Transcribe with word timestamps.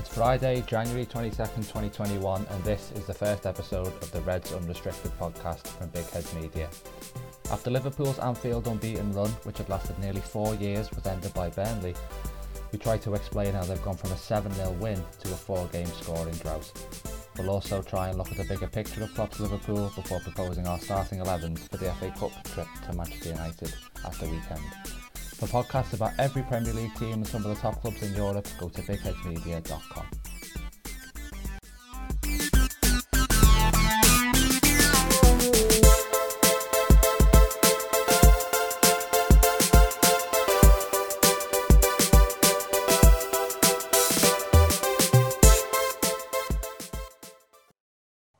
It's 0.00 0.08
Friday, 0.08 0.64
January 0.66 1.04
22nd, 1.04 1.56
2021, 1.56 2.46
and 2.48 2.64
this 2.64 2.90
is 2.92 3.04
the 3.04 3.12
first 3.12 3.44
episode 3.44 3.88
of 3.88 4.10
the 4.12 4.22
Reds 4.22 4.50
Unrestricted 4.50 5.12
podcast 5.18 5.66
from 5.66 5.88
Big 5.88 6.08
Heads 6.08 6.34
Media. 6.34 6.70
After 7.50 7.70
Liverpool's 7.70 8.18
Anfield 8.18 8.66
unbeaten 8.66 9.12
run, 9.12 9.28
which 9.42 9.58
had 9.58 9.68
lasted 9.68 9.98
nearly 9.98 10.22
four 10.22 10.54
years, 10.54 10.90
was 10.92 11.06
ended 11.06 11.34
by 11.34 11.50
Burnley, 11.50 11.94
we 12.72 12.78
try 12.78 12.96
to 12.96 13.12
explain 13.12 13.52
how 13.52 13.62
they've 13.64 13.82
gone 13.82 13.98
from 13.98 14.12
a 14.12 14.16
7 14.16 14.50
0 14.54 14.70
win 14.80 15.04
to 15.22 15.34
a 15.34 15.36
four 15.36 15.66
game 15.66 15.86
scoring 15.88 16.34
drought. 16.36 16.72
We'll 17.36 17.50
also 17.50 17.82
try 17.82 18.08
and 18.08 18.16
look 18.16 18.30
at 18.30 18.38
the 18.38 18.44
bigger 18.44 18.68
picture 18.68 19.04
of 19.04 19.14
Klopp's 19.14 19.38
Liverpool 19.38 19.92
before 19.94 20.20
proposing 20.20 20.66
our 20.66 20.80
starting 20.80 21.18
11s 21.18 21.68
for 21.68 21.76
the 21.76 21.92
FA 21.92 22.10
Cup 22.18 22.42
trip 22.44 22.68
to 22.86 22.94
Manchester 22.94 23.28
United 23.28 23.74
at 24.06 24.14
the 24.14 24.30
weekend. 24.30 24.99
For 25.40 25.46
podcasts 25.46 25.94
about 25.94 26.12
every 26.18 26.42
Premier 26.42 26.74
League 26.74 26.94
team 26.96 27.14
and 27.14 27.26
some 27.26 27.42
of 27.46 27.48
the 27.48 27.54
top 27.54 27.80
clubs 27.80 28.02
in 28.02 28.14
Europe, 28.14 28.46
go 28.58 28.68
to 28.68 28.82
bigheadsmedia.com. 28.82 30.06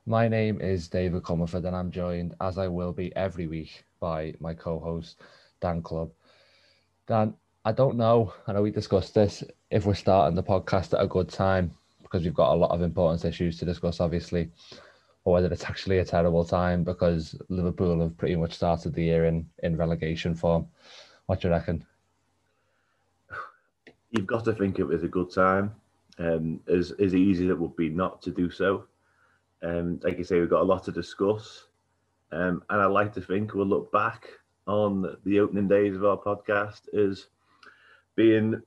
My 0.05 0.29
name 0.29 0.61
is 0.61 0.89
David 0.89 1.23
Comerford, 1.23 1.65
and 1.65 1.75
I'm 1.75 1.91
joined, 1.91 2.35
as 2.43 2.59
I 2.59 2.69
will 2.69 2.93
be 2.93 3.11
every 3.17 3.47
week, 3.47 3.85
by 4.01 4.35
my 4.39 4.53
co 4.53 4.79
host, 4.79 5.17
Dan 5.63 5.81
Clubbe. 5.81 6.13
Dan, 7.11 7.35
I 7.65 7.73
don't 7.73 7.97
know, 7.97 8.33
I 8.47 8.53
know 8.53 8.63
we 8.63 8.71
discussed 8.71 9.15
this, 9.15 9.43
if 9.69 9.85
we're 9.85 9.95
starting 9.95 10.37
the 10.37 10.45
podcast 10.45 10.95
at 10.95 11.03
a 11.03 11.09
good 11.09 11.29
time, 11.29 11.73
because 12.03 12.23
we've 12.23 12.33
got 12.33 12.53
a 12.53 12.55
lot 12.55 12.71
of 12.71 12.83
important 12.83 13.25
issues 13.25 13.59
to 13.59 13.65
discuss, 13.65 13.99
obviously, 13.99 14.49
or 15.25 15.33
whether 15.33 15.53
it's 15.53 15.65
actually 15.65 15.99
a 15.99 16.05
terrible 16.05 16.45
time 16.45 16.85
because 16.85 17.35
Liverpool 17.49 18.01
have 18.01 18.17
pretty 18.17 18.37
much 18.37 18.53
started 18.53 18.95
the 18.95 19.03
year 19.03 19.25
in, 19.25 19.45
in 19.65 19.77
relegation 19.77 20.37
form. 20.37 20.69
What 21.27 21.41
do 21.41 21.49
you 21.49 21.55
reckon? 21.55 21.85
You've 24.13 24.29
got 24.29 24.45
to 24.45 24.53
think 24.53 24.79
it 24.79 24.85
was 24.85 25.03
a 25.03 25.09
good 25.09 25.35
time. 25.35 25.75
Um, 26.21 26.61
as, 26.69 26.93
as 26.93 27.13
easy 27.13 27.47
as 27.47 27.51
it 27.51 27.59
would 27.59 27.75
be 27.75 27.89
not 27.89 28.23
to 28.23 28.31
do 28.31 28.51
so. 28.51 28.85
Um, 29.65 29.99
like 30.05 30.17
you 30.17 30.23
say, 30.23 30.39
we've 30.39 30.49
got 30.49 30.63
a 30.63 30.71
lot 30.73 30.85
to 30.85 30.93
discuss. 30.93 31.67
Um, 32.31 32.63
and 32.71 32.81
I'd 32.81 32.87
like 32.87 33.13
to 33.15 33.21
think 33.21 33.55
we'll 33.55 33.67
look 33.67 33.91
back 33.91 34.29
on 34.67 35.17
the 35.25 35.41
opening 35.41 35.69
days 35.69 35.97
of 35.97 36.05
our 36.05 36.17
podcast 36.17 36.93
as 36.95 37.27
being 38.17 38.61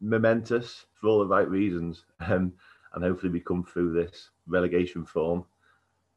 momentous 0.00 0.86
for 1.00 1.08
all 1.08 1.18
the 1.20 1.26
right 1.26 1.48
reasons. 1.48 2.04
Um, 2.20 2.52
and 2.94 3.04
hopefully 3.04 3.32
we 3.32 3.40
come 3.40 3.64
through 3.64 3.92
this 3.92 4.30
relegation 4.46 5.04
form 5.04 5.44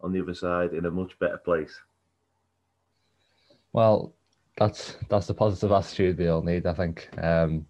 on 0.02 0.12
the 0.12 0.22
other 0.22 0.34
side 0.34 0.74
in 0.74 0.86
a 0.86 0.92
much 0.92 1.18
better 1.20 1.38
place. 1.38 1.80
Well, 3.74 4.14
that's 4.58 4.98
that's 5.10 5.28
the 5.28 5.34
positive 5.34 5.72
attitude 5.72 6.18
we 6.18 6.28
all 6.28 6.42
need, 6.42 6.66
I 6.66 6.74
think. 6.74 7.10
Um, 7.22 7.66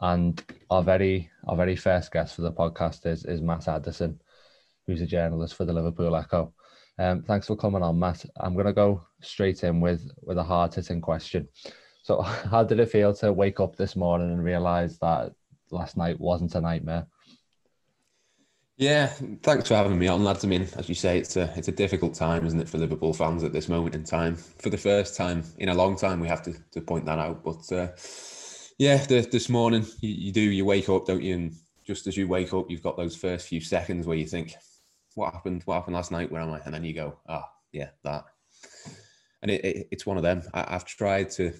and 0.00 0.42
our 0.70 0.82
very 0.82 1.30
our 1.46 1.56
very 1.56 1.76
first 1.76 2.12
guest 2.12 2.36
for 2.36 2.42
the 2.42 2.52
podcast 2.52 3.06
is 3.06 3.24
is 3.24 3.40
Matt 3.40 3.68
Addison 3.68 4.20
who's 4.86 5.00
a 5.00 5.06
journalist 5.06 5.54
for 5.54 5.64
the 5.64 5.72
Liverpool 5.72 6.14
Echo. 6.16 6.52
Um, 6.98 7.22
thanks 7.22 7.46
for 7.46 7.56
coming 7.56 7.82
on, 7.82 7.98
Matt. 7.98 8.24
I'm 8.38 8.54
going 8.54 8.66
to 8.66 8.72
go 8.72 9.02
straight 9.22 9.64
in 9.64 9.80
with 9.80 10.10
with 10.22 10.38
a 10.38 10.42
hard 10.42 10.74
hitting 10.74 11.00
question. 11.00 11.48
So, 12.02 12.20
how 12.50 12.64
did 12.64 12.80
it 12.80 12.90
feel 12.90 13.14
to 13.14 13.32
wake 13.32 13.60
up 13.60 13.76
this 13.76 13.96
morning 13.96 14.30
and 14.30 14.44
realise 14.44 14.98
that 14.98 15.32
last 15.70 15.96
night 15.96 16.20
wasn't 16.20 16.54
a 16.54 16.60
nightmare? 16.60 17.06
Yeah, 18.78 19.06
thanks 19.42 19.68
for 19.68 19.74
having 19.74 19.98
me 19.98 20.08
on, 20.08 20.24
lads. 20.24 20.44
I 20.44 20.48
mean, 20.48 20.66
as 20.76 20.88
you 20.88 20.94
say, 20.94 21.18
it's 21.18 21.36
a 21.36 21.52
it's 21.56 21.68
a 21.68 21.72
difficult 21.72 22.14
time, 22.14 22.46
isn't 22.46 22.60
it, 22.60 22.68
for 22.68 22.78
Liverpool 22.78 23.12
fans 23.12 23.44
at 23.44 23.52
this 23.52 23.68
moment 23.68 23.94
in 23.94 24.02
time? 24.02 24.34
For 24.34 24.70
the 24.70 24.78
first 24.78 25.16
time 25.16 25.44
in 25.58 25.68
a 25.68 25.74
long 25.74 25.96
time, 25.96 26.20
we 26.20 26.28
have 26.28 26.42
to, 26.42 26.54
to 26.72 26.80
point 26.80 27.04
that 27.06 27.18
out. 27.18 27.44
But 27.44 27.70
uh, 27.70 27.88
yeah, 28.78 28.96
the, 29.06 29.20
this 29.30 29.48
morning 29.48 29.86
you, 30.00 30.10
you 30.10 30.32
do 30.32 30.40
you 30.40 30.64
wake 30.64 30.88
up, 30.88 31.06
don't 31.06 31.22
you? 31.22 31.34
And 31.34 31.54
just 31.86 32.06
as 32.06 32.16
you 32.16 32.26
wake 32.26 32.54
up, 32.54 32.70
you've 32.70 32.82
got 32.82 32.96
those 32.96 33.14
first 33.14 33.46
few 33.46 33.60
seconds 33.60 34.06
where 34.06 34.16
you 34.16 34.26
think, 34.26 34.54
what 35.14 35.32
happened? 35.32 35.62
What 35.64 35.74
happened 35.74 35.96
last 35.96 36.10
night? 36.10 36.30
Where 36.30 36.42
am 36.42 36.50
I? 36.50 36.60
And 36.64 36.74
then 36.74 36.84
you 36.84 36.94
go, 36.94 37.18
ah, 37.28 37.44
oh, 37.44 37.50
yeah, 37.72 37.90
that. 38.04 38.24
And 39.42 39.50
it, 39.50 39.64
it, 39.64 39.88
it's 39.90 40.06
one 40.06 40.16
of 40.16 40.22
them. 40.22 40.42
I, 40.54 40.72
have 40.72 40.84
tried 40.84 41.30
to 41.32 41.52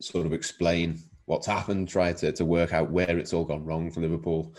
sort 0.00 0.26
of 0.26 0.32
explain 0.32 1.00
what's 1.24 1.46
happened, 1.46 1.88
try 1.88 2.12
to, 2.12 2.32
to 2.32 2.44
work 2.44 2.72
out 2.72 2.90
where 2.90 3.18
it's 3.18 3.32
all 3.32 3.44
gone 3.44 3.64
wrong 3.64 3.90
for 3.90 4.00
Liverpool. 4.00 4.54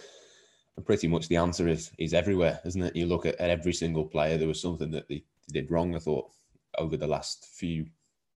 And 0.78 0.86
pretty 0.86 1.08
much 1.08 1.28
the 1.28 1.38
answer 1.38 1.68
is 1.68 1.92
is 1.98 2.14
everywhere, 2.14 2.60
isn't 2.66 2.82
it? 2.82 2.96
You 2.96 3.06
look 3.06 3.26
at, 3.26 3.36
at 3.36 3.50
every 3.50 3.74
single 3.74 4.06
player, 4.06 4.38
there 4.38 4.48
was 4.48 4.62
something 4.62 4.92
that 4.92 5.08
they, 5.08 5.24
they 5.48 5.62
did 5.62 5.72
wrong, 5.72 5.96
I 5.96 6.00
thought, 6.00 6.32
over 6.78 6.98
the 6.98 7.08
last 7.08 7.46
few, 7.46 7.86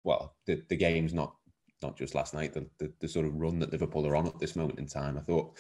well, 0.04 0.34
the, 0.46 0.62
the 0.68 0.76
games, 0.76 1.14
not 1.14 1.34
not 1.82 1.96
just 1.96 2.14
last 2.14 2.34
night, 2.34 2.54
the, 2.54 2.66
the, 2.78 2.92
the 3.00 3.08
sort 3.08 3.26
of 3.26 3.34
run 3.34 3.58
that 3.58 3.70
Liverpool 3.70 4.06
are 4.06 4.16
on 4.16 4.26
at 4.26 4.38
this 4.38 4.56
moment 4.56 4.78
in 4.78 4.86
time. 4.86 5.18
I 5.18 5.20
thought 5.20 5.56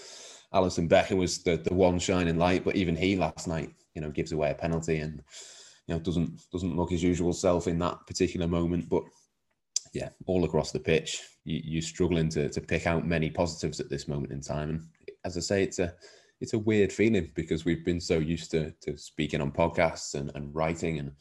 Alisson 0.52 0.88
Becker 0.88 1.16
was 1.16 1.42
the, 1.42 1.56
the 1.56 1.74
one 1.74 1.98
shining 1.98 2.38
light, 2.38 2.64
but 2.64 2.76
even 2.76 2.96
he 2.96 3.16
last 3.16 3.46
night 3.46 3.70
you 3.96 4.02
know 4.02 4.10
gives 4.10 4.30
away 4.30 4.50
a 4.52 4.54
penalty 4.54 4.98
and 4.98 5.22
you 5.88 5.94
know 5.94 6.00
doesn't 6.00 6.42
doesn't 6.52 6.76
look 6.76 6.90
his 6.90 7.02
usual 7.02 7.32
self 7.32 7.66
in 7.66 7.78
that 7.80 8.06
particular 8.06 8.46
moment. 8.46 8.88
But 8.88 9.02
yeah, 9.92 10.10
all 10.26 10.44
across 10.44 10.70
the 10.70 10.78
pitch, 10.78 11.22
you, 11.44 11.78
are 11.78 11.82
struggling 11.82 12.28
to 12.30 12.48
to 12.50 12.60
pick 12.60 12.86
out 12.86 13.06
many 13.06 13.30
positives 13.30 13.80
at 13.80 13.88
this 13.88 14.06
moment 14.06 14.32
in 14.32 14.42
time. 14.42 14.70
And 14.70 14.86
as 15.24 15.36
I 15.36 15.40
say, 15.40 15.62
it's 15.62 15.78
a 15.78 15.94
it's 16.40 16.52
a 16.52 16.58
weird 16.58 16.92
feeling 16.92 17.32
because 17.34 17.64
we've 17.64 17.84
been 17.84 18.00
so 18.00 18.18
used 18.18 18.50
to 18.52 18.70
to 18.82 18.96
speaking 18.96 19.40
on 19.40 19.50
podcasts 19.50 20.14
and, 20.14 20.30
and 20.34 20.54
writing 20.54 20.98
and 20.98 21.12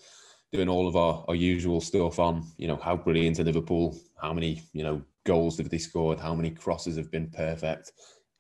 doing 0.52 0.70
all 0.70 0.88
of 0.88 0.96
our, 0.96 1.26
our 1.28 1.36
usual 1.36 1.82
stuff 1.82 2.20
on 2.20 2.46
you 2.58 2.68
know 2.68 2.78
how 2.78 2.98
brilliant 2.98 3.40
are 3.40 3.44
Liverpool, 3.44 3.98
how 4.22 4.34
many 4.34 4.62
you 4.74 4.84
know 4.84 5.02
goals 5.26 5.58
have 5.58 5.70
they 5.70 5.78
scored, 5.78 6.20
how 6.20 6.36
many 6.36 6.52
crosses 6.52 6.98
have 6.98 7.10
been 7.10 7.30
perfect 7.30 7.92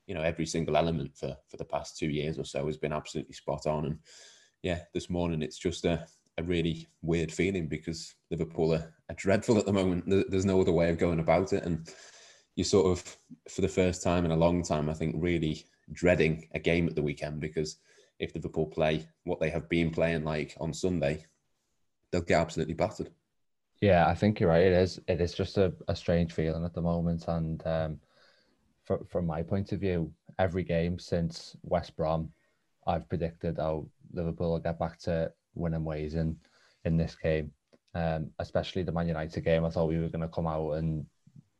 you 0.07 0.15
know 0.15 0.21
every 0.21 0.45
single 0.45 0.77
element 0.77 1.15
for 1.15 1.35
for 1.49 1.57
the 1.57 1.65
past 1.65 1.97
two 1.97 2.09
years 2.09 2.37
or 2.37 2.45
so 2.45 2.65
has 2.65 2.77
been 2.77 2.93
absolutely 2.93 3.33
spot 3.33 3.65
on. 3.65 3.85
And 3.85 3.99
yeah 4.63 4.81
this 4.93 5.09
morning 5.09 5.41
it's 5.41 5.57
just 5.57 5.85
a, 5.85 6.05
a 6.37 6.43
really 6.43 6.87
weird 7.01 7.31
feeling 7.31 7.67
because 7.67 8.15
liverpool 8.31 8.73
are, 8.73 8.93
are 9.09 9.15
dreadful 9.15 9.57
at 9.57 9.65
the 9.65 9.73
moment. 9.73 10.05
There's 10.29 10.45
no 10.45 10.59
other 10.61 10.71
way 10.71 10.89
of 10.89 10.97
going 10.97 11.19
about 11.19 11.53
it. 11.53 11.63
And 11.63 11.87
you 12.55 12.63
sort 12.63 12.87
of 12.87 13.17
for 13.49 13.61
the 13.61 13.67
first 13.67 14.01
time 14.01 14.25
in 14.25 14.31
a 14.31 14.35
long 14.35 14.63
time 14.63 14.89
i 14.89 14.93
think 14.93 15.15
really 15.17 15.65
dreading 15.91 16.47
a 16.53 16.59
game 16.59 16.87
at 16.87 16.95
the 16.95 17.01
weekend 17.01 17.39
because 17.39 17.77
if 18.19 18.33
liverpool 18.33 18.65
play 18.65 19.07
what 19.25 19.39
they 19.39 19.49
have 19.49 19.69
been 19.69 19.91
playing 19.91 20.23
like 20.23 20.55
on 20.59 20.73
sunday 20.73 21.23
they'll 22.11 22.21
get 22.21 22.39
absolutely 22.39 22.73
battered. 22.73 23.11
Yeah 23.81 24.07
i 24.07 24.15
think 24.15 24.39
you're 24.39 24.49
right. 24.49 24.65
It 24.65 24.73
is 24.73 24.99
it 25.07 25.21
is 25.21 25.33
just 25.33 25.57
a, 25.57 25.73
a 25.87 25.95
strange 25.95 26.31
feeling 26.31 26.63
at 26.63 26.73
the 26.73 26.81
moment. 26.81 27.25
And 27.27 27.61
um 27.65 27.99
for, 28.85 29.03
from 29.09 29.25
my 29.25 29.43
point 29.43 29.71
of 29.71 29.79
view, 29.79 30.11
every 30.39 30.63
game 30.63 30.97
since 30.99 31.55
West 31.63 31.95
Brom, 31.95 32.31
I've 32.87 33.09
predicted 33.09 33.57
how 33.57 33.87
Liverpool 34.13 34.51
will 34.51 34.59
get 34.59 34.79
back 34.79 34.99
to 34.99 35.31
winning 35.55 35.83
ways 35.83 36.15
in 36.15 36.37
in 36.85 36.97
this 36.97 37.15
game. 37.15 37.51
Um, 37.95 38.29
especially 38.39 38.83
the 38.83 38.91
Man 38.91 39.07
United 39.07 39.41
game, 39.43 39.65
I 39.65 39.69
thought 39.69 39.87
we 39.87 39.99
were 39.99 40.09
going 40.09 40.21
to 40.21 40.27
come 40.27 40.47
out 40.47 40.71
and 40.73 41.05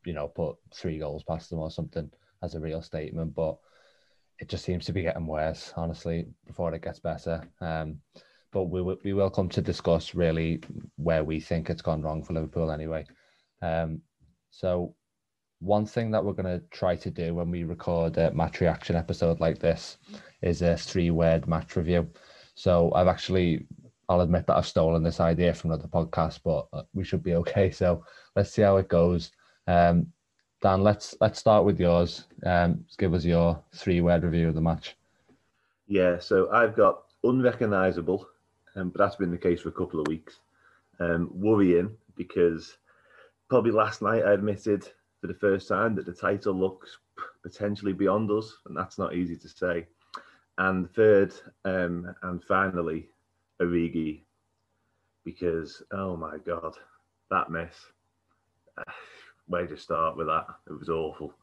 you 0.05 0.13
know 0.13 0.27
put 0.27 0.57
three 0.73 0.99
goals 0.99 1.23
past 1.23 1.49
them 1.49 1.59
or 1.59 1.71
something 1.71 2.09
as 2.43 2.55
a 2.55 2.59
real 2.59 2.81
statement, 2.81 3.33
but 3.33 3.57
it 4.39 4.49
just 4.49 4.65
seems 4.65 4.85
to 4.85 4.93
be 4.93 5.01
getting 5.01 5.25
worse, 5.25 5.73
honestly, 5.77 6.27
before 6.45 6.73
it 6.73 6.81
gets 6.81 6.99
better. 6.99 7.41
Um, 7.61 7.99
but 8.51 8.65
we 8.65 8.81
we 8.81 9.13
will 9.13 9.29
come 9.29 9.49
to 9.49 9.61
discuss 9.61 10.13
really 10.13 10.61
where 10.97 11.23
we 11.23 11.39
think 11.39 11.69
it's 11.69 11.81
gone 11.81 12.01
wrong 12.01 12.23
for 12.23 12.33
Liverpool 12.33 12.71
anyway. 12.71 13.05
Um, 13.61 14.01
so 14.51 14.95
one 15.59 15.85
thing 15.85 16.11
that 16.11 16.23
we're 16.23 16.33
going 16.33 16.59
to 16.59 16.65
try 16.71 16.95
to 16.95 17.09
do 17.09 17.33
when 17.33 17.49
we 17.49 17.63
record 17.63 18.17
a 18.17 18.31
match 18.31 18.59
reaction 18.61 18.95
episode 18.95 19.39
like 19.39 19.59
this 19.59 19.97
is 20.41 20.61
a 20.61 20.77
three 20.77 21.09
word 21.09 21.47
match 21.47 21.75
review. 21.75 22.07
So 22.55 22.91
I've 22.93 23.07
actually, 23.07 23.65
I'll 24.09 24.21
admit 24.21 24.47
that 24.47 24.57
I've 24.57 24.67
stolen 24.67 25.03
this 25.03 25.19
idea 25.19 25.53
from 25.53 25.71
another 25.71 25.87
podcast, 25.87 26.39
but 26.43 26.67
uh, 26.73 26.83
we 26.93 27.03
should 27.03 27.23
be 27.23 27.35
okay. 27.35 27.71
So 27.71 28.03
let's 28.35 28.51
see 28.51 28.61
how 28.61 28.77
it 28.77 28.87
goes. 28.87 29.31
Um, 29.67 30.07
Dan, 30.61 30.81
let's 30.81 31.15
let's 31.21 31.39
start 31.39 31.65
with 31.65 31.79
yours. 31.79 32.25
Um, 32.45 32.85
give 32.97 33.13
us 33.13 33.25
your 33.25 33.61
three 33.73 34.01
word 34.01 34.23
review 34.23 34.47
of 34.47 34.55
the 34.55 34.61
match. 34.61 34.95
Yeah, 35.87 36.19
so 36.19 36.49
I've 36.51 36.75
got 36.75 37.03
unrecognisable, 37.23 38.27
um, 38.75 38.89
but 38.89 38.99
that's 38.99 39.15
been 39.15 39.31
the 39.31 39.37
case 39.37 39.61
for 39.61 39.69
a 39.69 39.73
couple 39.73 39.99
of 39.99 40.07
weeks. 40.07 40.39
Um, 40.99 41.29
worrying 41.33 41.95
because 42.15 42.77
probably 43.49 43.71
last 43.71 44.01
night 44.01 44.23
I 44.23 44.33
admitted 44.33 44.89
for 45.25 45.33
the 45.33 45.39
first 45.39 45.67
time 45.67 45.95
that 45.95 46.05
the 46.05 46.13
title 46.13 46.53
looks 46.53 46.99
potentially 47.41 47.93
beyond 47.93 48.29
us, 48.29 48.57
and 48.67 48.77
that's 48.77 48.99
not 48.99 49.15
easy 49.15 49.35
to 49.35 49.49
say. 49.49 49.87
And 50.59 50.87
third, 50.93 51.33
um, 51.65 52.13
and 52.21 52.43
finally, 52.43 53.09
Origi, 53.59 54.21
because 55.23 55.81
oh 55.91 56.15
my 56.15 56.37
god, 56.45 56.75
that 57.31 57.49
mess. 57.49 57.73
Where 59.47 59.65
to 59.65 59.77
start 59.77 60.15
with 60.15 60.27
that? 60.27 60.45
It 60.67 60.77
was 60.77 60.89
awful. 60.89 61.33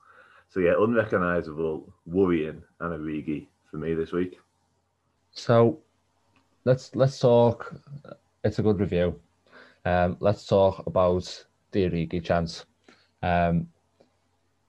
So 0.48 0.60
yeah, 0.60 0.74
unrecognisable, 0.78 1.92
worrying, 2.06 2.62
and 2.80 2.92
Origi 2.92 3.48
for 3.68 3.78
me 3.78 3.94
this 3.94 4.12
week. 4.12 4.38
So 5.32 5.80
let's 6.64 6.94
let's 6.94 7.18
talk. 7.18 7.74
It's 8.44 8.60
a 8.60 8.62
good 8.62 8.78
review. 8.78 9.18
Um, 9.84 10.16
let's 10.20 10.46
talk 10.46 10.86
about 10.86 11.46
the 11.72 11.90
Origi 11.90 12.22
chance. 12.22 12.64
Um, 13.22 13.68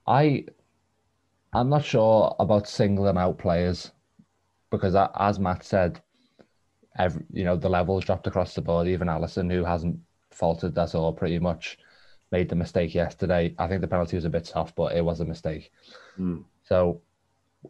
I 0.06 0.46
I'm 1.54 1.70
not 1.70 1.86
sure 1.86 2.36
about 2.40 2.68
singling 2.68 3.18
out 3.18 3.38
players 3.38 3.92
because, 4.70 4.96
as 4.96 5.40
Matt 5.40 5.64
said, 5.64 6.02
every 6.98 7.24
you 7.32 7.44
know 7.44 7.56
the 7.56 7.70
levels 7.70 8.06
dropped 8.06 8.28
across 8.28 8.56
the 8.56 8.62
board. 8.62 8.88
Even 8.88 9.08
Alisson, 9.08 9.52
who 9.52 9.64
hasn't 9.64 10.00
faltered 10.32 10.78
at 10.78 10.96
all, 10.96 11.14
pretty 11.14 11.40
much 11.40 11.78
made 12.32 12.50
the 12.50 12.56
mistake 12.56 12.96
yesterday. 12.96 13.54
I 13.60 13.68
think 13.68 13.82
the 13.82 13.88
penalty 13.88 14.18
was 14.18 14.26
a 14.26 14.30
bit 14.30 14.48
soft, 14.48 14.76
but 14.76 14.96
it 14.96 15.06
was 15.06 15.20
a 15.20 15.26
mistake. 15.26 15.72
Mm. 16.20 16.44
So 16.64 17.02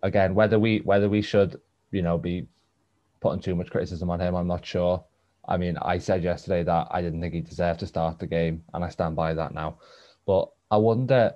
again, 0.02 0.34
whether 0.34 0.58
we 0.58 0.80
whether 0.80 1.10
we 1.10 1.22
should 1.22 1.60
you 1.92 2.02
know 2.02 2.18
be 2.18 2.48
putting 3.20 3.42
too 3.42 3.56
much 3.56 3.70
criticism 3.70 4.10
on 4.10 4.22
him, 4.22 4.36
I'm 4.36 4.48
not 4.48 4.66
sure. 4.66 5.04
I 5.46 5.58
mean, 5.58 5.78
I 5.82 5.98
said 5.98 6.24
yesterday 6.24 6.64
that 6.64 6.88
I 6.90 7.02
didn't 7.02 7.20
think 7.20 7.34
he 7.34 7.42
deserved 7.42 7.82
to 7.82 7.88
start 7.88 8.18
the 8.18 8.28
game, 8.28 8.64
and 8.74 8.84
I 8.84 8.90
stand 8.90 9.18
by 9.18 9.34
that 9.34 9.54
now. 9.54 9.78
But 10.26 10.50
I 10.74 10.78
wonder, 10.78 11.32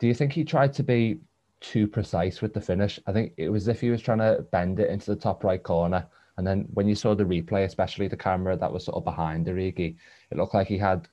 do 0.00 0.08
you 0.08 0.14
think 0.14 0.32
he 0.32 0.44
tried 0.44 0.72
to 0.72 0.82
be 0.82 1.20
too 1.60 1.86
precise 1.86 2.42
with 2.42 2.52
the 2.52 2.60
finish? 2.60 2.98
I 3.06 3.12
think 3.12 3.32
it 3.36 3.48
was 3.48 3.68
as 3.68 3.76
if 3.76 3.80
he 3.80 3.90
was 3.90 4.02
trying 4.02 4.18
to 4.18 4.44
bend 4.50 4.80
it 4.80 4.90
into 4.90 5.14
the 5.14 5.20
top 5.20 5.44
right 5.44 5.62
corner. 5.62 6.04
And 6.36 6.44
then 6.44 6.66
when 6.74 6.88
you 6.88 6.96
saw 6.96 7.14
the 7.14 7.22
replay, 7.22 7.64
especially 7.64 8.08
the 8.08 8.16
camera 8.16 8.56
that 8.56 8.72
was 8.72 8.84
sort 8.84 8.96
of 8.96 9.04
behind 9.04 9.46
Origi, 9.46 9.94
it 10.32 10.36
looked 10.36 10.54
like 10.54 10.66
he 10.66 10.78
had 10.78 11.06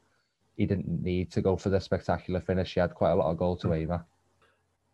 he 0.58 0.66
didn't 0.66 1.04
need 1.04 1.32
to 1.34 1.44
go 1.44 1.56
for 1.56 1.70
the 1.70 1.80
spectacular 1.80 2.42
finish. 2.42 2.74
He 2.74 2.80
had 2.80 2.96
quite 2.96 3.12
a 3.12 3.16
lot 3.16 3.30
of 3.30 3.38
goal 3.38 3.56
to 3.58 3.74
aim 3.76 3.92
at. 3.92 4.04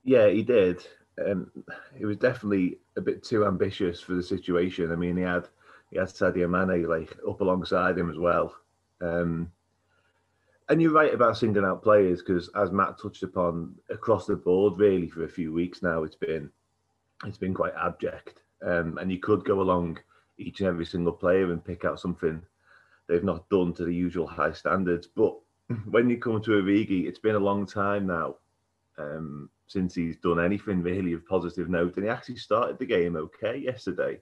Yeah, 0.03 0.27
he 0.27 0.43
did. 0.43 0.85
Um, 1.25 1.49
he 1.97 2.03
was 2.03 2.17
definitely 2.17 2.79
a 2.97 3.01
bit 3.01 3.23
too 3.23 3.45
ambitious 3.45 4.01
for 4.01 4.15
the 4.15 4.21
situation. 4.21 4.91
I 4.91 4.97
mean, 4.97 5.15
he 5.15 5.23
had 5.23 5.47
he 5.91 5.97
had 5.97 6.09
Sadio 6.09 6.49
Mane 6.49 6.89
like 6.89 7.15
up 7.25 7.39
alongside 7.39 7.97
him 7.97 8.09
as 8.09 8.17
well. 8.17 8.53
Um, 8.99 9.49
and 10.69 10.81
you're 10.81 10.91
right 10.91 11.13
about 11.13 11.37
singling 11.37 11.65
out 11.65 11.83
players 11.83 12.21
because, 12.21 12.49
as 12.55 12.71
Matt 12.71 12.99
touched 12.99 13.23
upon, 13.23 13.75
across 13.89 14.25
the 14.25 14.35
board, 14.35 14.79
really 14.79 15.07
for 15.07 15.23
a 15.23 15.29
few 15.29 15.53
weeks 15.53 15.83
now, 15.83 16.03
it's 16.03 16.15
been 16.15 16.49
it's 17.25 17.37
been 17.37 17.53
quite 17.53 17.73
abject. 17.79 18.41
Um, 18.65 18.97
and 18.97 19.11
you 19.11 19.19
could 19.19 19.45
go 19.45 19.61
along 19.61 19.99
each 20.37 20.59
and 20.59 20.67
every 20.67 20.85
single 20.85 21.13
player 21.13 21.51
and 21.51 21.63
pick 21.63 21.85
out 21.85 21.99
something 21.99 22.41
they've 23.07 23.23
not 23.23 23.47
done 23.49 23.73
to 23.73 23.85
the 23.85 23.93
usual 23.93 24.27
high 24.27 24.53
standards. 24.53 25.07
But 25.07 25.35
when 25.89 26.09
you 26.09 26.17
come 26.17 26.41
to 26.41 26.51
Origi, 26.51 27.05
it's 27.07 27.19
been 27.19 27.35
a 27.35 27.39
long 27.39 27.65
time 27.65 28.07
now 28.07 28.35
um, 28.97 29.49
since 29.67 29.93
he's 29.93 30.17
done 30.17 30.39
anything 30.43 30.81
really 30.81 31.13
of 31.13 31.27
positive 31.27 31.69
note, 31.69 31.95
and 31.95 32.05
he 32.05 32.09
actually 32.09 32.37
started 32.37 32.79
the 32.79 32.85
game 32.85 33.15
okay 33.15 33.57
yesterday. 33.57 34.19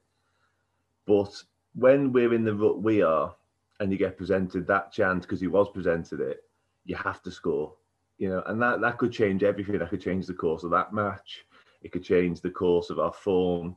But 1.05 1.33
when 1.75 2.11
we're 2.11 2.33
in 2.33 2.43
the 2.43 2.55
rut 2.55 2.81
we 2.81 3.01
are, 3.01 3.33
and 3.83 3.91
you 3.91 3.97
get 3.97 4.17
presented 4.17 4.65
that 4.65 4.93
chance 4.93 5.25
because 5.25 5.41
he 5.41 5.47
was 5.47 5.67
presented 5.69 6.21
it, 6.21 6.45
you 6.85 6.95
have 6.95 7.21
to 7.21 7.29
score. 7.29 7.75
You 8.17 8.29
know, 8.29 8.43
and 8.45 8.61
that 8.61 8.79
that 8.79 8.97
could 8.97 9.11
change 9.11 9.43
everything. 9.43 9.77
That 9.77 9.89
could 9.89 10.01
change 10.01 10.25
the 10.25 10.33
course 10.33 10.63
of 10.63 10.71
that 10.71 10.93
match. 10.93 11.45
It 11.81 11.91
could 11.91 12.03
change 12.03 12.39
the 12.39 12.49
course 12.49 12.89
of 12.89 12.97
our 12.97 13.11
form. 13.11 13.75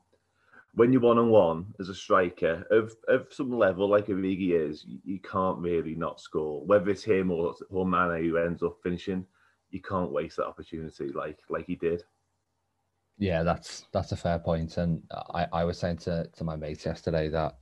When 0.75 0.93
you're 0.93 1.03
one 1.03 1.19
on 1.19 1.31
one 1.31 1.75
as 1.81 1.89
a 1.89 1.95
striker 1.95 2.65
of, 2.71 2.95
of 3.09 3.27
some 3.33 3.51
level, 3.51 3.89
like 3.89 4.07
Origi 4.07 4.53
is, 4.53 4.85
you, 4.87 5.01
you 5.05 5.19
can't 5.19 5.59
really 5.59 5.97
not 5.97 6.21
score. 6.21 6.65
Whether 6.65 6.91
it's 6.91 7.03
him 7.03 7.33
or 7.33 7.55
or 7.71 7.85
Mane 7.85 8.23
who 8.23 8.37
ends 8.37 8.63
up 8.63 8.77
finishing, 8.85 9.27
you 9.71 9.83
can't 9.83 10.13
waste 10.13 10.37
that 10.37 10.47
opportunity 10.47 11.09
like 11.09 11.41
like 11.49 11.67
he 11.67 11.75
did. 11.75 12.05
Yeah, 13.19 13.43
that's 13.43 13.87
that's 13.91 14.13
a 14.13 14.17
fair 14.17 14.39
point. 14.39 14.77
and 14.77 15.03
I, 15.35 15.47
I 15.53 15.65
was 15.65 15.79
saying 15.79 15.97
to, 15.99 16.29
to 16.37 16.45
my 16.45 16.55
mates 16.55 16.87
yesterday 16.87 17.29
that 17.31 17.57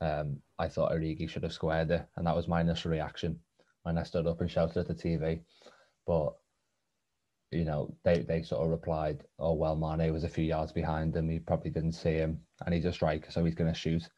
um, 0.00 0.38
I 0.58 0.68
thought 0.68 0.92
Origi 0.92 1.28
should 1.28 1.42
have 1.42 1.52
squared 1.52 1.90
it, 1.90 2.06
and 2.16 2.26
that 2.26 2.36
was 2.36 2.48
my 2.48 2.60
initial 2.60 2.90
reaction 2.90 3.38
when 3.82 3.98
I 3.98 4.02
stood 4.02 4.26
up 4.26 4.40
and 4.40 4.50
shouted 4.50 4.78
at 4.78 4.88
the 4.88 4.94
TV. 4.94 5.40
But 6.06 6.34
you 7.52 7.64
know, 7.64 7.96
they 8.04 8.22
they 8.22 8.42
sort 8.42 8.64
of 8.64 8.70
replied, 8.70 9.24
"Oh 9.38 9.54
well, 9.54 9.76
Mane 9.76 10.12
was 10.12 10.24
a 10.24 10.28
few 10.28 10.44
yards 10.44 10.72
behind 10.72 11.14
him. 11.16 11.28
He 11.28 11.38
probably 11.38 11.70
didn't 11.70 11.92
see 11.92 12.14
him, 12.14 12.40
and 12.64 12.74
he's 12.74 12.84
a 12.84 12.92
striker, 12.92 13.30
so 13.30 13.44
he's 13.44 13.54
going 13.54 13.72
to 13.72 13.78
shoot." 13.78 14.08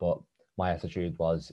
But 0.00 0.18
my 0.56 0.70
attitude 0.72 1.16
was, 1.18 1.52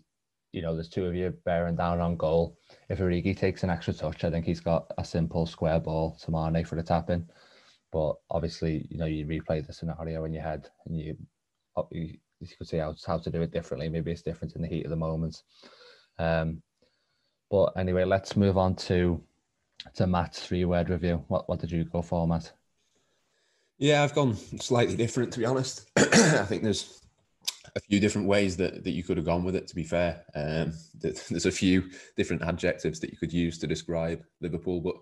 you 0.52 0.62
know, 0.62 0.74
there's 0.74 0.90
two 0.90 1.06
of 1.06 1.16
you 1.16 1.34
bearing 1.46 1.76
down 1.76 2.00
on 2.00 2.18
goal. 2.18 2.58
If 2.90 3.00
Origi 3.00 3.38
takes 3.38 3.64
an 3.64 3.70
extra 3.70 3.94
touch, 3.94 4.24
I 4.24 4.32
think 4.32 4.46
he's 4.46 4.60
got 4.60 4.92
a 4.98 5.06
simple 5.06 5.46
square 5.46 5.80
ball 5.80 6.18
to 6.22 6.32
Mane 6.32 6.66
for 6.66 6.76
the 6.76 6.84
tap 6.84 7.10
in. 7.10 7.30
But 7.92 8.16
obviously, 8.30 8.88
you 8.90 8.98
know, 8.98 9.06
you 9.06 9.26
replay 9.26 9.66
the 9.66 9.74
scenario 9.74 10.26
in 10.26 10.34
your 10.34 10.44
head 10.44 10.70
and 10.86 10.98
you, 11.00 11.16
you 11.92 12.18
you 12.40 12.48
could 12.58 12.68
see 12.68 12.78
how, 12.78 12.96
how 13.06 13.18
to 13.18 13.30
do 13.30 13.42
it 13.42 13.52
differently. 13.52 13.90
Maybe 13.90 14.12
it's 14.12 14.22
different 14.22 14.56
in 14.56 14.62
the 14.62 14.68
heat 14.68 14.86
of 14.86 14.90
the 14.90 14.96
moment. 14.96 15.42
Um, 16.20 16.62
but 17.50 17.74
anyway, 17.78 18.06
let's 18.06 18.36
move 18.36 18.58
on 18.58 18.76
to 18.76 19.22
to 19.96 20.08
Matt's 20.08 20.46
three 20.46 20.66
word 20.66 20.90
review. 20.90 21.24
What 21.28 21.48
what 21.48 21.60
did 21.60 21.72
you 21.72 21.84
go 21.84 22.02
for, 22.02 22.28
Matt? 22.28 22.52
Yeah, 23.78 24.04
I've 24.04 24.16
gone 24.16 24.36
slightly 24.36 24.96
different 24.96 25.34
to 25.34 25.40
be 25.40 25.46
honest. 25.46 25.90
I 25.98 26.46
think 26.46 26.64
there's 26.64 27.02
a 27.76 27.80
few 27.82 28.00
different 28.00 28.28
ways 28.28 28.56
that, 28.58 28.84
that 28.84 28.92
you 28.92 29.04
could 29.04 29.18
have 29.18 29.26
gone 29.26 29.44
with 29.44 29.56
it. 29.56 29.68
To 29.68 29.76
be 29.76 29.84
fair, 29.84 30.24
um, 30.34 30.74
there's 31.02 31.46
a 31.46 31.52
few 31.52 31.90
different 32.16 32.42
adjectives 32.42 33.00
that 33.00 33.12
you 33.12 33.18
could 33.18 33.34
use 33.34 33.58
to 33.60 33.68
describe 33.68 34.24
Liverpool, 34.42 34.82
but 34.82 34.96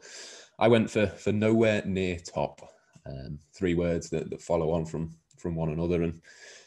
I 0.59 0.67
went 0.67 0.89
for 0.89 1.07
for 1.07 1.31
nowhere 1.31 1.83
near 1.85 2.17
top. 2.17 2.69
Um, 3.05 3.37
three 3.53 3.73
words 3.73 4.09
that, 4.11 4.29
that 4.29 4.41
follow 4.41 4.71
on 4.71 4.85
from 4.85 5.15
from 5.37 5.55
one 5.55 5.69
another, 5.69 6.03
and 6.03 6.21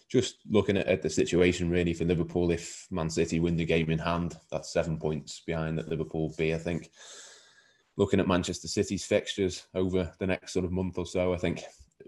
just 0.08 0.36
looking 0.48 0.76
at, 0.76 0.86
at, 0.86 1.02
the 1.02 1.10
situation 1.10 1.70
really 1.70 1.92
for 1.92 2.04
Liverpool, 2.04 2.50
if 2.50 2.86
Man 2.90 3.10
City 3.10 3.40
win 3.40 3.56
the 3.56 3.64
game 3.64 3.90
in 3.90 3.98
hand, 3.98 4.36
that's 4.50 4.72
seven 4.72 4.98
points 4.98 5.42
behind 5.46 5.78
that 5.78 5.88
Liverpool 5.88 6.32
B, 6.38 6.54
I 6.54 6.58
think. 6.58 6.90
Looking 7.96 8.20
at 8.20 8.28
Manchester 8.28 8.68
City's 8.68 9.04
fixtures 9.04 9.66
over 9.74 10.12
the 10.18 10.26
next 10.26 10.52
sort 10.52 10.64
of 10.64 10.72
month 10.72 10.98
or 10.98 11.06
so, 11.06 11.32
I 11.32 11.38
think 11.38 11.62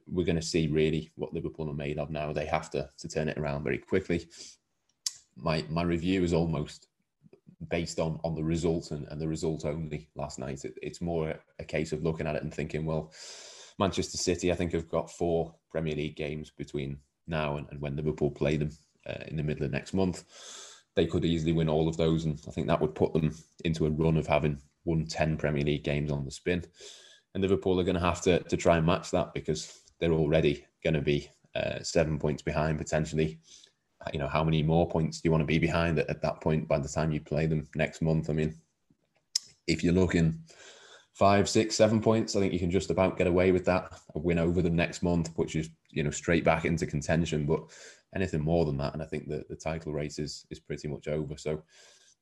we're 0.06 0.26
going 0.26 0.36
to 0.36 0.42
see 0.42 0.68
really 0.68 1.10
what 1.16 1.32
Liverpool 1.32 1.70
are 1.70 1.74
made 1.74 1.98
of 1.98 2.10
now. 2.10 2.32
They 2.32 2.46
have 2.46 2.70
to, 2.70 2.88
to 2.98 3.08
turn 3.08 3.28
it 3.28 3.38
around 3.38 3.64
very 3.64 3.78
quickly. 3.78 4.28
My 5.36 5.64
my 5.70 5.82
review 5.82 6.24
is 6.24 6.32
almost 6.32 6.88
based 7.70 7.98
on 7.98 8.20
on 8.22 8.34
the 8.34 8.42
result 8.44 8.90
and, 8.90 9.06
and 9.08 9.20
the 9.20 9.28
result 9.28 9.64
only 9.64 10.08
last 10.14 10.38
night. 10.38 10.64
It, 10.64 10.74
it's 10.82 11.00
more 11.00 11.34
a 11.58 11.64
case 11.64 11.92
of 11.92 12.02
looking 12.02 12.26
at 12.26 12.36
it 12.36 12.42
and 12.42 12.52
thinking, 12.52 12.84
well, 12.84 13.12
Manchester 13.78 14.18
City, 14.18 14.52
I 14.52 14.56
think, 14.56 14.72
have 14.72 14.88
got 14.88 15.10
four 15.10 15.54
Premier 15.70 15.94
League 15.94 16.16
games 16.16 16.50
between 16.50 16.98
now 17.28 17.56
and, 17.56 17.66
and 17.70 17.80
when 17.80 17.96
Liverpool 17.96 18.30
play 18.30 18.56
them 18.56 18.70
uh, 19.08 19.24
in 19.26 19.36
the 19.36 19.42
middle 19.42 19.64
of 19.64 19.70
next 19.70 19.94
month, 19.94 20.24
they 20.96 21.06
could 21.06 21.24
easily 21.24 21.52
win 21.52 21.68
all 21.68 21.88
of 21.88 21.96
those. 21.96 22.24
And 22.24 22.40
I 22.48 22.50
think 22.50 22.66
that 22.66 22.80
would 22.80 22.94
put 22.94 23.12
them 23.12 23.34
into 23.64 23.86
a 23.86 23.90
run 23.90 24.16
of 24.16 24.26
having 24.26 24.60
won 24.84 25.06
10 25.06 25.36
Premier 25.36 25.64
League 25.64 25.84
games 25.84 26.10
on 26.10 26.24
the 26.24 26.30
spin. 26.30 26.64
And 27.34 27.42
Liverpool 27.42 27.78
are 27.78 27.84
going 27.84 27.94
to 27.94 28.00
have 28.00 28.20
to, 28.22 28.40
to 28.40 28.56
try 28.56 28.78
and 28.78 28.86
match 28.86 29.10
that 29.12 29.32
because 29.34 29.80
they're 30.00 30.12
already 30.12 30.64
going 30.82 30.94
to 30.94 31.00
be 31.00 31.28
uh, 31.54 31.82
seven 31.82 32.18
points 32.18 32.42
behind 32.42 32.78
potentially. 32.78 33.38
You 34.12 34.18
know, 34.18 34.28
how 34.28 34.44
many 34.44 34.62
more 34.62 34.88
points 34.88 35.20
do 35.20 35.26
you 35.26 35.30
want 35.30 35.42
to 35.42 35.46
be 35.46 35.58
behind 35.58 35.98
at, 35.98 36.08
at 36.08 36.22
that 36.22 36.40
point 36.40 36.68
by 36.68 36.78
the 36.78 36.88
time 36.88 37.12
you 37.12 37.20
play 37.20 37.46
them 37.46 37.68
next 37.74 38.00
month? 38.00 38.30
I 38.30 38.32
mean, 38.32 38.54
if 39.66 39.84
you're 39.84 39.92
looking 39.92 40.40
five, 41.18 41.48
six, 41.48 41.74
seven 41.74 42.00
points. 42.00 42.36
I 42.36 42.40
think 42.40 42.52
you 42.52 42.60
can 42.60 42.70
just 42.70 42.90
about 42.90 43.18
get 43.18 43.26
away 43.26 43.50
with 43.50 43.64
that. 43.64 43.92
A 44.14 44.18
win 44.18 44.38
over 44.38 44.62
them 44.62 44.76
next 44.76 45.02
month, 45.02 45.30
which 45.34 45.56
is 45.56 45.68
you 45.90 46.04
know 46.04 46.10
straight 46.10 46.44
back 46.44 46.64
into 46.64 46.86
contention. 46.86 47.44
But 47.44 47.64
anything 48.14 48.40
more 48.40 48.64
than 48.64 48.76
that, 48.78 48.94
and 48.94 49.02
I 49.02 49.06
think 49.06 49.28
that 49.28 49.48
the 49.48 49.56
title 49.56 49.92
race 49.92 50.18
is 50.18 50.46
is 50.50 50.60
pretty 50.60 50.86
much 50.86 51.08
over. 51.08 51.36
So 51.36 51.62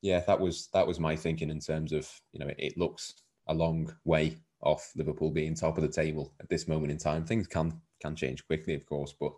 yeah, 0.00 0.20
that 0.20 0.40
was 0.40 0.68
that 0.72 0.86
was 0.86 0.98
my 0.98 1.14
thinking 1.14 1.50
in 1.50 1.60
terms 1.60 1.92
of 1.92 2.10
you 2.32 2.40
know 2.40 2.48
it, 2.48 2.56
it 2.58 2.78
looks 2.78 3.14
a 3.48 3.54
long 3.54 3.94
way 4.04 4.38
off 4.62 4.90
Liverpool 4.96 5.30
being 5.30 5.54
top 5.54 5.76
of 5.76 5.82
the 5.82 5.88
table 5.88 6.32
at 6.40 6.48
this 6.48 6.66
moment 6.66 6.90
in 6.90 6.98
time. 6.98 7.24
Things 7.24 7.46
can 7.46 7.78
can 8.00 8.16
change 8.16 8.46
quickly, 8.46 8.74
of 8.74 8.86
course, 8.86 9.14
but 9.20 9.32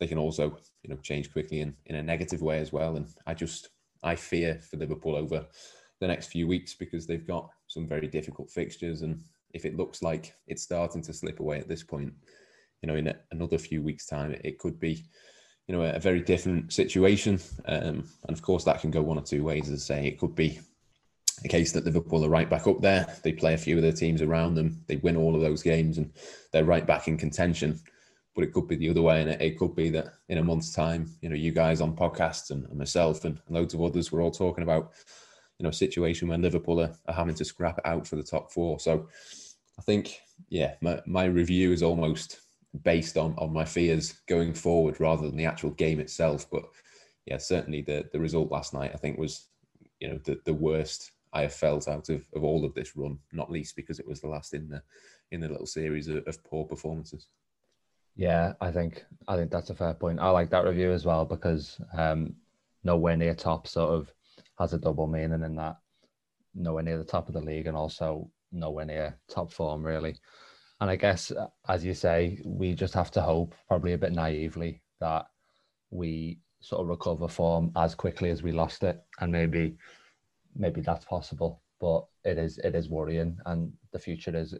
they 0.00 0.08
can 0.08 0.18
also 0.18 0.56
you 0.82 0.90
know 0.90 0.98
change 1.02 1.32
quickly 1.32 1.60
in 1.60 1.74
in 1.86 1.94
a 1.94 2.02
negative 2.02 2.42
way 2.42 2.58
as 2.58 2.72
well. 2.72 2.96
And 2.96 3.06
I 3.26 3.34
just 3.34 3.68
I 4.02 4.16
fear 4.16 4.60
for 4.60 4.76
Liverpool 4.76 5.14
over 5.14 5.46
the 6.00 6.06
next 6.08 6.28
few 6.28 6.46
weeks 6.46 6.74
because 6.74 7.06
they've 7.06 7.26
got 7.26 7.50
some 7.68 7.86
very 7.86 8.08
difficult 8.08 8.50
fixtures. 8.50 9.02
And 9.02 9.22
if 9.54 9.64
it 9.64 9.76
looks 9.76 10.02
like 10.02 10.34
it's 10.46 10.62
starting 10.62 11.02
to 11.02 11.12
slip 11.12 11.40
away 11.40 11.58
at 11.58 11.68
this 11.68 11.84
point, 11.84 12.12
you 12.82 12.88
know, 12.88 12.96
in 12.96 13.08
a, 13.08 13.16
another 13.30 13.58
few 13.58 13.82
weeks' 13.82 14.06
time, 14.06 14.32
it, 14.32 14.40
it 14.44 14.58
could 14.58 14.80
be, 14.80 15.04
you 15.66 15.76
know, 15.76 15.82
a, 15.82 15.92
a 15.92 16.00
very 16.00 16.20
different 16.20 16.72
situation. 16.72 17.38
Um, 17.66 18.08
and 18.26 18.30
of 18.30 18.42
course, 18.42 18.64
that 18.64 18.80
can 18.80 18.90
go 18.90 19.02
one 19.02 19.18
or 19.18 19.22
two 19.22 19.44
ways. 19.44 19.70
As 19.70 19.82
I 19.90 19.94
say, 19.94 20.06
it 20.06 20.18
could 20.18 20.34
be 20.34 20.58
a 21.44 21.48
case 21.48 21.72
that 21.72 21.84
Liverpool 21.84 22.24
are 22.24 22.30
right 22.30 22.50
back 22.50 22.66
up 22.66 22.80
there. 22.80 23.06
They 23.22 23.32
play 23.32 23.54
a 23.54 23.58
few 23.58 23.76
of 23.76 23.82
their 23.82 23.92
teams 23.92 24.22
around 24.22 24.54
them. 24.54 24.82
They 24.86 24.96
win 24.96 25.16
all 25.16 25.34
of 25.34 25.40
those 25.40 25.62
games, 25.62 25.98
and 25.98 26.12
they're 26.52 26.64
right 26.64 26.86
back 26.86 27.08
in 27.08 27.16
contention. 27.16 27.78
But 28.34 28.44
it 28.44 28.52
could 28.52 28.68
be 28.68 28.76
the 28.76 28.90
other 28.90 29.02
way, 29.02 29.20
and 29.20 29.30
it, 29.30 29.58
could 29.58 29.74
be 29.74 29.90
that 29.90 30.14
in 30.28 30.38
a 30.38 30.44
month's 30.44 30.72
time, 30.72 31.10
you 31.20 31.28
know, 31.28 31.34
you 31.34 31.50
guys 31.50 31.80
on 31.80 31.96
podcasts 31.96 32.50
and, 32.50 32.72
myself 32.72 33.24
and 33.24 33.40
loads 33.48 33.74
of 33.74 33.82
others, 33.82 34.12
we're 34.12 34.22
all 34.22 34.30
talking 34.30 34.62
about 34.62 34.92
you 35.58 35.64
know 35.64 35.70
situation 35.70 36.28
where 36.28 36.38
Liverpool 36.38 36.80
are, 36.80 36.92
are 37.06 37.14
having 37.14 37.34
to 37.34 37.44
scrap 37.44 37.78
it 37.78 37.86
out 37.86 38.06
for 38.06 38.16
the 38.16 38.22
top 38.22 38.50
four. 38.50 38.78
So 38.80 39.08
I 39.78 39.82
think 39.82 40.20
yeah, 40.48 40.74
my, 40.80 41.00
my 41.06 41.24
review 41.24 41.72
is 41.72 41.82
almost 41.82 42.40
based 42.82 43.16
on 43.16 43.34
on 43.38 43.52
my 43.52 43.64
fears 43.64 44.20
going 44.26 44.54
forward 44.54 45.00
rather 45.00 45.26
than 45.26 45.36
the 45.36 45.46
actual 45.46 45.70
game 45.70 46.00
itself. 46.00 46.48
But 46.50 46.64
yeah, 47.26 47.38
certainly 47.38 47.82
the 47.82 48.08
the 48.12 48.20
result 48.20 48.50
last 48.50 48.72
night 48.72 48.92
I 48.94 48.98
think 48.98 49.18
was 49.18 49.46
you 50.00 50.08
know 50.08 50.18
the 50.24 50.40
the 50.44 50.54
worst 50.54 51.10
I 51.32 51.42
have 51.42 51.54
felt 51.54 51.88
out 51.88 52.08
of, 52.08 52.26
of 52.34 52.42
all 52.42 52.64
of 52.64 52.74
this 52.74 52.96
run, 52.96 53.18
not 53.32 53.50
least 53.50 53.76
because 53.76 53.98
it 53.98 54.06
was 54.06 54.20
the 54.20 54.28
last 54.28 54.54
in 54.54 54.68
the 54.68 54.82
in 55.30 55.40
the 55.40 55.48
little 55.48 55.66
series 55.66 56.08
of, 56.08 56.26
of 56.26 56.42
poor 56.44 56.64
performances. 56.64 57.28
Yeah, 58.16 58.54
I 58.60 58.70
think 58.70 59.04
I 59.26 59.36
think 59.36 59.50
that's 59.50 59.70
a 59.70 59.74
fair 59.74 59.94
point. 59.94 60.20
I 60.20 60.30
like 60.30 60.50
that 60.50 60.64
review 60.64 60.92
as 60.92 61.04
well 61.04 61.24
because 61.24 61.80
um, 61.92 62.34
nowhere 62.82 63.16
near 63.16 63.34
top 63.34 63.66
sort 63.66 63.90
of 63.90 64.12
has 64.58 64.72
a 64.72 64.78
double 64.78 65.06
meaning 65.06 65.42
in 65.42 65.56
that 65.56 65.76
nowhere 66.54 66.82
near 66.82 66.98
the 66.98 67.04
top 67.04 67.28
of 67.28 67.34
the 67.34 67.40
league 67.40 67.66
and 67.66 67.76
also 67.76 68.30
nowhere 68.52 68.84
near 68.84 69.18
top 69.28 69.52
form 69.52 69.82
really. 69.82 70.16
And 70.80 70.90
I 70.90 70.96
guess 70.96 71.32
as 71.68 71.84
you 71.84 71.94
say, 71.94 72.40
we 72.44 72.74
just 72.74 72.94
have 72.94 73.10
to 73.12 73.20
hope, 73.20 73.54
probably 73.66 73.94
a 73.94 73.98
bit 73.98 74.12
naively, 74.12 74.80
that 75.00 75.26
we 75.90 76.38
sort 76.60 76.82
of 76.82 76.88
recover 76.88 77.28
form 77.28 77.72
as 77.76 77.94
quickly 77.94 78.30
as 78.30 78.42
we 78.42 78.52
lost 78.52 78.82
it, 78.84 79.00
and 79.20 79.32
maybe 79.32 79.76
maybe 80.54 80.80
that's 80.80 81.04
possible. 81.04 81.62
But 81.80 82.04
it 82.24 82.38
is 82.38 82.58
it 82.58 82.74
is 82.74 82.88
worrying, 82.88 83.38
and 83.46 83.72
the 83.92 83.98
future 83.98 84.36
is 84.36 84.54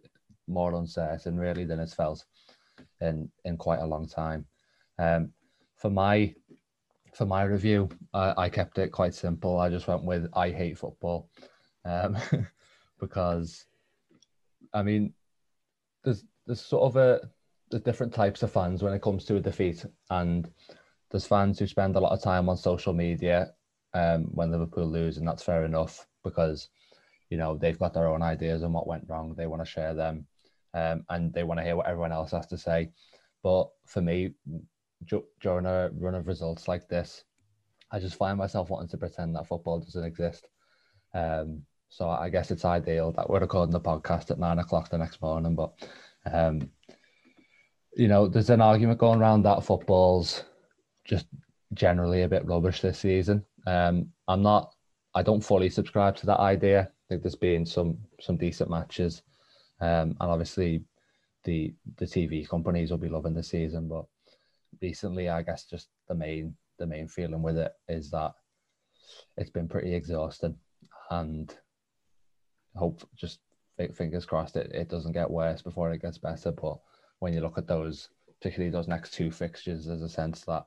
more 0.48 0.74
uncertain 0.74 1.38
really 1.38 1.64
than 1.64 1.78
it's 1.78 1.94
felt 1.94 2.24
in 3.00 3.30
in 3.44 3.56
quite 3.56 3.80
a 3.80 3.86
long 3.86 4.08
time. 4.08 4.46
Um, 4.98 5.32
for 5.76 5.90
my 5.90 6.34
for 7.18 7.26
my 7.26 7.42
review, 7.42 7.88
I, 8.14 8.32
I 8.44 8.48
kept 8.48 8.78
it 8.78 8.92
quite 8.92 9.12
simple. 9.12 9.58
I 9.58 9.68
just 9.68 9.88
went 9.88 10.04
with 10.04 10.28
I 10.34 10.50
hate 10.50 10.78
football, 10.78 11.28
um, 11.84 12.16
because 13.00 13.66
I 14.72 14.84
mean, 14.84 15.12
there's 16.04 16.24
there's 16.46 16.60
sort 16.60 16.84
of 16.84 16.96
a 16.96 17.20
there's 17.72 17.82
different 17.82 18.14
types 18.14 18.44
of 18.44 18.52
fans 18.52 18.84
when 18.84 18.92
it 18.92 19.02
comes 19.02 19.24
to 19.24 19.36
a 19.36 19.40
defeat, 19.40 19.84
and 20.10 20.48
there's 21.10 21.26
fans 21.26 21.58
who 21.58 21.66
spend 21.66 21.96
a 21.96 22.00
lot 22.00 22.12
of 22.12 22.22
time 22.22 22.48
on 22.48 22.56
social 22.56 22.92
media 22.92 23.48
um, 23.94 24.26
when 24.30 24.52
Liverpool 24.52 24.86
lose, 24.86 25.16
and 25.16 25.26
that's 25.26 25.42
fair 25.42 25.64
enough 25.64 26.06
because 26.22 26.68
you 27.30 27.36
know 27.36 27.58
they've 27.58 27.80
got 27.80 27.94
their 27.94 28.06
own 28.06 28.22
ideas 28.22 28.62
on 28.62 28.72
what 28.72 28.86
went 28.86 29.08
wrong. 29.08 29.34
They 29.36 29.48
want 29.48 29.60
to 29.60 29.68
share 29.68 29.92
them, 29.92 30.24
um, 30.72 31.02
and 31.08 31.32
they 31.34 31.42
want 31.42 31.58
to 31.58 31.64
hear 31.64 31.74
what 31.74 31.88
everyone 31.88 32.12
else 32.12 32.30
has 32.30 32.46
to 32.46 32.56
say. 32.56 32.90
But 33.42 33.70
for 33.86 34.02
me, 34.02 34.34
during 35.40 35.66
a 35.66 35.90
run 35.94 36.14
of 36.14 36.26
results 36.26 36.68
like 36.68 36.88
this, 36.88 37.24
I 37.90 37.98
just 37.98 38.16
find 38.16 38.38
myself 38.38 38.70
wanting 38.70 38.88
to 38.88 38.98
pretend 38.98 39.34
that 39.34 39.46
football 39.46 39.80
doesn't 39.80 40.04
exist. 40.04 40.48
Um, 41.14 41.62
so 41.88 42.08
I 42.08 42.28
guess 42.28 42.50
it's 42.50 42.64
ideal 42.64 43.12
that 43.12 43.28
we're 43.28 43.40
recording 43.40 43.72
the 43.72 43.80
podcast 43.80 44.30
at 44.30 44.38
nine 44.38 44.58
o'clock 44.58 44.90
the 44.90 44.98
next 44.98 45.22
morning. 45.22 45.54
But 45.54 45.72
um, 46.30 46.70
you 47.96 48.08
know, 48.08 48.28
there's 48.28 48.50
an 48.50 48.60
argument 48.60 48.98
going 48.98 49.20
around 49.20 49.42
that 49.42 49.64
football's 49.64 50.44
just 51.04 51.26
generally 51.74 52.22
a 52.22 52.28
bit 52.28 52.44
rubbish 52.46 52.80
this 52.80 52.98
season. 52.98 53.44
Um, 53.66 54.08
I'm 54.28 54.42
not. 54.42 54.74
I 55.14 55.22
don't 55.22 55.42
fully 55.42 55.70
subscribe 55.70 56.16
to 56.16 56.26
that 56.26 56.38
idea. 56.38 56.82
I 56.82 57.04
think 57.08 57.22
there's 57.22 57.34
been 57.34 57.64
some 57.64 57.98
some 58.20 58.36
decent 58.36 58.70
matches, 58.70 59.22
um, 59.80 60.14
and 60.20 60.30
obviously 60.30 60.84
the 61.44 61.74
the 61.96 62.04
TV 62.04 62.46
companies 62.46 62.90
will 62.90 62.98
be 62.98 63.08
loving 63.08 63.34
the 63.34 63.42
season. 63.42 63.88
But 63.88 64.04
recently, 64.80 65.28
I 65.28 65.42
guess 65.42 65.64
just 65.64 65.88
the 66.08 66.14
main 66.14 66.54
the 66.78 66.86
main 66.86 67.08
feeling 67.08 67.42
with 67.42 67.58
it 67.58 67.72
is 67.88 68.10
that 68.10 68.32
it's 69.36 69.50
been 69.50 69.68
pretty 69.68 69.94
exhausting, 69.94 70.56
and 71.10 71.54
hope 72.76 73.08
just 73.16 73.40
fingers 73.94 74.26
crossed 74.26 74.56
it, 74.56 74.70
it 74.72 74.88
doesn't 74.88 75.12
get 75.12 75.30
worse 75.30 75.62
before 75.62 75.92
it 75.92 76.02
gets 76.02 76.18
better. 76.18 76.52
But 76.52 76.78
when 77.20 77.32
you 77.32 77.40
look 77.40 77.58
at 77.58 77.66
those, 77.66 78.08
particularly 78.40 78.70
those 78.70 78.88
next 78.88 79.14
two 79.14 79.30
fixtures, 79.30 79.86
there's 79.86 80.02
a 80.02 80.08
sense 80.08 80.44
that 80.46 80.66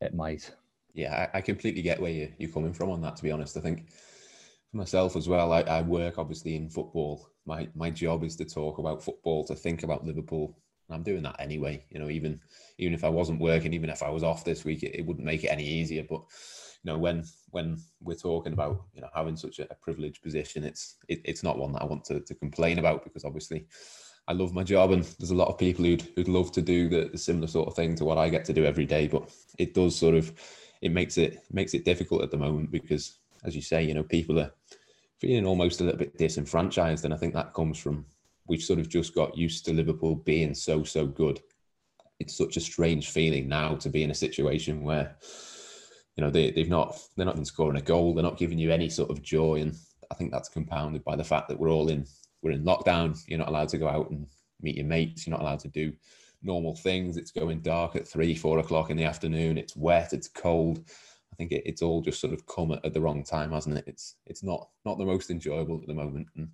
it 0.00 0.14
might. 0.14 0.50
Yeah, 0.94 1.28
I, 1.32 1.38
I 1.38 1.40
completely 1.40 1.82
get 1.82 2.00
where 2.00 2.10
you, 2.10 2.32
you're 2.38 2.50
coming 2.50 2.72
from 2.72 2.90
on 2.90 3.00
that. 3.02 3.16
To 3.16 3.22
be 3.22 3.32
honest, 3.32 3.56
I 3.56 3.60
think 3.60 3.90
for 3.90 4.76
myself 4.76 5.16
as 5.16 5.28
well, 5.28 5.52
I, 5.52 5.62
I 5.62 5.82
work 5.82 6.18
obviously 6.18 6.56
in 6.56 6.68
football. 6.68 7.28
My 7.46 7.68
my 7.74 7.90
job 7.90 8.24
is 8.24 8.36
to 8.36 8.44
talk 8.44 8.78
about 8.78 9.02
football, 9.02 9.44
to 9.46 9.54
think 9.54 9.82
about 9.82 10.04
Liverpool. 10.04 10.56
And 10.90 10.96
I'm 10.96 11.04
doing 11.04 11.22
that 11.22 11.36
anyway. 11.38 11.84
You 11.90 12.00
know, 12.00 12.10
even 12.10 12.40
even 12.78 12.94
if 12.94 13.04
I 13.04 13.08
wasn't 13.08 13.40
working, 13.40 13.72
even 13.72 13.90
if 13.90 14.02
I 14.02 14.10
was 14.10 14.24
off 14.24 14.44
this 14.44 14.64
week, 14.64 14.82
it, 14.82 14.98
it 14.98 15.06
wouldn't 15.06 15.24
make 15.24 15.44
it 15.44 15.48
any 15.52 15.64
easier. 15.64 16.04
But 16.08 16.22
you 16.82 16.92
know, 16.92 16.98
when 16.98 17.24
when 17.50 17.78
we're 18.00 18.16
talking 18.16 18.52
about 18.52 18.82
you 18.92 19.00
know 19.00 19.08
having 19.14 19.36
such 19.36 19.60
a, 19.60 19.70
a 19.70 19.76
privileged 19.76 20.20
position, 20.20 20.64
it's 20.64 20.96
it, 21.08 21.20
it's 21.24 21.44
not 21.44 21.58
one 21.58 21.72
that 21.72 21.82
I 21.82 21.86
want 21.86 22.04
to, 22.06 22.20
to 22.20 22.34
complain 22.34 22.80
about 22.80 23.04
because 23.04 23.24
obviously 23.24 23.66
I 24.26 24.32
love 24.32 24.52
my 24.52 24.64
job, 24.64 24.90
and 24.90 25.04
there's 25.18 25.30
a 25.30 25.36
lot 25.36 25.48
of 25.48 25.58
people 25.58 25.84
who'd 25.84 26.02
who'd 26.16 26.28
love 26.28 26.50
to 26.52 26.62
do 26.62 26.88
the, 26.88 27.08
the 27.12 27.18
similar 27.18 27.46
sort 27.46 27.68
of 27.68 27.74
thing 27.74 27.94
to 27.96 28.04
what 28.04 28.18
I 28.18 28.28
get 28.28 28.44
to 28.46 28.52
do 28.52 28.64
every 28.64 28.86
day. 28.86 29.06
But 29.06 29.30
it 29.58 29.74
does 29.74 29.94
sort 29.96 30.16
of 30.16 30.32
it 30.82 30.90
makes 30.90 31.18
it 31.18 31.38
makes 31.52 31.72
it 31.74 31.84
difficult 31.84 32.22
at 32.22 32.32
the 32.32 32.36
moment 32.36 32.72
because, 32.72 33.18
as 33.44 33.54
you 33.54 33.62
say, 33.62 33.84
you 33.84 33.94
know, 33.94 34.02
people 34.02 34.40
are 34.40 34.52
feeling 35.20 35.46
almost 35.46 35.80
a 35.80 35.84
little 35.84 35.98
bit 36.00 36.18
disenfranchised, 36.18 37.04
and 37.04 37.14
I 37.14 37.16
think 37.16 37.34
that 37.34 37.54
comes 37.54 37.78
from 37.78 38.06
we've 38.50 38.60
sort 38.60 38.80
of 38.80 38.88
just 38.88 39.14
got 39.14 39.38
used 39.38 39.64
to 39.64 39.72
Liverpool 39.72 40.16
being 40.16 40.52
so 40.54 40.82
so 40.82 41.06
good. 41.06 41.40
It's 42.18 42.36
such 42.36 42.56
a 42.56 42.60
strange 42.60 43.08
feeling 43.10 43.48
now 43.48 43.76
to 43.76 43.88
be 43.88 44.02
in 44.02 44.10
a 44.10 44.14
situation 44.14 44.82
where 44.82 45.16
you 46.16 46.24
know 46.24 46.30
they, 46.30 46.50
they've 46.50 46.68
not 46.68 46.98
they're 47.16 47.24
not 47.24 47.36
even 47.36 47.44
scoring 47.44 47.78
a 47.78 47.82
goal, 47.82 48.12
they're 48.12 48.24
not 48.24 48.36
giving 48.36 48.58
you 48.58 48.72
any 48.72 48.90
sort 48.90 49.10
of 49.10 49.22
joy, 49.22 49.60
and 49.60 49.74
I 50.10 50.16
think 50.16 50.32
that's 50.32 50.48
compounded 50.48 51.04
by 51.04 51.16
the 51.16 51.24
fact 51.24 51.48
that 51.48 51.58
we're 51.58 51.70
all 51.70 51.88
in 51.88 52.04
we're 52.42 52.50
in 52.50 52.64
lockdown. 52.64 53.16
You're 53.28 53.38
not 53.38 53.48
allowed 53.48 53.68
to 53.70 53.78
go 53.78 53.88
out 53.88 54.10
and 54.10 54.26
meet 54.60 54.76
your 54.76 54.86
mates. 54.86 55.26
You're 55.26 55.36
not 55.36 55.42
allowed 55.42 55.60
to 55.60 55.68
do 55.68 55.92
normal 56.42 56.74
things. 56.74 57.16
It's 57.16 57.30
going 57.30 57.60
dark 57.60 57.94
at 57.96 58.08
three, 58.08 58.34
four 58.34 58.58
o'clock 58.58 58.90
in 58.90 58.96
the 58.96 59.04
afternoon. 59.04 59.58
It's 59.58 59.76
wet. 59.76 60.12
It's 60.12 60.28
cold. 60.28 60.80
I 61.32 61.36
think 61.36 61.52
it, 61.52 61.62
it's 61.64 61.82
all 61.82 62.02
just 62.02 62.20
sort 62.20 62.32
of 62.32 62.44
come 62.46 62.72
at, 62.72 62.84
at, 62.84 62.94
the 62.94 63.00
wrong 63.00 63.22
time, 63.22 63.52
hasn't 63.52 63.78
it? 63.78 63.84
It's 63.86 64.16
it's 64.26 64.42
not 64.42 64.68
not 64.84 64.98
the 64.98 65.04
most 65.04 65.30
enjoyable 65.30 65.78
at 65.80 65.86
the 65.86 65.94
moment. 65.94 66.26
And 66.36 66.48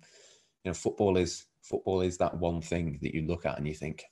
you 0.63 0.69
know, 0.69 0.73
football 0.73 1.17
is 1.17 1.45
football 1.67 2.01
is 2.01 2.17
that 2.17 2.37
one 2.37 2.61
thing 2.61 2.99
that 3.01 3.13
you 3.13 3.23
look 3.23 3.45
at 3.45 3.57
and 3.57 3.67
you 3.67 3.73
think 3.73 4.03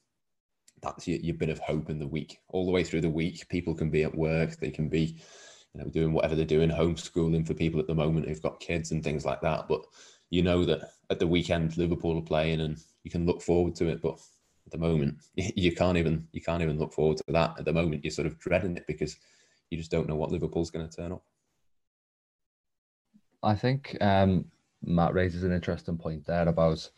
that's 0.82 1.08
your, 1.08 1.20
your 1.20 1.36
bit 1.36 1.50
of 1.50 1.60
hope 1.60 1.90
in 1.90 2.00
the 2.00 2.08
week. 2.08 2.40
All 2.50 2.66
the 2.66 2.72
way 2.72 2.84
through 2.84 3.02
the 3.02 3.10
week, 3.10 3.48
people 3.50 3.74
can 3.74 3.90
be 3.90 4.04
at 4.04 4.16
work. 4.16 4.58
They 4.58 4.72
can 4.72 4.90
be 4.90 5.18
you 5.74 5.82
know 5.82 5.90
doing 5.90 6.14
whatever 6.14 6.36
they're 6.36 6.46
doing, 6.46 6.70
homeschooling 6.70 7.46
for 7.46 7.54
people 7.54 7.80
at 7.80 7.88
the 7.88 7.96
moment 7.96 8.28
who've 8.28 8.42
got 8.42 8.60
kids 8.60 8.92
and 8.92 9.04
things 9.04 9.26
like 9.26 9.42
that. 9.42 9.68
But 9.68 9.82
you 10.30 10.42
know 10.42 10.66
that 10.66 10.92
at 11.10 11.20
the 11.20 11.28
weekend 11.28 11.78
Liverpool 11.78 12.18
are 12.18 12.22
playing 12.22 12.62
and 12.62 12.78
you 13.04 13.12
can 13.12 13.26
look 13.26 13.42
forward 13.42 13.76
to 13.76 13.88
it. 13.88 14.02
But 14.02 14.20
at 14.66 14.72
the 14.72 14.78
moment, 14.78 15.18
you 15.36 15.74
can't 15.74 15.98
even 15.98 16.28
you 16.32 16.42
can't 16.42 16.62
even 16.62 16.80
look 16.80 16.94
forward 16.94 17.18
to 17.18 17.24
that. 17.30 17.56
At 17.60 17.66
the 17.66 17.74
moment, 17.74 18.04
you're 18.04 18.12
sort 18.12 18.28
of 18.28 18.40
dreading 18.40 18.78
it 18.78 18.88
because 18.88 19.18
you 19.70 19.78
just 19.78 19.92
don't 19.92 20.08
know 20.08 20.16
what 20.16 20.32
Liverpool's 20.32 20.72
going 20.72 20.88
to 20.88 20.96
turn 20.96 21.12
up. 21.12 21.24
I 23.44 23.56
think 23.56 23.96
um, 24.02 24.46
Matt 24.84 25.14
raises 25.14 25.44
an 25.44 25.52
interesting 25.52 25.98
point 25.98 26.26
there 26.26 26.48
about 26.48 26.90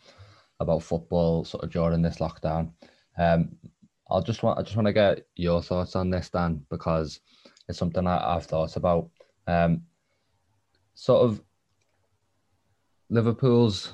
about 0.60 0.82
football 0.82 1.44
sort 1.44 1.64
of 1.64 1.70
during 1.70 2.02
this 2.02 2.18
lockdown. 2.18 2.70
Um, 3.18 3.50
I'll 4.10 4.22
just 4.22 4.42
want 4.42 4.58
I 4.58 4.62
just 4.62 4.76
want 4.76 4.86
to 4.86 4.92
get 4.92 5.26
your 5.36 5.62
thoughts 5.62 5.94
on 5.94 6.10
this, 6.10 6.30
Dan, 6.30 6.64
because 6.70 7.20
it's 7.68 7.78
something 7.78 8.06
I, 8.06 8.34
have 8.34 8.46
thought 8.46 8.76
about. 8.76 9.10
Um, 9.46 9.82
sort 10.94 11.24
of 11.24 11.42
Liverpool's 13.10 13.92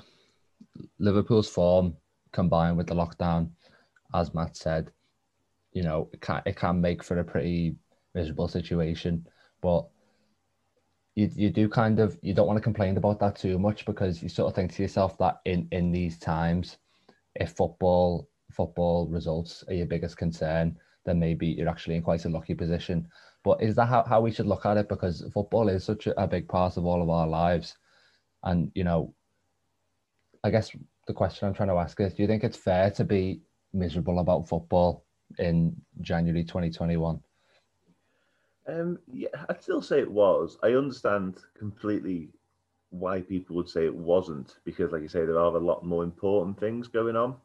Liverpool's 0.98 1.48
form 1.48 1.96
combined 2.32 2.76
with 2.76 2.86
the 2.86 2.94
lockdown, 2.94 3.50
as 4.14 4.34
Matt 4.34 4.56
said, 4.56 4.90
you 5.72 5.82
know, 5.82 6.08
it 6.12 6.20
can 6.20 6.42
it 6.46 6.56
can 6.56 6.80
make 6.80 7.02
for 7.02 7.18
a 7.18 7.24
pretty 7.24 7.76
miserable 8.14 8.48
situation. 8.48 9.26
But 9.60 9.86
you 11.14 11.30
you 11.34 11.50
do 11.50 11.68
kind 11.68 12.00
of 12.00 12.18
you 12.22 12.34
don't 12.34 12.46
want 12.46 12.56
to 12.56 12.62
complain 12.62 12.96
about 12.96 13.20
that 13.20 13.36
too 13.36 13.58
much 13.58 13.84
because 13.84 14.22
you 14.22 14.28
sort 14.28 14.48
of 14.48 14.54
think 14.54 14.72
to 14.72 14.82
yourself 14.82 15.16
that 15.18 15.40
in 15.44 15.68
in 15.70 15.92
these 15.92 16.18
times, 16.18 16.78
if 17.36 17.52
football 17.52 18.28
football 18.50 19.06
results 19.08 19.64
are 19.68 19.74
your 19.74 19.86
biggest 19.86 20.16
concern, 20.16 20.76
then 21.04 21.18
maybe 21.18 21.46
you're 21.46 21.68
actually 21.68 21.96
in 21.96 22.02
quite 22.02 22.24
a 22.24 22.28
lucky 22.28 22.54
position. 22.54 23.08
But 23.42 23.62
is 23.62 23.74
that 23.76 23.86
how, 23.86 24.04
how 24.04 24.20
we 24.20 24.30
should 24.30 24.46
look 24.46 24.64
at 24.64 24.76
it? 24.76 24.88
Because 24.88 25.24
football 25.32 25.68
is 25.68 25.84
such 25.84 26.06
a, 26.06 26.20
a 26.20 26.26
big 26.26 26.48
part 26.48 26.76
of 26.76 26.86
all 26.86 27.02
of 27.02 27.10
our 27.10 27.26
lives. 27.26 27.76
And 28.42 28.70
you 28.74 28.84
know, 28.84 29.14
I 30.42 30.50
guess 30.50 30.70
the 31.06 31.14
question 31.14 31.46
I'm 31.46 31.54
trying 31.54 31.68
to 31.68 31.76
ask 31.76 32.00
is: 32.00 32.14
Do 32.14 32.22
you 32.22 32.28
think 32.28 32.42
it's 32.42 32.56
fair 32.56 32.90
to 32.92 33.04
be 33.04 33.42
miserable 33.72 34.18
about 34.18 34.48
football 34.48 35.04
in 35.38 35.76
January 36.00 36.42
2021? 36.44 37.20
Um, 38.66 38.98
yeah, 39.12 39.28
I'd 39.48 39.62
still 39.62 39.82
say 39.82 40.00
it 40.00 40.10
was. 40.10 40.56
I 40.62 40.72
understand 40.72 41.36
completely 41.58 42.30
why 42.90 43.20
people 43.20 43.56
would 43.56 43.68
say 43.68 43.84
it 43.84 43.94
wasn't 43.94 44.58
because, 44.64 44.92
like 44.92 45.02
you 45.02 45.08
say, 45.08 45.24
there 45.24 45.38
are 45.38 45.56
a 45.56 45.58
lot 45.58 45.84
more 45.84 46.04
important 46.04 46.58
things 46.58 46.88
going 46.88 47.16
on 47.16 47.36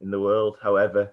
in 0.00 0.10
the 0.10 0.20
world. 0.20 0.56
However, 0.62 1.12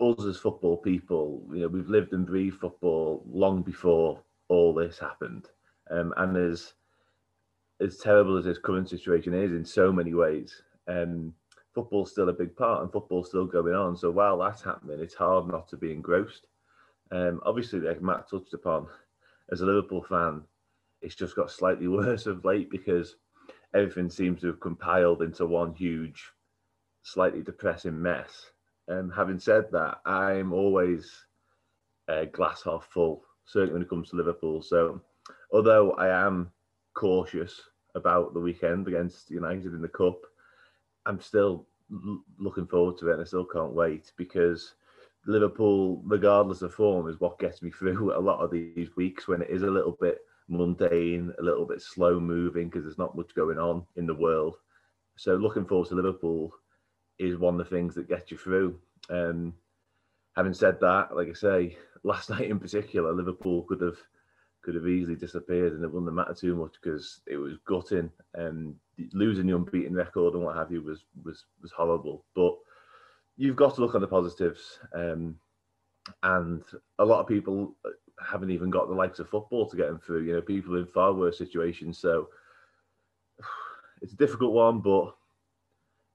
us 0.00 0.24
as 0.24 0.38
football 0.38 0.76
people, 0.76 1.42
you 1.52 1.60
know, 1.60 1.68
we've 1.68 1.88
lived 1.88 2.12
and 2.12 2.26
breathed 2.26 2.58
football 2.60 3.22
long 3.30 3.62
before 3.62 4.20
all 4.48 4.74
this 4.74 4.98
happened, 4.98 5.48
um, 5.90 6.14
and 6.16 6.36
as 6.36 6.74
as 7.80 7.98
terrible 7.98 8.36
as 8.36 8.44
this 8.44 8.58
current 8.58 8.88
situation 8.88 9.34
is 9.34 9.50
in 9.50 9.64
so 9.64 9.92
many 9.92 10.14
ways, 10.14 10.62
um, 10.86 11.34
football's 11.74 12.12
still 12.12 12.28
a 12.28 12.32
big 12.32 12.54
part 12.56 12.82
and 12.82 12.92
football's 12.92 13.28
still 13.28 13.46
going 13.46 13.74
on. 13.74 13.96
So 13.96 14.10
while 14.10 14.38
that's 14.38 14.62
happening, 14.62 15.00
it's 15.00 15.14
hard 15.14 15.48
not 15.48 15.68
to 15.68 15.76
be 15.76 15.90
engrossed. 15.92 16.46
Um, 17.12 17.40
obviously, 17.44 17.80
like 17.80 18.02
Matt 18.02 18.28
touched 18.28 18.54
upon, 18.54 18.88
as 19.50 19.60
a 19.60 19.66
Liverpool 19.66 20.02
fan, 20.02 20.42
it's 21.02 21.14
just 21.14 21.36
got 21.36 21.50
slightly 21.50 21.88
worse 21.88 22.26
of 22.26 22.44
late 22.44 22.70
because 22.70 23.16
everything 23.74 24.10
seems 24.10 24.40
to 24.40 24.48
have 24.48 24.60
compiled 24.60 25.22
into 25.22 25.46
one 25.46 25.74
huge, 25.74 26.24
slightly 27.02 27.42
depressing 27.42 28.00
mess. 28.00 28.50
Um, 28.88 29.12
having 29.14 29.38
said 29.38 29.70
that, 29.72 30.00
I'm 30.06 30.52
always 30.52 31.26
uh, 32.08 32.24
glass 32.26 32.62
half 32.64 32.88
full, 32.90 33.22
certainly 33.44 33.74
when 33.74 33.82
it 33.82 33.90
comes 33.90 34.10
to 34.10 34.16
Liverpool. 34.16 34.62
So, 34.62 35.00
although 35.52 35.92
I 35.92 36.08
am 36.08 36.50
cautious 36.94 37.60
about 37.94 38.32
the 38.32 38.40
weekend 38.40 38.88
against 38.88 39.30
United 39.30 39.74
in 39.74 39.82
the 39.82 39.88
Cup, 39.88 40.20
I'm 41.04 41.20
still 41.20 41.66
l- 41.92 42.24
looking 42.38 42.66
forward 42.66 42.96
to 42.98 43.10
it 43.10 43.12
and 43.14 43.22
I 43.22 43.24
still 43.24 43.44
can't 43.44 43.72
wait 43.72 44.12
because 44.16 44.74
Liverpool, 45.26 46.02
regardless 46.04 46.62
of 46.62 46.74
form, 46.74 47.08
is 47.08 47.20
what 47.20 47.38
gets 47.38 47.62
me 47.62 47.70
through 47.70 48.16
a 48.16 48.20
lot 48.20 48.40
of 48.40 48.50
these 48.50 48.94
weeks 48.96 49.28
when 49.28 49.42
it 49.42 49.50
is 49.50 49.62
a 49.62 49.70
little 49.70 49.96
bit 50.00 50.18
mundane, 50.48 51.32
a 51.38 51.42
little 51.42 51.64
bit 51.64 51.80
slow 51.80 52.18
moving 52.18 52.68
because 52.68 52.84
there's 52.84 52.98
not 52.98 53.16
much 53.16 53.34
going 53.34 53.58
on 53.58 53.84
in 53.96 54.06
the 54.06 54.14
world. 54.14 54.56
So 55.16 55.36
looking 55.36 55.64
forward 55.64 55.88
to 55.88 55.94
Liverpool 55.94 56.52
is 57.18 57.38
one 57.38 57.58
of 57.58 57.58
the 57.58 57.76
things 57.76 57.94
that 57.94 58.08
gets 58.08 58.30
you 58.30 58.38
through. 58.38 58.78
Um, 59.10 59.54
having 60.36 60.54
said 60.54 60.80
that, 60.80 61.14
like 61.14 61.28
I 61.28 61.34
say, 61.34 61.76
last 62.02 62.30
night 62.30 62.50
in 62.50 62.58
particular, 62.58 63.12
Liverpool 63.12 63.62
could 63.62 63.80
have 63.80 63.98
could 64.62 64.74
have 64.76 64.86
easily 64.86 65.16
disappeared 65.16 65.72
and 65.72 65.82
it 65.82 65.92
wouldn't 65.92 66.14
matter 66.14 66.34
too 66.34 66.54
much 66.54 66.74
because 66.80 67.20
it 67.26 67.36
was 67.36 67.58
gutting 67.66 68.08
and 68.34 68.76
losing 69.12 69.48
the 69.48 69.56
unbeaten 69.56 69.92
record 69.92 70.34
and 70.34 70.44
what 70.44 70.54
have 70.54 70.70
you 70.70 70.80
was 70.80 71.04
was 71.24 71.44
was 71.60 71.72
horrible. 71.72 72.24
But 72.34 72.56
you've 73.36 73.56
got 73.56 73.74
to 73.74 73.80
look 73.80 73.94
on 73.94 74.00
the 74.00 74.06
positives. 74.06 74.78
Um, 74.94 75.36
and 76.22 76.62
a 76.98 77.04
lot 77.04 77.20
of 77.20 77.28
people 77.28 77.76
haven't 78.20 78.50
even 78.50 78.70
got 78.70 78.88
the 78.88 78.94
likes 78.94 79.18
of 79.18 79.28
football 79.28 79.68
to 79.68 79.76
get 79.76 79.88
them 79.88 80.00
through. 80.04 80.22
You 80.22 80.34
know, 80.34 80.40
people 80.40 80.76
in 80.76 80.86
far 80.86 81.12
worse 81.12 81.38
situations. 81.38 81.98
So 81.98 82.28
it's 84.02 84.12
a 84.12 84.16
difficult 84.16 84.52
one, 84.52 84.80
but 84.80 85.14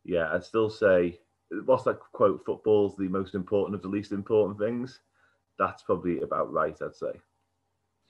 yeah, 0.04 0.34
I'd 0.34 0.44
still 0.44 0.70
say 0.70 1.20
what's 1.66 1.84
that 1.84 2.00
quote? 2.12 2.44
Football's 2.46 2.96
the 2.98 3.08
most 3.08 3.36
important 3.36 3.76
of 3.76 3.82
the 3.82 3.88
least 3.88 4.12
important 4.12 4.60
things. 4.60 5.00
That's 5.58 5.84
probably 5.84 6.22
about 6.22 6.52
right, 6.52 6.76
I'd 6.82 6.96
say. 6.96 7.20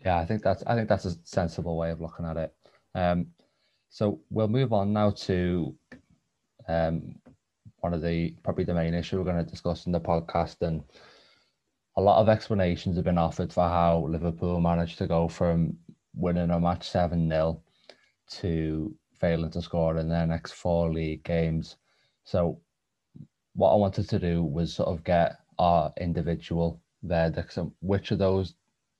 Yeah, 0.03 0.17
I 0.17 0.25
think 0.25 0.43
that's 0.43 0.63
I 0.67 0.75
think 0.75 0.89
that's 0.89 1.05
a 1.05 1.15
sensible 1.23 1.77
way 1.77 1.91
of 1.91 2.01
looking 2.01 2.25
at 2.25 2.37
it. 2.37 2.53
Um, 2.93 3.27
so 3.89 4.19
we'll 4.29 4.47
move 4.47 4.73
on 4.73 4.93
now 4.93 5.11
to 5.11 5.75
um, 6.67 7.15
one 7.87 7.93
of 7.93 8.01
the 8.01 8.35
probably 8.43 8.65
the 8.65 8.73
main 8.73 8.93
issue 8.93 9.17
we're 9.17 9.31
going 9.31 9.45
to 9.45 9.49
discuss 9.49 9.85
in 9.85 9.93
the 9.93 9.99
podcast, 9.99 10.61
and 10.61 10.83
a 11.95 12.01
lot 12.01 12.19
of 12.19 12.27
explanations 12.27 12.97
have 12.97 13.05
been 13.05 13.17
offered 13.17 13.53
for 13.53 13.63
how 13.63 14.05
Liverpool 14.09 14.59
managed 14.59 14.97
to 14.97 15.07
go 15.07 15.29
from 15.29 15.77
winning 16.13 16.51
a 16.51 16.59
match 16.59 16.89
seven 16.89 17.29
0 17.29 17.61
to 18.29 18.93
failing 19.13 19.51
to 19.51 19.61
score 19.61 19.97
in 19.99 20.09
their 20.09 20.27
next 20.27 20.51
four 20.51 20.91
league 20.91 21.23
games. 21.23 21.77
So, 22.25 22.59
what 23.55 23.71
I 23.71 23.75
wanted 23.75 24.09
to 24.09 24.19
do 24.19 24.43
was 24.43 24.73
sort 24.73 24.89
of 24.89 25.05
get 25.05 25.37
our 25.57 25.93
individual 26.01 26.81
verdicts 27.03 27.57
on 27.57 27.71
which 27.79 28.11
of 28.11 28.19
those 28.19 28.55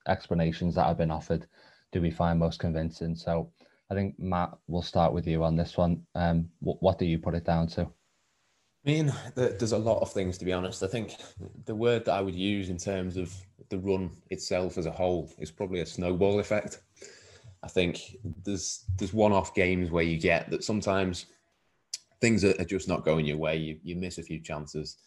explanations 0.08 0.76
that 0.76 0.88
have 0.88 0.98
been 0.98 1.12
offered 1.12 1.46
do 1.92 2.02
we 2.02 2.10
find 2.10 2.40
most 2.40 2.62
convincing. 2.62 3.16
So, 3.18 3.52
I 3.92 3.96
think 3.96 4.18
Matt, 4.18 4.58
we'll 4.68 4.82
start 4.82 5.12
with 5.12 5.28
you 5.28 5.44
on 5.44 5.58
this 5.58 5.76
one. 5.76 6.06
Um, 6.16 6.50
what, 6.62 6.82
what 6.82 6.98
do 6.98 7.06
you 7.06 7.20
put 7.20 7.36
it 7.36 7.44
down 7.44 7.68
to? 7.76 7.92
I 8.88 8.90
mean, 8.90 9.14
there's 9.36 9.74
a 9.74 9.78
lot 9.78 10.02
of 10.02 10.14
things 10.14 10.38
to 10.38 10.46
be 10.46 10.54
honest. 10.54 10.82
I 10.82 10.88
think 10.88 11.18
the 11.66 11.76
word 11.76 12.06
that 12.06 12.14
I 12.14 12.22
would 12.22 12.36
use 12.36 12.70
in 12.70 12.78
terms 12.78 13.18
of 13.18 13.34
the 13.68 13.80
run 13.80 14.12
itself 14.30 14.78
as 14.78 14.86
a 14.86 14.92
whole 14.92 15.30
is 15.40 15.52
probably 15.52 15.82
a 15.82 15.86
snowball 15.86 16.40
effect. 16.40 16.80
I 17.62 17.68
think 17.68 18.16
there's 18.46 18.86
there's 18.98 19.14
one-off 19.14 19.54
games 19.54 19.92
where 19.92 20.06
you 20.06 20.18
get 20.18 20.50
that 20.52 20.64
sometimes 20.64 21.26
things 22.22 22.46
are, 22.46 22.54
just 22.64 22.88
not 22.88 23.04
going 23.04 23.26
your 23.26 23.36
way. 23.36 23.58
You, 23.58 23.78
you 23.84 23.98
miss 23.98 24.20
a 24.20 24.24
few 24.24 24.40
chances. 24.40 24.98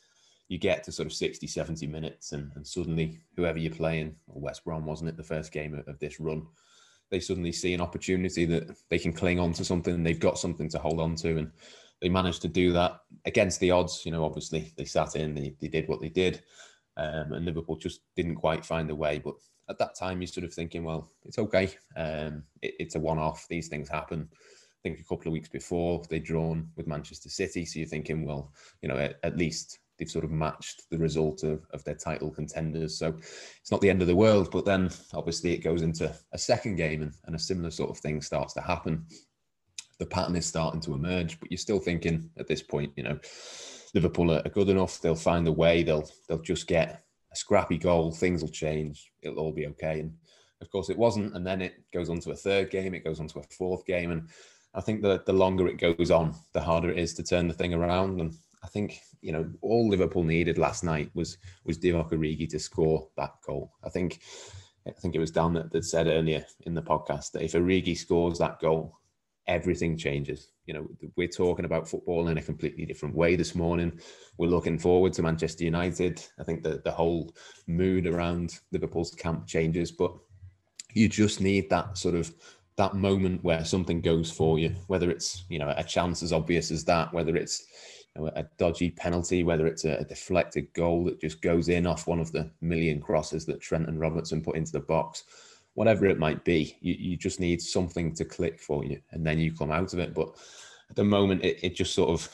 You 0.48 0.58
get 0.58 0.84
to 0.84 0.92
sort 0.92 1.06
of 1.06 1.12
60, 1.14 1.46
70 1.46 1.86
minutes, 1.86 2.32
and, 2.32 2.52
and 2.56 2.66
suddenly 2.66 3.20
whoever 3.34 3.58
you're 3.58 3.74
playing, 3.74 4.14
West 4.26 4.62
Brom 4.64 4.84
wasn't 4.84 5.08
it 5.08 5.16
the 5.16 5.22
first 5.22 5.52
game 5.52 5.74
of, 5.74 5.88
of 5.88 5.98
this 6.00 6.20
run, 6.20 6.46
they 7.08 7.20
suddenly 7.20 7.52
see 7.52 7.72
an 7.72 7.80
opportunity 7.80 8.44
that 8.44 8.76
they 8.90 8.98
can 8.98 9.12
cling 9.12 9.40
on 9.40 9.52
to 9.54 9.64
something 9.64 9.94
and 9.94 10.06
they've 10.06 10.20
got 10.20 10.38
something 10.38 10.68
to 10.68 10.78
hold 10.78 11.00
on 11.00 11.14
to. 11.16 11.38
And 11.38 11.50
they 12.00 12.08
managed 12.08 12.42
to 12.42 12.48
do 12.48 12.72
that 12.72 13.00
against 13.24 13.60
the 13.60 13.70
odds. 13.70 14.02
You 14.04 14.12
know, 14.12 14.24
obviously 14.24 14.72
they 14.76 14.84
sat 14.84 15.16
in, 15.16 15.34
they, 15.34 15.54
they 15.60 15.68
did 15.68 15.88
what 15.88 16.00
they 16.00 16.08
did, 16.08 16.42
um, 16.96 17.32
and 17.32 17.44
Liverpool 17.44 17.76
just 17.76 18.00
didn't 18.16 18.36
quite 18.36 18.64
find 18.64 18.90
a 18.90 18.94
way. 18.94 19.18
But 19.18 19.34
at 19.68 19.78
that 19.78 19.94
time, 19.94 20.20
you're 20.20 20.28
sort 20.28 20.44
of 20.44 20.54
thinking, 20.54 20.84
well, 20.84 21.10
it's 21.24 21.38
okay. 21.38 21.70
Um, 21.96 22.42
it, 22.62 22.74
it's 22.78 22.94
a 22.94 23.00
one-off. 23.00 23.46
These 23.48 23.68
things 23.68 23.88
happen. 23.88 24.28
I 24.32 24.88
think 24.88 25.00
a 25.00 25.04
couple 25.04 25.28
of 25.28 25.32
weeks 25.32 25.48
before 25.48 26.02
they'd 26.08 26.24
drawn 26.24 26.70
with 26.76 26.86
Manchester 26.86 27.28
City, 27.28 27.66
so 27.66 27.78
you're 27.78 27.88
thinking, 27.88 28.24
well, 28.24 28.52
you 28.82 28.88
know, 28.88 28.96
at, 28.96 29.16
at 29.22 29.36
least 29.36 29.78
they've 29.98 30.10
sort 30.10 30.24
of 30.24 30.30
matched 30.30 30.88
the 30.90 30.96
result 30.96 31.42
of, 31.42 31.66
of 31.74 31.84
their 31.84 31.94
title 31.94 32.30
contenders. 32.30 32.98
So 32.98 33.08
it's 33.08 33.70
not 33.70 33.82
the 33.82 33.90
end 33.90 34.00
of 34.00 34.08
the 34.08 34.16
world. 34.16 34.50
But 34.50 34.64
then 34.64 34.90
obviously 35.12 35.52
it 35.52 35.58
goes 35.62 35.82
into 35.82 36.12
a 36.32 36.38
second 36.38 36.76
game 36.76 37.02
and, 37.02 37.12
and 37.26 37.36
a 37.36 37.38
similar 37.38 37.70
sort 37.70 37.90
of 37.90 37.98
thing 37.98 38.22
starts 38.22 38.54
to 38.54 38.62
happen 38.62 39.04
the 40.00 40.06
pattern 40.06 40.34
is 40.34 40.46
starting 40.46 40.80
to 40.80 40.94
emerge. 40.94 41.38
But 41.38 41.52
you're 41.52 41.58
still 41.58 41.78
thinking 41.78 42.28
at 42.38 42.48
this 42.48 42.62
point, 42.62 42.92
you 42.96 43.04
know, 43.04 43.20
Liverpool 43.94 44.32
are 44.32 44.42
good 44.48 44.70
enough. 44.70 45.00
They'll 45.00 45.14
find 45.14 45.46
a 45.46 45.52
way. 45.52 45.84
They'll 45.84 46.08
they'll 46.26 46.38
just 46.42 46.66
get 46.66 47.04
a 47.30 47.36
scrappy 47.36 47.78
goal. 47.78 48.10
Things 48.10 48.42
will 48.42 48.50
change. 48.50 49.12
It'll 49.22 49.38
all 49.38 49.52
be 49.52 49.68
okay. 49.68 50.00
And 50.00 50.14
of 50.60 50.70
course, 50.70 50.90
it 50.90 50.98
wasn't. 50.98 51.36
And 51.36 51.46
then 51.46 51.60
it 51.62 51.74
goes 51.92 52.10
on 52.10 52.18
to 52.20 52.32
a 52.32 52.36
third 52.36 52.70
game. 52.70 52.94
It 52.94 53.04
goes 53.04 53.20
on 53.20 53.28
to 53.28 53.40
a 53.40 53.44
fourth 53.56 53.84
game. 53.84 54.10
And 54.10 54.28
I 54.74 54.80
think 54.80 55.02
that 55.02 55.26
the 55.26 55.32
longer 55.32 55.68
it 55.68 55.78
goes 55.78 56.10
on, 56.10 56.34
the 56.52 56.60
harder 56.60 56.90
it 56.90 56.98
is 56.98 57.14
to 57.14 57.22
turn 57.22 57.46
the 57.46 57.54
thing 57.54 57.74
around. 57.74 58.20
And 58.20 58.34
I 58.64 58.68
think 58.68 59.00
you 59.20 59.32
know 59.32 59.48
all 59.60 59.88
Liverpool 59.88 60.24
needed 60.24 60.56
last 60.56 60.82
night 60.82 61.10
was 61.14 61.36
was 61.64 61.78
Divock 61.78 62.10
Origi 62.10 62.48
to 62.48 62.58
score 62.58 63.08
that 63.16 63.34
goal. 63.46 63.72
I 63.84 63.90
think 63.90 64.22
I 64.86 64.92
think 64.92 65.14
it 65.14 65.20
was 65.20 65.30
Dan 65.30 65.52
that, 65.54 65.84
said 65.84 66.06
earlier 66.06 66.44
in 66.62 66.74
the 66.74 66.82
podcast 66.82 67.32
that 67.32 67.42
if 67.42 67.52
Origi 67.52 67.96
scores 67.96 68.38
that 68.38 68.60
goal, 68.60 68.99
everything 69.50 69.96
changes. 69.96 70.48
You 70.66 70.74
know, 70.74 70.88
we're 71.16 71.26
talking 71.26 71.64
about 71.64 71.88
football 71.88 72.28
in 72.28 72.38
a 72.38 72.42
completely 72.42 72.86
different 72.86 73.16
way 73.16 73.34
this 73.34 73.56
morning. 73.56 74.00
We're 74.38 74.48
looking 74.48 74.78
forward 74.78 75.12
to 75.14 75.22
Manchester 75.22 75.64
United. 75.64 76.24
I 76.38 76.44
think 76.44 76.62
that 76.62 76.84
the 76.84 76.92
whole 76.92 77.34
mood 77.66 78.06
around 78.06 78.60
Liverpool's 78.70 79.12
camp 79.12 79.48
changes, 79.48 79.90
but 79.90 80.14
you 80.94 81.08
just 81.08 81.40
need 81.40 81.68
that 81.68 81.98
sort 81.98 82.14
of 82.14 82.32
that 82.76 82.94
moment 82.94 83.42
where 83.42 83.64
something 83.64 84.00
goes 84.00 84.30
for 84.30 84.56
you, 84.58 84.70
whether 84.86 85.10
it's 85.10 85.44
you 85.48 85.58
know 85.58 85.74
a 85.76 85.82
chance 85.82 86.22
as 86.22 86.32
obvious 86.32 86.70
as 86.70 86.84
that, 86.84 87.12
whether 87.12 87.36
it's 87.36 87.66
you 88.14 88.22
know, 88.22 88.30
a 88.36 88.44
dodgy 88.56 88.90
penalty, 88.90 89.42
whether 89.42 89.66
it's 89.66 89.84
a, 89.84 89.96
a 89.96 90.04
deflected 90.04 90.72
goal 90.74 91.04
that 91.04 91.20
just 91.20 91.42
goes 91.42 91.68
in 91.68 91.88
off 91.88 92.06
one 92.06 92.20
of 92.20 92.30
the 92.30 92.48
million 92.60 93.00
crosses 93.00 93.44
that 93.46 93.60
Trent 93.60 93.88
and 93.88 93.98
Robertson 93.98 94.42
put 94.42 94.56
into 94.56 94.72
the 94.72 94.80
box 94.80 95.24
whatever 95.74 96.06
it 96.06 96.18
might 96.18 96.44
be. 96.44 96.76
You, 96.80 96.94
you 96.98 97.16
just 97.16 97.40
need 97.40 97.60
something 97.62 98.14
to 98.14 98.24
click 98.24 98.60
for 98.60 98.84
you, 98.84 99.00
and 99.12 99.26
then 99.26 99.38
you 99.38 99.52
come 99.52 99.70
out 99.70 99.92
of 99.92 99.98
it. 99.98 100.14
But 100.14 100.36
at 100.88 100.96
the 100.96 101.04
moment, 101.04 101.44
it, 101.44 101.58
it 101.62 101.76
just 101.76 101.94
sort 101.94 102.10
of, 102.10 102.28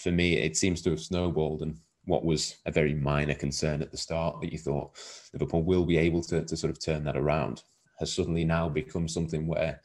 for 0.00 0.10
me, 0.10 0.38
it 0.38 0.56
seems 0.56 0.82
to 0.82 0.90
have 0.90 1.00
snowballed. 1.00 1.62
And 1.62 1.78
what 2.04 2.24
was 2.24 2.56
a 2.64 2.72
very 2.72 2.94
minor 2.94 3.34
concern 3.34 3.82
at 3.82 3.90
the 3.90 3.96
start 3.96 4.40
that 4.40 4.50
you 4.50 4.58
thought 4.58 4.96
Liverpool 5.34 5.62
will 5.62 5.84
be 5.84 5.98
able 5.98 6.22
to, 6.22 6.44
to 6.44 6.56
sort 6.56 6.70
of 6.70 6.82
turn 6.82 7.04
that 7.04 7.16
around 7.16 7.62
has 7.98 8.12
suddenly 8.12 8.44
now 8.44 8.68
become 8.68 9.08
something 9.08 9.46
where 9.46 9.80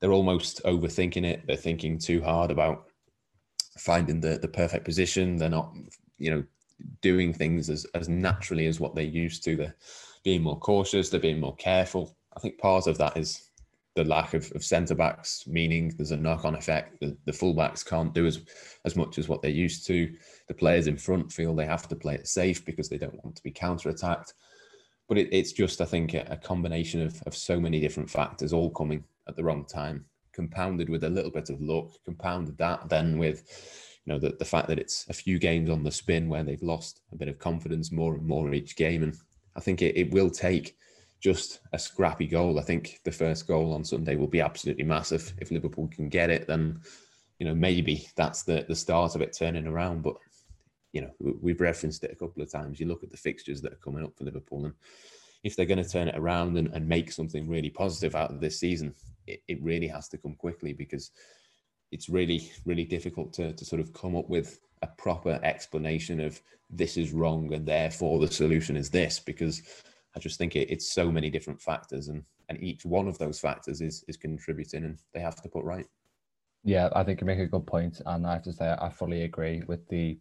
they're 0.00 0.12
almost 0.12 0.62
overthinking 0.64 1.24
it. 1.24 1.46
They're 1.46 1.56
thinking 1.56 1.96
too 1.96 2.20
hard 2.22 2.50
about 2.50 2.88
finding 3.78 4.20
the, 4.20 4.38
the 4.38 4.48
perfect 4.48 4.84
position. 4.84 5.36
They're 5.36 5.48
not, 5.48 5.72
you 6.18 6.30
know, 6.30 6.44
doing 7.00 7.32
things 7.32 7.70
as, 7.70 7.86
as 7.94 8.08
naturally 8.08 8.66
as 8.66 8.80
what 8.80 8.94
they 8.94 9.04
used 9.04 9.44
to. 9.44 9.56
They're 9.56 9.76
being 10.24 10.42
more 10.42 10.58
cautious, 10.58 11.08
they're 11.08 11.20
being 11.20 11.40
more 11.40 11.56
careful. 11.56 12.16
I 12.36 12.40
think 12.40 12.58
part 12.58 12.86
of 12.86 12.98
that 12.98 13.16
is 13.16 13.50
the 13.94 14.04
lack 14.04 14.32
of, 14.34 14.50
of 14.54 14.64
centre 14.64 14.94
backs, 14.94 15.44
meaning 15.46 15.92
there's 15.96 16.12
a 16.12 16.16
knock 16.16 16.44
on 16.44 16.54
effect. 16.54 16.98
The, 17.00 17.16
the 17.26 17.32
full 17.32 17.52
backs 17.52 17.82
can't 17.82 18.14
do 18.14 18.26
as, 18.26 18.40
as 18.84 18.96
much 18.96 19.18
as 19.18 19.28
what 19.28 19.42
they're 19.42 19.50
used 19.50 19.86
to. 19.86 20.12
The 20.48 20.54
players 20.54 20.86
in 20.86 20.96
front 20.96 21.30
feel 21.30 21.54
they 21.54 21.66
have 21.66 21.88
to 21.88 21.96
play 21.96 22.14
it 22.14 22.26
safe 22.26 22.64
because 22.64 22.88
they 22.88 22.98
don't 22.98 23.22
want 23.22 23.36
to 23.36 23.42
be 23.42 23.50
counter 23.50 23.90
attacked. 23.90 24.34
But 25.08 25.18
it, 25.18 25.28
it's 25.30 25.52
just, 25.52 25.80
I 25.82 25.84
think, 25.84 26.14
a, 26.14 26.26
a 26.30 26.36
combination 26.36 27.02
of, 27.02 27.22
of 27.26 27.36
so 27.36 27.60
many 27.60 27.80
different 27.80 28.08
factors 28.08 28.52
all 28.54 28.70
coming 28.70 29.04
at 29.28 29.36
the 29.36 29.44
wrong 29.44 29.66
time, 29.66 30.06
compounded 30.32 30.88
with 30.88 31.04
a 31.04 31.10
little 31.10 31.30
bit 31.30 31.50
of 31.50 31.60
luck, 31.60 31.90
compounded 32.04 32.56
that 32.58 32.88
then 32.88 33.18
with 33.18 33.90
you 34.04 34.12
know 34.12 34.18
the, 34.18 34.34
the 34.38 34.44
fact 34.44 34.68
that 34.68 34.78
it's 34.78 35.06
a 35.08 35.12
few 35.12 35.38
games 35.38 35.70
on 35.70 35.84
the 35.84 35.90
spin 35.90 36.28
where 36.28 36.42
they've 36.42 36.62
lost 36.62 37.02
a 37.12 37.16
bit 37.16 37.28
of 37.28 37.38
confidence 37.38 37.92
more 37.92 38.14
and 38.14 38.26
more 38.26 38.52
each 38.52 38.74
game. 38.74 39.02
And 39.02 39.16
I 39.54 39.60
think 39.60 39.82
it, 39.82 39.96
it 39.96 40.10
will 40.12 40.30
take 40.30 40.76
just 41.22 41.60
a 41.72 41.78
scrappy 41.78 42.26
goal. 42.26 42.58
I 42.58 42.62
think 42.62 43.00
the 43.04 43.12
first 43.12 43.46
goal 43.46 43.72
on 43.72 43.84
Sunday 43.84 44.16
will 44.16 44.26
be 44.26 44.40
absolutely 44.40 44.84
massive. 44.84 45.32
If 45.38 45.52
Liverpool 45.52 45.88
can 45.88 46.08
get 46.08 46.30
it, 46.30 46.48
then 46.48 46.80
you 47.38 47.46
know, 47.46 47.54
maybe 47.54 48.08
that's 48.16 48.42
the 48.42 48.66
the 48.68 48.76
start 48.76 49.14
of 49.14 49.22
it 49.22 49.36
turning 49.36 49.66
around. 49.66 50.02
But 50.02 50.16
you 50.92 51.00
know, 51.00 51.10
we've 51.40 51.60
referenced 51.60 52.04
it 52.04 52.12
a 52.12 52.16
couple 52.16 52.42
of 52.42 52.50
times. 52.50 52.78
You 52.80 52.86
look 52.86 53.04
at 53.04 53.10
the 53.10 53.16
fixtures 53.16 53.62
that 53.62 53.72
are 53.72 53.84
coming 53.84 54.04
up 54.04 54.16
for 54.16 54.24
Liverpool, 54.24 54.64
and 54.64 54.74
if 55.44 55.56
they're 55.56 55.64
going 55.66 55.82
to 55.82 55.88
turn 55.88 56.08
it 56.08 56.18
around 56.18 56.58
and, 56.58 56.68
and 56.74 56.86
make 56.88 57.10
something 57.12 57.48
really 57.48 57.70
positive 57.70 58.14
out 58.14 58.30
of 58.30 58.40
this 58.40 58.58
season, 58.58 58.94
it, 59.26 59.42
it 59.48 59.62
really 59.62 59.88
has 59.88 60.08
to 60.08 60.18
come 60.18 60.34
quickly 60.34 60.72
because 60.72 61.10
it's 61.92 62.08
really, 62.08 62.50
really 62.64 62.84
difficult 62.84 63.32
to, 63.34 63.52
to 63.52 63.64
sort 63.64 63.80
of 63.80 63.92
come 63.92 64.16
up 64.16 64.28
with 64.28 64.60
a 64.82 64.86
proper 64.86 65.38
explanation 65.42 66.20
of 66.20 66.40
this 66.70 66.96
is 66.96 67.12
wrong 67.12 67.52
and 67.52 67.66
therefore 67.66 68.18
the 68.18 68.30
solution 68.30 68.76
is 68.76 68.90
this 68.90 69.20
because 69.20 69.62
I 70.14 70.20
just 70.20 70.38
think 70.38 70.56
it, 70.56 70.70
it's 70.70 70.92
so 70.92 71.10
many 71.10 71.30
different 71.30 71.60
factors 71.60 72.08
and, 72.08 72.22
and 72.48 72.62
each 72.62 72.84
one 72.84 73.08
of 73.08 73.18
those 73.18 73.40
factors 73.40 73.80
is, 73.80 74.04
is 74.08 74.16
contributing 74.16 74.84
and 74.84 74.98
they 75.14 75.20
have 75.20 75.36
to 75.42 75.48
put 75.48 75.64
right. 75.64 75.86
Yeah, 76.64 76.90
I 76.94 77.02
think 77.02 77.20
you 77.20 77.26
make 77.26 77.40
a 77.40 77.46
good 77.46 77.66
point, 77.66 78.00
and 78.06 78.26
I 78.26 78.34
have 78.34 78.44
to 78.44 78.52
say 78.52 78.74
I 78.80 78.88
fully 78.88 79.22
agree 79.22 79.62
with 79.66 79.86
the 79.88 80.18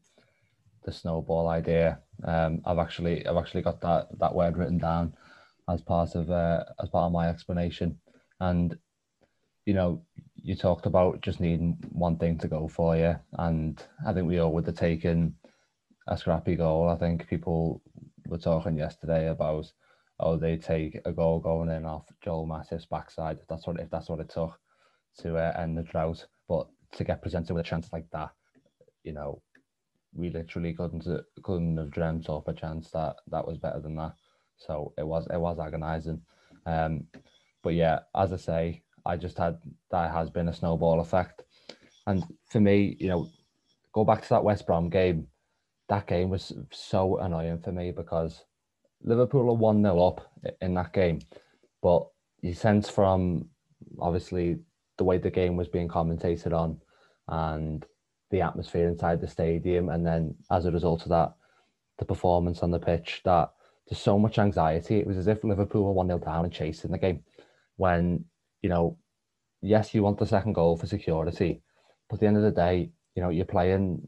the 0.84 0.92
snowball 0.92 1.48
idea. 1.48 2.00
Um, 2.24 2.62
I've 2.66 2.80
actually 2.80 3.26
I've 3.28 3.38
actually 3.38 3.62
got 3.62 3.80
that 3.82 4.08
that 4.20 4.34
word 4.34 4.58
written 4.58 4.80
down 4.80 5.14
as 5.70 5.82
part 5.82 6.16
of 6.16 6.32
uh, 6.32 6.64
as 6.82 6.90
part 6.90 7.06
of 7.06 7.12
my 7.12 7.30
explanation, 7.30 8.00
and 8.40 8.76
you 9.66 9.76
know 9.76 10.04
you 10.36 10.56
talked 10.56 10.88
about 10.88 11.22
just 11.22 11.40
needing 11.40 11.78
one 11.92 12.18
thing 12.18 12.40
to 12.40 12.48
go 12.48 12.68
for 12.68 12.98
you, 12.98 13.16
and 13.34 13.84
I 14.08 14.12
think 14.14 14.28
we 14.28 14.40
all 14.40 14.52
would 14.54 14.66
have 14.66 14.76
taken 14.76 15.36
a 16.08 16.18
scrappy 16.18 16.56
goal. 16.56 16.90
I 16.90 16.96
think 16.96 17.28
people 17.28 17.84
were 18.26 18.40
talking 18.40 18.78
yesterday 18.78 19.28
about 19.30 19.72
oh 20.22 20.38
they 20.38 20.58
take 20.58 21.00
a 21.06 21.12
goal 21.12 21.40
going 21.40 21.70
in 21.70 21.86
off 21.86 22.06
Joel 22.24 22.48
Matip's 22.48 22.86
backside. 22.86 23.40
If 23.42 23.48
that's 23.48 23.68
what 23.68 23.80
if 23.80 23.90
that's 23.90 24.10
what 24.10 24.20
it 24.20 24.30
took 24.30 24.60
to 25.20 25.38
uh, 25.38 25.54
end 25.58 25.78
the 25.78 25.84
drought, 25.84 26.26
but 26.48 26.68
to 26.94 27.04
get 27.04 27.22
presented 27.22 27.54
with 27.54 27.66
a 27.66 27.70
chance 27.70 27.90
like 27.92 28.06
that, 28.12 28.30
you 29.04 29.14
know, 29.14 29.42
we 30.14 30.30
literally 30.30 30.74
couldn't 30.74 31.08
couldn't 31.44 31.78
have 31.78 31.92
dreamt 31.92 32.30
up 32.30 32.48
a 32.48 32.54
chance 32.54 32.92
that 32.92 33.16
that 33.28 33.48
was 33.48 33.58
better 33.58 33.80
than 33.80 33.96
that. 33.96 34.14
So 34.58 34.94
it 34.98 35.06
was 35.08 35.28
it 35.32 35.40
was 35.40 35.60
agonising. 35.60 36.22
Um, 36.66 37.08
but 37.64 37.74
yeah, 37.74 38.00
as 38.16 38.34
I 38.34 38.38
say, 38.38 38.84
I 39.06 39.18
just 39.18 39.38
had 39.38 39.58
that 39.92 40.12
has 40.12 40.30
been 40.30 40.50
a 40.50 40.54
snowball 40.54 41.00
effect. 41.00 41.44
And 42.08 42.24
for 42.50 42.60
me, 42.60 42.98
you 43.00 43.08
know, 43.08 43.30
go 43.94 44.04
back 44.04 44.24
to 44.24 44.30
that 44.30 44.44
West 44.44 44.66
Brom 44.66 44.90
game. 44.90 45.28
That 45.90 46.08
game 46.08 46.30
was 46.30 46.54
so 46.72 47.18
annoying 47.18 47.60
for 47.60 47.72
me 47.72 47.92
because 47.92 48.44
Liverpool 49.04 49.50
are 49.50 49.56
1 49.56 49.84
0 49.84 50.00
up 50.02 50.32
in 50.62 50.74
that 50.76 50.94
game. 50.94 51.20
But 51.82 52.08
you 52.42 52.54
sense 52.54 52.90
from 52.90 53.50
obviously 54.00 54.60
the 54.98 55.04
way 55.04 55.18
the 55.18 55.32
game 55.32 55.56
was 55.56 55.68
being 55.68 55.88
commentated 55.88 56.54
on 56.54 56.80
and 57.28 57.86
the 58.30 58.42
atmosphere 58.42 58.88
inside 58.88 59.20
the 59.20 59.28
stadium, 59.28 59.90
and 59.90 60.06
then 60.06 60.36
as 60.50 60.66
a 60.66 60.72
result 60.72 61.04
of 61.04 61.10
that, 61.10 61.34
the 62.00 62.06
performance 62.06 62.64
on 62.64 62.72
the 62.72 62.80
pitch, 62.80 63.22
that 63.26 63.52
there's 63.88 64.00
so 64.00 64.18
much 64.18 64.40
anxiety. 64.40 65.00
It 65.00 65.08
was 65.08 65.18
as 65.18 65.28
if 65.28 65.44
Liverpool 65.44 65.84
were 65.84 65.92
1 65.92 66.08
0 66.08 66.20
down 66.20 66.46
and 66.46 66.54
chasing 66.54 66.92
the 66.92 66.98
game 66.98 67.24
when 67.78 68.26
you 68.62 68.70
know, 68.70 68.98
yes, 69.62 69.94
you 69.94 70.04
want 70.04 70.20
the 70.20 70.26
second 70.26 70.54
goal 70.54 70.78
for 70.78 70.88
security, 70.88 71.62
but 72.10 72.16
at 72.16 72.20
the 72.20 72.28
end 72.28 72.38
of 72.38 72.44
the 72.44 72.52
day, 72.52 72.92
you 73.16 73.22
know, 73.22 73.30
you're 73.30 73.46
playing 73.46 74.08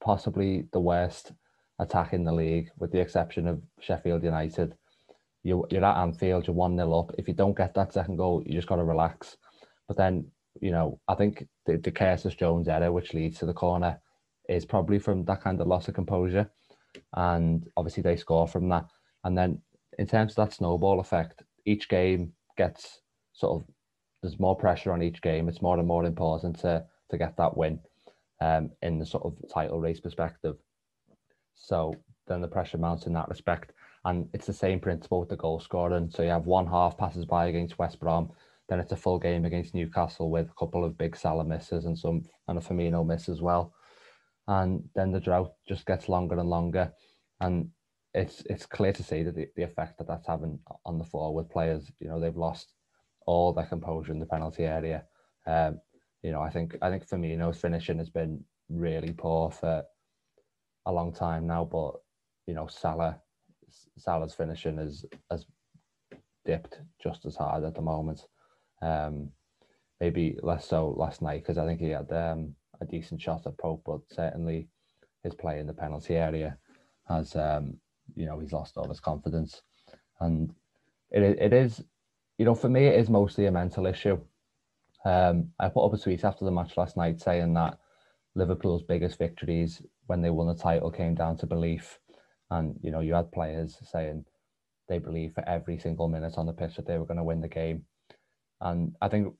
possibly 0.00 0.68
the 0.72 0.80
worst 0.80 1.32
attack 1.78 2.12
in 2.12 2.24
the 2.24 2.32
league, 2.32 2.70
with 2.78 2.92
the 2.92 3.00
exception 3.00 3.46
of 3.46 3.62
Sheffield 3.80 4.22
United. 4.22 4.74
You, 5.44 5.66
you're 5.70 5.84
at 5.84 6.02
Anfield, 6.02 6.46
you're 6.46 6.56
1 6.56 6.76
0 6.76 6.98
up. 6.98 7.12
If 7.16 7.28
you 7.28 7.34
don't 7.34 7.56
get 7.56 7.74
that 7.74 7.92
second 7.92 8.16
goal, 8.16 8.42
you 8.44 8.54
just 8.54 8.68
got 8.68 8.76
to 8.76 8.84
relax. 8.84 9.36
But 9.86 9.96
then, 9.96 10.26
you 10.60 10.70
know, 10.70 11.00
I 11.08 11.14
think 11.14 11.46
the, 11.66 11.76
the 11.76 11.90
Curtis 11.90 12.34
Jones 12.34 12.68
error, 12.68 12.92
which 12.92 13.14
leads 13.14 13.38
to 13.38 13.46
the 13.46 13.54
corner, 13.54 14.00
is 14.48 14.64
probably 14.64 14.98
from 14.98 15.24
that 15.26 15.42
kind 15.42 15.60
of 15.60 15.66
loss 15.66 15.88
of 15.88 15.94
composure. 15.94 16.50
And 17.14 17.68
obviously, 17.76 18.02
they 18.02 18.16
score 18.16 18.48
from 18.48 18.68
that. 18.70 18.86
And 19.24 19.38
then, 19.38 19.62
in 19.98 20.06
terms 20.06 20.32
of 20.32 20.36
that 20.48 20.54
snowball 20.54 21.00
effect, 21.00 21.42
each 21.64 21.88
game 21.88 22.32
gets 22.56 23.00
sort 23.32 23.62
of 23.62 23.68
there's 24.22 24.40
more 24.40 24.56
pressure 24.56 24.92
on 24.92 25.02
each 25.02 25.22
game. 25.22 25.48
It's 25.48 25.62
more 25.62 25.78
and 25.78 25.86
more 25.86 26.04
important 26.04 26.58
to 26.60 26.84
to 27.10 27.18
get 27.18 27.36
that 27.36 27.56
win 27.56 27.80
um, 28.40 28.70
in 28.82 28.98
the 28.98 29.06
sort 29.06 29.24
of 29.24 29.34
title 29.52 29.80
race 29.80 30.00
perspective. 30.00 30.56
So 31.58 31.94
then 32.26 32.40
the 32.40 32.48
pressure 32.48 32.78
mounts 32.78 33.06
in 33.06 33.12
that 33.14 33.28
respect. 33.28 33.72
And 34.04 34.28
it's 34.32 34.46
the 34.46 34.52
same 34.52 34.80
principle 34.80 35.20
with 35.20 35.28
the 35.28 35.36
goal 35.36 35.60
scoring. 35.60 36.10
So 36.10 36.22
you 36.22 36.30
have 36.30 36.46
one 36.46 36.66
half 36.66 36.96
passes 36.96 37.26
by 37.26 37.46
against 37.46 37.78
West 37.78 37.98
Brom, 38.00 38.30
then 38.68 38.80
it's 38.80 38.92
a 38.92 38.96
full 38.96 39.18
game 39.18 39.44
against 39.44 39.74
Newcastle 39.74 40.30
with 40.30 40.50
a 40.50 40.58
couple 40.58 40.84
of 40.84 40.98
big 40.98 41.16
Salah 41.16 41.44
misses 41.44 41.86
and 41.86 41.98
some 41.98 42.22
and 42.48 42.58
a 42.58 42.60
Firmino 42.60 43.04
miss 43.06 43.28
as 43.28 43.40
well. 43.40 43.72
And 44.46 44.82
then 44.94 45.10
the 45.10 45.20
drought 45.20 45.52
just 45.66 45.86
gets 45.86 46.08
longer 46.08 46.38
and 46.38 46.48
longer. 46.48 46.92
And 47.40 47.70
it's 48.14 48.42
it's 48.46 48.66
clear 48.66 48.92
to 48.92 49.02
see 49.02 49.22
that 49.22 49.34
the, 49.34 49.48
the 49.56 49.62
effect 49.62 49.98
that 49.98 50.06
that's 50.06 50.26
having 50.26 50.58
on 50.84 50.98
the 50.98 51.04
forward 51.04 51.48
players, 51.50 51.90
you 52.00 52.08
know, 52.08 52.20
they've 52.20 52.36
lost 52.36 52.72
all 53.26 53.52
their 53.52 53.66
composure 53.66 54.12
in 54.12 54.18
the 54.18 54.26
penalty 54.26 54.64
area. 54.64 55.04
Um, 55.46 55.80
you 56.22 56.32
know, 56.32 56.42
I 56.42 56.50
think 56.50 56.76
I 56.82 56.90
think 56.90 57.08
Firmino's 57.08 57.60
finishing 57.60 57.98
has 57.98 58.10
been 58.10 58.44
really 58.68 59.12
poor 59.12 59.50
for 59.50 59.82
a 60.86 60.92
long 60.92 61.12
time 61.12 61.46
now, 61.46 61.64
but 61.64 61.94
you 62.46 62.54
know, 62.54 62.66
Salah 62.66 63.20
Salah's 63.98 64.34
finishing 64.34 64.78
is 64.78 65.04
has 65.30 65.46
dipped 66.44 66.80
just 67.02 67.26
as 67.26 67.36
hard 67.36 67.64
at 67.64 67.74
the 67.74 67.82
moment. 67.82 68.26
Um, 68.80 69.30
maybe 70.00 70.38
less 70.42 70.66
so 70.66 70.90
last 70.90 71.22
night 71.22 71.42
because 71.42 71.58
I 71.58 71.66
think 71.66 71.80
he 71.80 71.90
had 71.90 72.10
um, 72.12 72.54
a 72.80 72.86
decent 72.86 73.20
shot 73.20 73.46
at 73.46 73.58
Pope, 73.58 73.82
but 73.84 74.00
certainly 74.10 74.68
his 75.24 75.34
play 75.34 75.58
in 75.58 75.66
the 75.66 75.74
penalty 75.74 76.14
area 76.14 76.56
has 77.08 77.34
um, 77.36 77.76
you 78.14 78.26
know 78.26 78.38
he's 78.38 78.52
lost 78.52 78.76
all 78.76 78.88
his 78.88 79.00
confidence, 79.00 79.62
and 80.20 80.54
it 81.10 81.22
it 81.22 81.52
is 81.52 81.82
you 82.38 82.44
know, 82.44 82.54
for 82.54 82.68
me, 82.68 82.86
it 82.86 82.98
is 82.98 83.10
mostly 83.10 83.46
a 83.46 83.50
mental 83.50 83.86
issue. 83.86 84.18
Um, 85.04 85.50
I 85.58 85.68
put 85.68 85.84
up 85.84 85.92
a 85.92 85.98
tweet 85.98 86.24
after 86.24 86.44
the 86.44 86.50
match 86.52 86.76
last 86.76 86.96
night 86.96 87.20
saying 87.20 87.52
that 87.54 87.78
Liverpool's 88.34 88.82
biggest 88.82 89.18
victories 89.18 89.82
when 90.08 90.20
they 90.20 90.30
won 90.30 90.48
the 90.48 90.54
title 90.54 90.90
came 90.90 91.14
down 91.14 91.36
to 91.38 91.46
belief. 91.46 91.98
And, 92.50 92.74
you 92.82 92.90
know, 92.90 93.00
you 93.00 93.14
had 93.14 93.30
players 93.30 93.78
saying 93.82 94.24
they 94.88 94.98
believed 94.98 95.34
for 95.34 95.48
every 95.48 95.78
single 95.78 96.08
minute 96.08 96.34
on 96.36 96.46
the 96.46 96.52
pitch 96.52 96.76
that 96.76 96.86
they 96.86 96.98
were 96.98 97.06
going 97.06 97.18
to 97.18 97.24
win 97.24 97.40
the 97.40 97.48
game. 97.48 97.84
And 98.60 98.96
I 99.00 99.08
think 99.08 99.34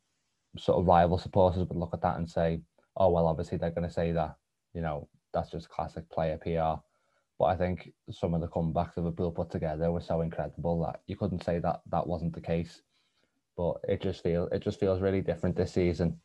sort 0.57 0.79
of 0.79 0.87
rival 0.87 1.19
supporters 1.19 1.67
would 1.67 1.77
look 1.77 1.95
at 1.95 2.03
that 2.03 2.17
and 2.17 2.31
say, 2.31 2.61
oh, 2.97 3.11
well, 3.11 3.27
obviously 3.27 3.59
they're 3.59 3.71
going 3.71 3.89
to 3.89 3.93
say 3.93 4.13
that, 4.13 4.37
you 4.73 4.81
know, 4.81 5.09
that's 5.35 5.51
just 5.51 5.69
classic 5.69 6.09
player 6.11 6.39
PR. 6.39 6.81
But 7.39 7.47
I 7.47 7.57
think 7.57 7.93
some 8.11 8.35
of 8.35 8.41
the 8.41 8.49
comebacks 8.49 8.95
that 8.95 9.03
Liverpool 9.03 9.33
put 9.33 9.51
together 9.51 9.91
were 9.91 10.01
so 10.01 10.21
incredible 10.21 10.81
that 10.85 11.01
you 11.09 11.17
couldn't 11.17 11.45
say 11.45 11.59
that 11.59 11.81
that 11.91 12.07
wasn't 12.07 12.35
the 12.35 12.41
case 12.41 12.83
but 13.59 13.77
it 13.89 14.01
just 14.01 14.23
feels 14.23 14.49
it 14.53 14.63
just 14.63 14.81
feels 14.81 15.03
really 15.03 15.21
different 15.21 15.57
this 15.57 15.73
season, 15.73 16.19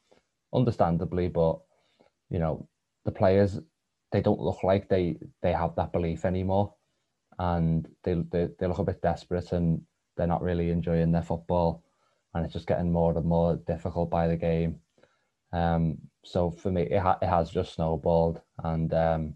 understandably. 0.53 1.27
But 1.27 1.59
you 2.29 2.39
know, 2.39 2.69
the 3.03 3.11
players 3.11 3.59
they 4.13 4.21
don't 4.21 4.39
look 4.39 4.63
like 4.63 4.87
they 4.87 5.17
they 5.41 5.51
have 5.51 5.75
that 5.75 5.91
belief 5.91 6.23
anymore, 6.23 6.73
and 7.39 7.89
they 8.03 8.13
they, 8.31 8.47
they 8.57 8.67
look 8.67 8.77
a 8.77 8.83
bit 8.85 9.01
desperate 9.01 9.51
and 9.51 9.81
they're 10.15 10.27
not 10.27 10.43
really 10.43 10.69
enjoying 10.69 11.11
their 11.11 11.23
football, 11.23 11.83
and 12.33 12.45
it's 12.45 12.53
just 12.53 12.67
getting 12.67 12.91
more 12.91 13.17
and 13.17 13.25
more 13.25 13.57
difficult 13.67 14.09
by 14.09 14.27
the 14.27 14.37
game. 14.37 14.79
Um, 15.51 15.97
so 16.23 16.51
for 16.51 16.71
me, 16.71 16.83
it, 16.83 16.99
ha- 16.99 17.17
it 17.21 17.27
has 17.27 17.49
just 17.49 17.73
snowballed, 17.73 18.39
and 18.63 18.93
um, 18.93 19.35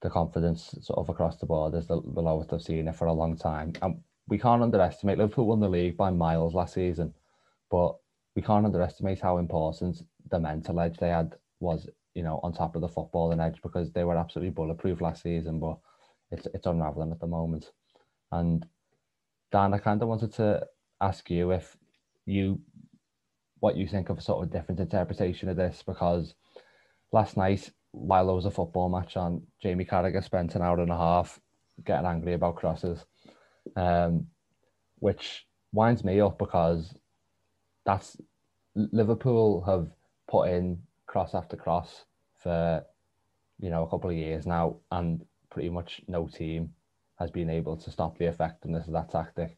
the 0.00 0.10
confidence 0.10 0.74
sort 0.80 0.98
of 0.98 1.08
across 1.08 1.36
the 1.38 1.46
board 1.46 1.74
is 1.74 1.86
the, 1.88 2.00
the 2.14 2.22
lowest 2.22 2.52
I've 2.52 2.62
seen 2.62 2.88
it 2.88 2.94
for 2.94 3.06
a 3.06 3.12
long 3.12 3.36
time. 3.36 3.72
And 3.82 4.00
we 4.28 4.38
can't 4.38 4.62
underestimate 4.62 5.18
Liverpool 5.18 5.46
won 5.46 5.60
the 5.60 5.68
league 5.68 5.96
by 5.96 6.10
miles 6.10 6.54
last 6.54 6.74
season, 6.74 7.12
but 7.70 7.96
we 8.36 8.42
can't 8.42 8.66
underestimate 8.66 9.20
how 9.20 9.38
important 9.38 10.02
the 10.30 10.38
mental 10.38 10.78
edge 10.80 10.98
they 10.98 11.08
had 11.08 11.34
was, 11.60 11.88
you 12.16 12.22
know, 12.22 12.40
on 12.42 12.52
top 12.54 12.74
of 12.74 12.80
the 12.80 12.88
football 12.88 13.30
and 13.30 13.42
edge 13.42 13.60
because 13.62 13.92
they 13.92 14.02
were 14.02 14.16
absolutely 14.16 14.50
bulletproof 14.50 15.02
last 15.02 15.22
season, 15.22 15.60
but 15.60 15.76
it's 16.30 16.46
it's 16.54 16.66
unraveling 16.66 17.12
at 17.12 17.20
the 17.20 17.26
moment. 17.26 17.70
And 18.32 18.66
Dan, 19.52 19.74
I 19.74 19.78
kind 19.78 20.00
of 20.00 20.08
wanted 20.08 20.32
to 20.34 20.66
ask 21.00 21.28
you 21.28 21.52
if 21.52 21.76
you 22.24 22.58
what 23.60 23.76
you 23.76 23.86
think 23.86 24.08
of 24.08 24.16
a 24.16 24.22
sort 24.22 24.42
of 24.42 24.50
different 24.50 24.80
interpretation 24.80 25.50
of 25.50 25.56
this 25.56 25.82
because 25.86 26.34
last 27.12 27.36
night 27.36 27.70
while 27.92 28.26
there 28.26 28.34
was 28.34 28.46
a 28.46 28.50
football 28.50 28.88
match 28.88 29.16
on, 29.16 29.42
Jamie 29.62 29.84
Carragher 29.84 30.24
spent 30.24 30.54
an 30.54 30.62
hour 30.62 30.80
and 30.80 30.90
a 30.90 30.96
half 30.96 31.38
getting 31.84 32.06
angry 32.06 32.32
about 32.32 32.56
crosses 32.56 33.04
um, 33.76 34.26
which 35.00 35.46
winds 35.72 36.02
me 36.02 36.20
up 36.20 36.38
because 36.38 36.94
that's 37.84 38.16
Liverpool 38.74 39.62
have 39.64 39.88
put 40.28 40.48
in 40.48 40.78
cross 41.16 41.34
after 41.34 41.56
cross 41.56 42.04
for 42.42 42.84
you 43.58 43.70
know 43.70 43.82
a 43.84 43.88
couple 43.88 44.10
of 44.10 44.16
years 44.16 44.44
now, 44.46 44.76
and 44.90 45.24
pretty 45.50 45.70
much 45.70 46.02
no 46.08 46.28
team 46.28 46.68
has 47.18 47.30
been 47.30 47.48
able 47.48 47.74
to 47.74 47.90
stop 47.90 48.18
the 48.18 48.26
effectiveness 48.26 48.86
of 48.86 48.92
that 48.92 49.10
tactic. 49.10 49.56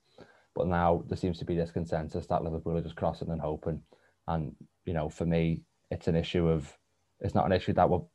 But 0.54 0.68
now 0.68 1.02
there 1.08 1.16
seems 1.16 1.36
to 1.40 1.44
be 1.44 1.56
this 1.56 1.72
consensus 1.72 2.28
that 2.28 2.44
Liverpool 2.44 2.76
are 2.76 2.80
just 2.80 2.94
crossing 2.94 3.30
and 3.30 3.40
hoping, 3.40 3.82
and 4.28 4.54
you 4.84 4.94
know 4.94 5.08
for 5.08 5.26
me 5.26 5.64
it's 5.90 6.06
an 6.06 6.14
issue 6.14 6.46
of 6.46 6.72
it's 7.18 7.34
not 7.34 7.46
an 7.46 7.50
issue 7.58 7.72
that 7.72 7.90
we're 7.90 8.06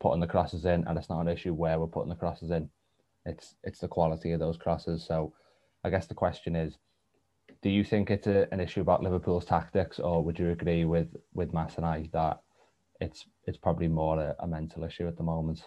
putting 0.00 0.20
the 0.20 0.26
crosses 0.34 0.64
in, 0.64 0.86
and 0.86 0.96
it's 0.96 1.10
not 1.10 1.20
an 1.20 1.28
issue 1.28 1.52
where 1.52 1.78
we're 1.78 1.86
putting 1.86 2.08
the 2.08 2.22
crosses 2.24 2.50
in. 2.50 2.70
It's 3.26 3.56
it's 3.62 3.80
the 3.80 3.88
quality 3.88 4.32
of 4.32 4.40
those 4.40 4.56
crosses. 4.56 5.04
So, 5.04 5.34
I 5.84 5.90
guess 5.90 6.06
the 6.06 6.14
question 6.14 6.56
is, 6.56 6.78
do 7.60 7.68
you 7.68 7.84
think 7.84 8.10
it's 8.10 8.26
a, 8.26 8.48
an 8.52 8.60
issue 8.60 8.80
about 8.80 9.02
Liverpool's 9.02 9.44
tactics, 9.44 9.98
or 9.98 10.24
would 10.24 10.38
you 10.38 10.48
agree 10.48 10.86
with 10.86 11.14
with 11.34 11.52
Matt 11.52 11.76
and 11.76 11.84
I 11.84 12.08
that 12.14 12.40
it's 13.00 13.26
it's 13.44 13.58
probably 13.58 13.88
more 13.88 14.20
a, 14.20 14.36
a 14.40 14.46
mental 14.46 14.84
issue 14.84 15.06
at 15.06 15.16
the 15.16 15.22
moment? 15.22 15.62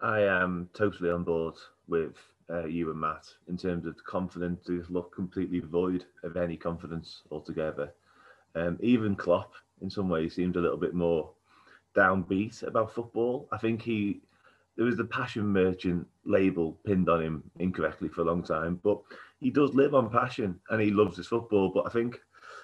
I 0.00 0.20
am 0.22 0.68
totally 0.72 1.10
on 1.10 1.24
board 1.24 1.54
with 1.86 2.16
uh, 2.48 2.64
you 2.64 2.90
and 2.90 3.00
Matt 3.00 3.26
in 3.48 3.56
terms 3.56 3.86
of 3.86 4.02
confidence. 4.04 4.64
They 4.66 4.78
look 4.88 5.14
completely 5.14 5.60
void 5.60 6.04
of 6.24 6.36
any 6.36 6.56
confidence 6.56 7.22
altogether. 7.30 7.92
Um, 8.54 8.78
even 8.80 9.14
Klopp, 9.14 9.52
in 9.82 9.90
some 9.90 10.08
ways, 10.08 10.34
seems 10.34 10.56
a 10.56 10.60
little 10.60 10.78
bit 10.78 10.94
more 10.94 11.30
downbeat 11.94 12.62
about 12.62 12.94
football. 12.94 13.48
I 13.52 13.58
think 13.58 13.82
he 13.82 14.22
there 14.76 14.86
was 14.86 14.96
the 14.96 15.04
passion 15.04 15.46
merchant 15.46 16.06
label 16.24 16.78
pinned 16.84 17.08
on 17.08 17.20
him 17.20 17.42
incorrectly 17.58 18.08
for 18.08 18.22
a 18.22 18.24
long 18.24 18.42
time, 18.42 18.80
but 18.82 19.00
he 19.38 19.50
does 19.50 19.74
live 19.74 19.94
on 19.94 20.08
passion 20.08 20.58
and 20.70 20.80
he 20.80 20.90
loves 20.90 21.16
his 21.16 21.26
football. 21.26 21.68
But 21.68 21.86
I 21.86 21.90
think 21.90 22.20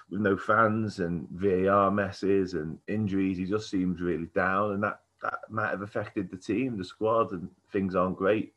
with 0.09 0.21
no 0.21 0.37
fans 0.37 0.99
and 0.99 1.27
VAR 1.31 1.91
messes 1.91 2.53
and 2.53 2.77
injuries, 2.87 3.37
he 3.37 3.45
just 3.45 3.69
seems 3.69 4.01
really 4.01 4.27
down, 4.35 4.73
and 4.73 4.83
that 4.83 5.01
that 5.21 5.39
might 5.49 5.69
have 5.69 5.81
affected 5.81 6.29
the 6.29 6.37
team, 6.37 6.77
the 6.77 6.83
squad, 6.83 7.31
and 7.31 7.49
things 7.71 7.95
aren't 7.95 8.17
great. 8.17 8.53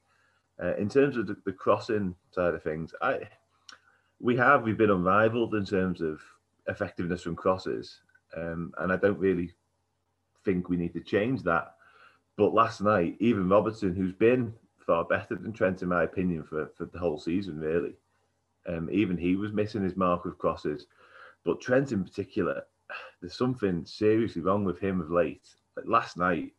Uh, 0.63 0.77
in 0.77 0.89
terms 0.89 1.17
of 1.17 1.27
the, 1.27 1.37
the, 1.47 1.53
crossing 1.53 2.15
side 2.33 2.55
of 2.55 2.63
things, 2.63 2.95
I 3.01 3.21
we 4.21 4.37
have 4.37 4.63
we've 4.63 4.77
been 4.77 4.91
unrivaled 4.91 5.55
in 5.55 5.65
terms 5.65 6.03
of 6.03 6.21
effectiveness 6.69 7.23
from 7.23 7.35
crosses, 7.35 8.01
um, 8.37 8.73
and 8.79 8.93
I 8.93 8.97
don't 8.97 9.19
really 9.19 9.53
think 10.45 10.69
we 10.69 10.77
need 10.77 10.93
to 10.93 11.01
change 11.01 11.43
that. 11.45 11.75
But 12.37 12.55
last 12.55 12.81
night, 12.81 13.17
even 13.21 13.49
Robertson, 13.49 13.95
who's 13.95 14.13
been 14.13 14.53
far 14.79 15.05
better 15.05 15.35
than 15.35 15.53
Trent 15.53 15.83
in 15.83 15.89
my 15.89 16.05
opinion 16.05 16.43
for, 16.43 16.71
for 16.77 16.85
the 16.87 16.99
whole 16.99 17.19
season, 17.19 17.59
really, 17.59 17.95
um, 18.67 18.89
even 18.93 19.17
he 19.17 19.37
was 19.37 19.53
missing 19.53 19.83
his 19.83 19.97
mark 19.97 20.25
with 20.25 20.39
crosses. 20.39 20.87
But 21.45 21.61
Trent 21.61 21.93
in 21.93 22.05
particular, 22.05 22.63
there's 23.21 23.37
something 23.37 23.85
seriously 23.87 24.43
wrong 24.43 24.65
with 24.65 24.79
him 24.79 25.01
of 25.01 25.11
late. 25.11 25.49
Like 25.77 25.87
last 25.87 26.17
night, 26.17 26.53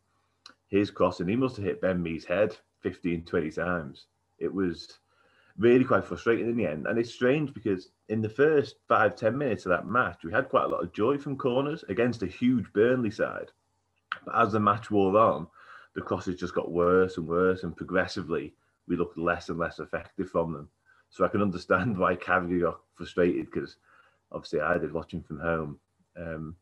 his 0.68 0.90
crossing, 0.90 1.28
he 1.28 1.36
must 1.36 1.56
have 1.56 1.64
hit 1.64 1.80
Ben 1.80 2.02
Mee's 2.02 2.24
head 2.24 2.56
15, 2.80 3.24
20 3.24 3.50
times. 3.50 4.06
It 4.38 4.52
was 4.52 4.98
really 5.58 5.84
quite 5.84 6.04
frustrating 6.04 6.48
in 6.48 6.56
the 6.56 6.66
end. 6.66 6.86
And 6.86 6.98
it's 6.98 7.12
strange 7.12 7.52
because 7.52 7.90
in 8.08 8.22
the 8.22 8.28
first 8.28 8.76
five, 8.88 9.16
10 9.16 9.36
minutes 9.36 9.66
of 9.66 9.70
that 9.70 9.86
match, 9.86 10.24
we 10.24 10.32
had 10.32 10.48
quite 10.48 10.64
a 10.64 10.68
lot 10.68 10.82
of 10.82 10.92
joy 10.92 11.18
from 11.18 11.36
corners 11.36 11.84
against 11.88 12.22
a 12.22 12.26
huge 12.26 12.72
Burnley 12.72 13.10
side. 13.10 13.50
But 14.24 14.34
as 14.34 14.52
the 14.52 14.60
match 14.60 14.90
wore 14.90 15.16
on, 15.18 15.46
the 15.94 16.00
crosses 16.00 16.40
just 16.40 16.54
got 16.54 16.72
worse 16.72 17.18
and 17.18 17.26
worse, 17.26 17.64
and 17.64 17.76
progressively 17.76 18.54
we 18.88 18.96
looked 18.96 19.18
less 19.18 19.48
and 19.48 19.58
less 19.58 19.78
effective 19.78 20.30
from 20.30 20.52
them. 20.52 20.68
So 21.10 21.24
I 21.24 21.28
can 21.28 21.42
understand 21.42 21.98
why 21.98 22.16
Carragher 22.16 22.62
got 22.62 22.80
frustrated 22.94 23.46
because 23.46 23.76
obviously 24.32 24.60
I 24.60 24.78
did 24.78 24.92
watching 24.92 25.22
from 25.22 25.40
home. 25.40 25.78
Um, 26.16 26.56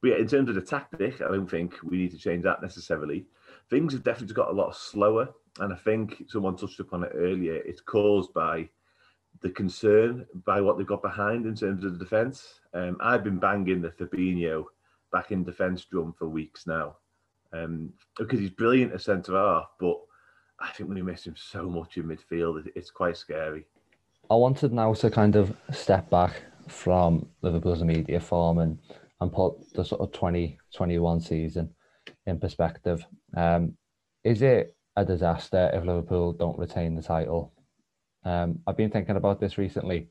but 0.00 0.08
yeah, 0.08 0.16
in 0.18 0.28
terms 0.28 0.48
of 0.48 0.54
the 0.54 0.60
tactic, 0.60 1.22
I 1.22 1.28
don't 1.28 1.50
think 1.50 1.74
we 1.82 1.96
need 1.96 2.10
to 2.12 2.18
change 2.18 2.44
that 2.44 2.62
necessarily. 2.62 3.26
Things 3.70 3.92
have 3.92 4.04
definitely 4.04 4.34
got 4.34 4.50
a 4.50 4.52
lot 4.52 4.76
slower, 4.76 5.28
and 5.60 5.72
I 5.72 5.76
think 5.76 6.24
someone 6.28 6.56
touched 6.56 6.80
upon 6.80 7.04
it 7.04 7.12
earlier. 7.14 7.54
It's 7.54 7.80
caused 7.80 8.32
by 8.34 8.68
the 9.40 9.50
concern 9.50 10.26
by 10.44 10.60
what 10.60 10.78
they've 10.78 10.86
got 10.86 11.02
behind 11.02 11.46
in 11.46 11.54
terms 11.54 11.84
of 11.84 11.92
the 11.92 11.98
defence. 11.98 12.60
Um, 12.74 12.96
I've 13.00 13.24
been 13.24 13.38
banging 13.38 13.82
the 13.82 13.90
Fabinho 13.90 14.64
back 15.12 15.30
in 15.30 15.44
defence 15.44 15.84
drum 15.84 16.14
for 16.18 16.28
weeks 16.28 16.66
now 16.66 16.96
um, 17.52 17.92
because 18.18 18.40
he's 18.40 18.50
brilliant 18.50 18.92
at 18.92 19.02
centre 19.02 19.32
half, 19.32 19.70
but 19.78 19.98
I 20.60 20.70
think 20.70 20.88
when 20.88 20.96
we 20.96 21.02
miss 21.02 21.26
him 21.26 21.36
so 21.36 21.68
much 21.68 21.96
in 21.96 22.04
midfield. 22.04 22.66
It's 22.74 22.90
quite 22.90 23.16
scary. 23.16 23.66
I 24.30 24.34
wanted 24.34 24.72
now 24.72 24.94
to 24.94 25.10
kind 25.10 25.36
of 25.36 25.54
step 25.72 26.08
back 26.10 26.42
from 26.68 27.26
Liverpool's 27.42 27.82
immediate 27.82 28.22
form 28.22 28.58
and, 28.58 28.78
and 29.20 29.32
put 29.32 29.54
the 29.74 29.84
sort 29.84 30.00
of 30.00 30.12
2021 30.12 31.20
season 31.20 31.70
in 32.26 32.38
perspective. 32.38 33.06
Um, 33.36 33.76
is 34.24 34.42
it 34.42 34.76
a 34.96 35.04
disaster 35.04 35.70
if 35.72 35.84
Liverpool 35.84 36.32
don't 36.32 36.58
retain 36.58 36.94
the 36.94 37.02
title? 37.02 37.52
Um, 38.24 38.58
I've 38.66 38.76
been 38.76 38.90
thinking 38.90 39.16
about 39.16 39.40
this 39.40 39.58
recently, 39.58 40.08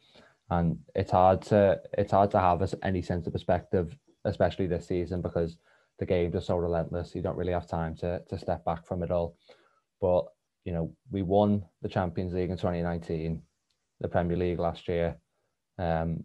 and 0.49 0.79
it's 0.95 1.11
hard 1.11 1.41
to 1.43 1.81
it's 1.97 2.11
hard 2.11 2.31
to 2.31 2.39
have 2.39 2.73
any 2.81 3.01
sense 3.01 3.27
of 3.27 3.33
perspective, 3.33 3.97
especially 4.23 4.67
this 4.67 4.87
season, 4.87 5.21
because 5.21 5.57
the 5.99 6.05
games 6.05 6.35
are 6.35 6.41
so 6.41 6.55
relentless. 6.55 7.13
You 7.13 7.21
don't 7.21 7.37
really 7.37 7.51
have 7.51 7.67
time 7.67 7.95
to 7.97 8.21
to 8.29 8.37
step 8.37 8.63
back 8.63 8.85
from 8.85 9.03
it 9.03 9.11
all. 9.11 9.37
But 9.99 10.25
you 10.63 10.71
know, 10.71 10.93
we 11.11 11.21
won 11.21 11.65
the 11.81 11.89
Champions 11.89 12.33
League 12.33 12.49
in 12.49 12.57
2019, 12.57 13.41
the 13.99 14.07
Premier 14.07 14.37
League 14.37 14.59
last 14.59 14.87
year. 14.87 15.17
Um, 15.77 16.23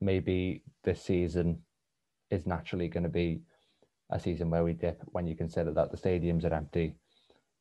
maybe 0.00 0.62
this 0.84 1.02
season 1.02 1.58
is 2.30 2.46
naturally 2.46 2.88
going 2.88 3.02
to 3.02 3.08
be 3.08 3.42
a 4.10 4.18
season 4.18 4.50
where 4.50 4.64
we 4.64 4.72
dip 4.72 5.02
when 5.06 5.26
you 5.26 5.36
consider 5.36 5.72
that 5.72 5.90
the 5.90 5.96
stadiums 5.96 6.44
are 6.44 6.54
empty, 6.54 6.94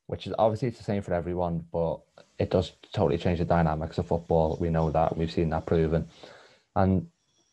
which 0.08 0.26
is 0.26 0.34
obviously 0.40 0.68
it's 0.68 0.78
the 0.78 0.84
same 0.84 1.02
for 1.02 1.14
everyone, 1.14 1.64
but 1.72 2.00
it 2.40 2.50
does 2.50 2.74
totally 2.94 3.18
change 3.18 3.40
the 3.40 3.46
dynamics 3.46 3.98
of 3.98 4.08
football. 4.08 4.58
We 4.60 4.70
know 4.70 4.90
that. 4.92 5.16
We've 5.16 5.32
seen 5.32 5.50
that 5.50 5.66
proven, 5.66 6.08
and 6.76 7.08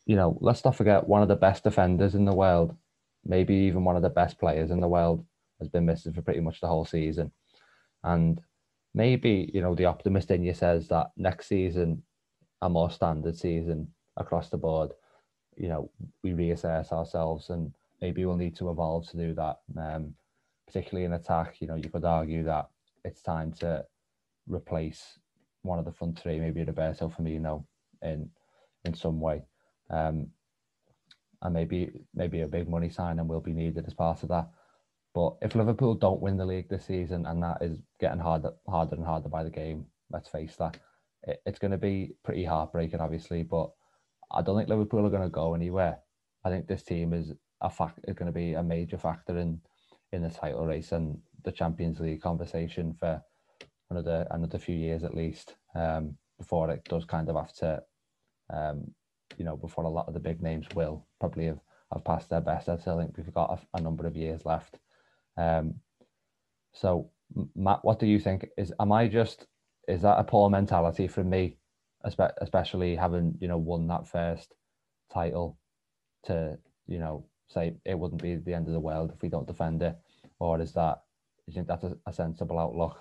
you 0.06 0.16
know, 0.16 0.38
let's 0.40 0.64
not 0.64 0.76
forget 0.76 1.06
one 1.06 1.22
of 1.22 1.28
the 1.28 1.36
best 1.36 1.64
defenders 1.64 2.14
in 2.14 2.24
the 2.24 2.34
world, 2.34 2.76
maybe 3.24 3.54
even 3.54 3.84
one 3.84 3.96
of 3.96 4.02
the 4.02 4.08
best 4.08 4.38
players 4.38 4.70
in 4.70 4.80
the 4.80 4.88
world, 4.88 5.24
has 5.58 5.68
been 5.68 5.84
missing 5.84 6.12
for 6.12 6.22
pretty 6.22 6.40
much 6.40 6.60
the 6.60 6.68
whole 6.68 6.84
season, 6.84 7.32
and 8.04 8.40
maybe 8.94 9.50
you 9.52 9.60
know 9.60 9.74
the 9.74 9.84
optimist 9.84 10.30
in 10.30 10.42
you 10.42 10.54
says 10.54 10.88
that 10.88 11.10
next 11.16 11.48
season, 11.48 12.02
a 12.62 12.68
more 12.70 12.90
standard 12.90 13.36
season 13.36 13.88
across 14.16 14.48
the 14.48 14.56
board, 14.56 14.90
you 15.56 15.68
know, 15.68 15.90
we 16.22 16.32
reassess 16.32 16.92
ourselves 16.92 17.50
and 17.50 17.72
maybe 18.00 18.24
we'll 18.24 18.36
need 18.36 18.56
to 18.56 18.70
evolve 18.70 19.08
to 19.08 19.16
do 19.16 19.34
that. 19.34 19.58
Um, 19.78 20.14
particularly 20.66 21.04
in 21.04 21.12
attack, 21.12 21.60
you 21.60 21.66
know, 21.66 21.76
you 21.76 21.88
could 21.88 22.04
argue 22.04 22.44
that 22.44 22.68
it's 23.04 23.22
time 23.22 23.52
to 23.52 23.84
replace 24.48 25.18
one 25.62 25.78
of 25.78 25.84
the 25.84 25.92
front 25.92 26.18
three, 26.18 26.38
maybe 26.38 26.64
Roberto 26.64 27.08
Firmino 27.08 27.64
in 28.02 28.30
in 28.84 28.94
some 28.94 29.20
way. 29.20 29.42
Um, 29.90 30.28
and 31.42 31.54
maybe 31.54 31.90
maybe 32.14 32.40
a 32.40 32.48
big 32.48 32.68
money 32.68 32.88
signing 32.88 33.28
will 33.28 33.40
be 33.40 33.52
needed 33.52 33.86
as 33.86 33.94
part 33.94 34.22
of 34.22 34.28
that. 34.30 34.48
But 35.14 35.36
if 35.40 35.54
Liverpool 35.54 35.94
don't 35.94 36.20
win 36.20 36.36
the 36.36 36.44
league 36.44 36.68
this 36.68 36.86
season, 36.86 37.26
and 37.26 37.42
that 37.42 37.62
is 37.62 37.78
getting 38.00 38.18
harder 38.18 38.52
harder 38.68 38.96
and 38.96 39.04
harder 39.04 39.28
by 39.28 39.44
the 39.44 39.50
game, 39.50 39.86
let's 40.10 40.28
face 40.28 40.56
that, 40.56 40.78
it, 41.22 41.40
it's 41.46 41.58
going 41.58 41.70
to 41.70 41.78
be 41.78 42.12
pretty 42.24 42.44
heartbreaking, 42.44 43.00
obviously. 43.00 43.42
But 43.42 43.70
I 44.30 44.42
don't 44.42 44.56
think 44.56 44.68
Liverpool 44.68 45.06
are 45.06 45.10
going 45.10 45.22
to 45.22 45.28
go 45.28 45.54
anywhere. 45.54 45.98
I 46.44 46.50
think 46.50 46.66
this 46.66 46.82
team 46.82 47.12
is 47.12 47.32
a 47.60 47.70
fact 47.70 48.04
going 48.04 48.26
to 48.26 48.32
be 48.32 48.54
a 48.54 48.62
major 48.62 48.98
factor 48.98 49.38
in 49.38 49.60
in 50.12 50.22
the 50.22 50.30
title 50.30 50.66
race 50.66 50.92
and 50.92 51.18
the 51.44 51.52
Champions 51.52 52.00
League 52.00 52.22
conversation 52.22 52.94
for 52.98 53.20
another 53.90 54.26
another 54.30 54.58
few 54.58 54.76
years 54.76 55.04
at 55.04 55.14
least 55.14 55.54
um, 55.74 56.16
before 56.38 56.70
it 56.70 56.84
does 56.84 57.04
kind 57.04 57.28
of 57.28 57.36
have 57.36 57.52
to 57.54 57.82
um, 58.52 58.86
you 59.36 59.44
know 59.44 59.56
before 59.56 59.84
a 59.84 59.88
lot 59.88 60.06
of 60.08 60.14
the 60.14 60.20
big 60.20 60.42
names 60.42 60.66
will 60.74 61.06
probably 61.18 61.46
have, 61.46 61.60
have 61.92 62.04
passed 62.04 62.30
their 62.30 62.40
best. 62.40 62.68
I 62.68 62.76
still 62.76 62.98
think 62.98 63.16
we've 63.16 63.32
got 63.32 63.58
a, 63.58 63.78
a 63.78 63.80
number 63.80 64.06
of 64.06 64.16
years 64.16 64.44
left. 64.44 64.78
Um, 65.36 65.74
so 66.72 67.10
Matt, 67.54 67.84
what 67.84 67.98
do 67.98 68.06
you 68.06 68.20
think? 68.20 68.46
Is 68.56 68.72
am 68.78 68.92
I 68.92 69.08
just 69.08 69.46
is 69.88 70.02
that 70.02 70.18
a 70.18 70.24
poor 70.24 70.50
mentality 70.50 71.08
from 71.08 71.30
me, 71.30 71.58
especially 72.06 72.96
having 72.96 73.36
you 73.40 73.48
know 73.48 73.58
won 73.58 73.86
that 73.88 74.06
first 74.06 74.54
title 75.12 75.58
to 76.24 76.58
you 76.86 76.98
know 76.98 77.24
say 77.48 77.74
it 77.84 77.98
wouldn't 77.98 78.22
be 78.22 78.36
the 78.36 78.54
end 78.54 78.66
of 78.66 78.72
the 78.72 78.80
world 78.80 79.12
if 79.14 79.22
we 79.22 79.28
don't 79.28 79.46
defend 79.46 79.82
it, 79.82 79.96
or 80.38 80.60
is 80.60 80.72
that 80.72 81.02
you 81.46 81.54
think 81.54 81.68
that's 81.68 81.84
a, 81.84 81.96
a 82.06 82.12
sensible 82.12 82.58
outlook? 82.58 82.98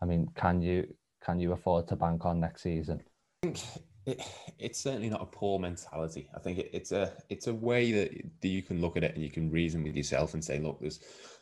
I 0.00 0.06
mean, 0.06 0.28
can 0.34 0.62
you 0.62 0.86
can 1.24 1.38
you 1.38 1.52
afford 1.52 1.88
to 1.88 1.96
bank 1.96 2.24
on 2.24 2.40
next 2.40 2.62
season? 2.62 3.02
I 3.42 3.46
think 3.46 3.60
it, 4.06 4.22
it's 4.58 4.80
certainly 4.80 5.10
not 5.10 5.22
a 5.22 5.26
poor 5.26 5.58
mentality. 5.58 6.28
I 6.34 6.38
think 6.38 6.58
it, 6.58 6.70
it's 6.72 6.92
a 6.92 7.12
it's 7.28 7.46
a 7.46 7.54
way 7.54 7.92
that, 7.92 8.10
that 8.40 8.48
you 8.48 8.62
can 8.62 8.80
look 8.80 8.96
at 8.96 9.04
it 9.04 9.14
and 9.14 9.22
you 9.22 9.30
can 9.30 9.50
reason 9.50 9.82
with 9.82 9.96
yourself 9.96 10.34
and 10.34 10.44
say, 10.44 10.58
look, 10.58 10.80
there's 10.80 11.00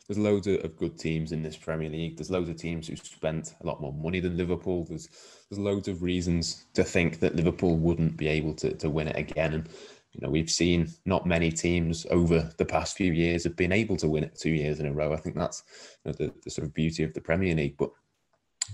there's 0.09 0.17
loads 0.17 0.47
of, 0.47 0.75
good 0.75 0.97
teams 0.97 1.31
in 1.31 1.43
this 1.43 1.55
Premier 1.55 1.87
League. 1.87 2.17
There's 2.17 2.31
loads 2.31 2.49
of 2.49 2.55
teams 2.55 2.87
who 2.87 2.95
spent 2.95 3.53
a 3.61 3.67
lot 3.67 3.79
more 3.79 3.93
money 3.93 4.19
than 4.19 4.37
Liverpool. 4.37 4.83
There's 4.89 5.07
there's 5.49 5.59
loads 5.59 5.87
of 5.87 6.01
reasons 6.01 6.65
to 6.73 6.83
think 6.83 7.19
that 7.19 7.35
Liverpool 7.35 7.77
wouldn't 7.77 8.17
be 8.17 8.27
able 8.27 8.55
to 8.55 8.73
to 8.73 8.89
win 8.89 9.07
it 9.07 9.15
again. 9.15 9.53
And 9.53 9.69
you 10.13 10.21
know, 10.21 10.31
we've 10.31 10.49
seen 10.49 10.89
not 11.05 11.27
many 11.27 11.51
teams 11.51 12.07
over 12.09 12.51
the 12.57 12.65
past 12.65 12.97
few 12.97 13.13
years 13.13 13.43
have 13.43 13.55
been 13.55 13.71
able 13.71 13.97
to 13.97 14.09
win 14.09 14.23
it 14.23 14.35
two 14.35 14.49
years 14.49 14.79
in 14.79 14.87
a 14.87 14.91
row. 14.91 15.13
I 15.13 15.17
think 15.17 15.35
that's 15.35 15.63
you 16.03 16.11
know, 16.11 16.15
the, 16.17 16.33
the 16.43 16.49
sort 16.49 16.65
of 16.65 16.73
beauty 16.73 17.03
of 17.03 17.13
the 17.13 17.21
Premier 17.21 17.53
League. 17.53 17.77
But 17.77 17.91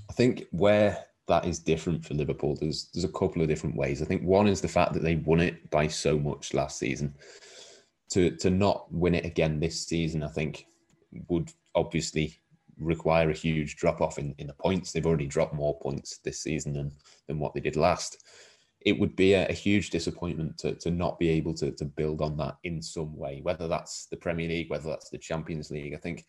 I 0.09 0.13
think 0.13 0.45
where 0.51 1.03
that 1.27 1.43
is 1.43 1.59
different 1.59 2.05
for 2.05 2.13
Liverpool, 2.13 2.55
there's 2.55 2.89
there's 2.93 3.03
a 3.03 3.09
couple 3.09 3.41
of 3.41 3.49
different 3.49 3.75
ways. 3.75 4.01
I 4.01 4.05
think 4.05 4.23
one 4.23 4.47
is 4.47 4.61
the 4.61 4.69
fact 4.69 4.93
that 4.93 5.03
they 5.03 5.15
won 5.15 5.41
it 5.41 5.69
by 5.69 5.87
so 5.89 6.17
much 6.17 6.53
last 6.53 6.79
season. 6.79 7.13
to 8.11 8.31
to 8.37 8.49
not 8.49 8.89
win 8.89 9.15
it 9.15 9.25
again 9.25 9.59
this 9.59 9.85
season, 9.85 10.23
I 10.23 10.29
think 10.29 10.67
would 11.27 11.51
obviously 11.73 12.37
require 12.77 13.29
a 13.29 13.33
huge 13.33 13.77
drop 13.77 14.01
off 14.01 14.17
in, 14.17 14.35
in 14.37 14.47
the 14.47 14.53
points. 14.53 14.91
They've 14.91 15.05
already 15.05 15.27
dropped 15.27 15.53
more 15.53 15.79
points 15.79 16.19
this 16.19 16.41
season 16.41 16.73
than 16.73 16.91
than 17.27 17.39
what 17.39 17.53
they 17.53 17.61
did 17.61 17.75
last. 17.75 18.23
It 18.81 18.99
would 18.99 19.15
be 19.15 19.33
a, 19.33 19.47
a 19.47 19.53
huge 19.53 19.89
disappointment 19.89 20.57
to, 20.59 20.75
to 20.75 20.91
not 20.91 21.17
be 21.17 21.29
able 21.29 21.55
to, 21.55 21.71
to 21.71 21.85
build 21.85 22.21
on 22.21 22.37
that 22.37 22.57
in 22.63 22.81
some 22.81 23.17
way, 23.17 23.39
whether 23.41 23.67
that's 23.67 24.05
the 24.05 24.17
Premier 24.17 24.47
League, 24.47 24.69
whether 24.69 24.89
that's 24.89 25.09
the 25.09 25.17
Champions 25.17 25.71
League. 25.71 25.95
I 25.95 25.97
think 25.97 26.25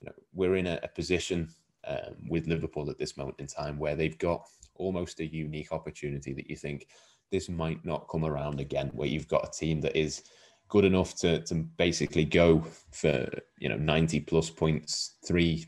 you 0.00 0.06
know, 0.06 0.12
we're 0.32 0.56
in 0.56 0.68
a, 0.68 0.78
a 0.84 0.88
position 0.88 1.48
um, 1.86 2.14
with 2.28 2.46
Liverpool 2.46 2.90
at 2.90 2.98
this 2.98 3.16
moment 3.16 3.40
in 3.40 3.46
time 3.46 3.78
where 3.78 3.96
they've 3.96 4.18
got 4.18 4.46
almost 4.76 5.20
a 5.20 5.26
unique 5.26 5.72
opportunity 5.72 6.32
that 6.32 6.48
you 6.48 6.56
think 6.56 6.86
this 7.30 7.48
might 7.48 7.84
not 7.84 8.08
come 8.10 8.24
around 8.24 8.60
again, 8.60 8.90
where 8.92 9.08
you've 9.08 9.28
got 9.28 9.46
a 9.46 9.58
team 9.58 9.80
that 9.80 9.96
is 9.96 10.22
good 10.70 10.86
enough 10.86 11.14
to 11.16 11.42
to 11.42 11.54
basically 11.76 12.24
go 12.24 12.64
for 12.92 13.28
you 13.58 13.68
know 13.68 13.76
90 13.76 14.20
plus 14.20 14.48
points 14.48 15.16
three 15.26 15.66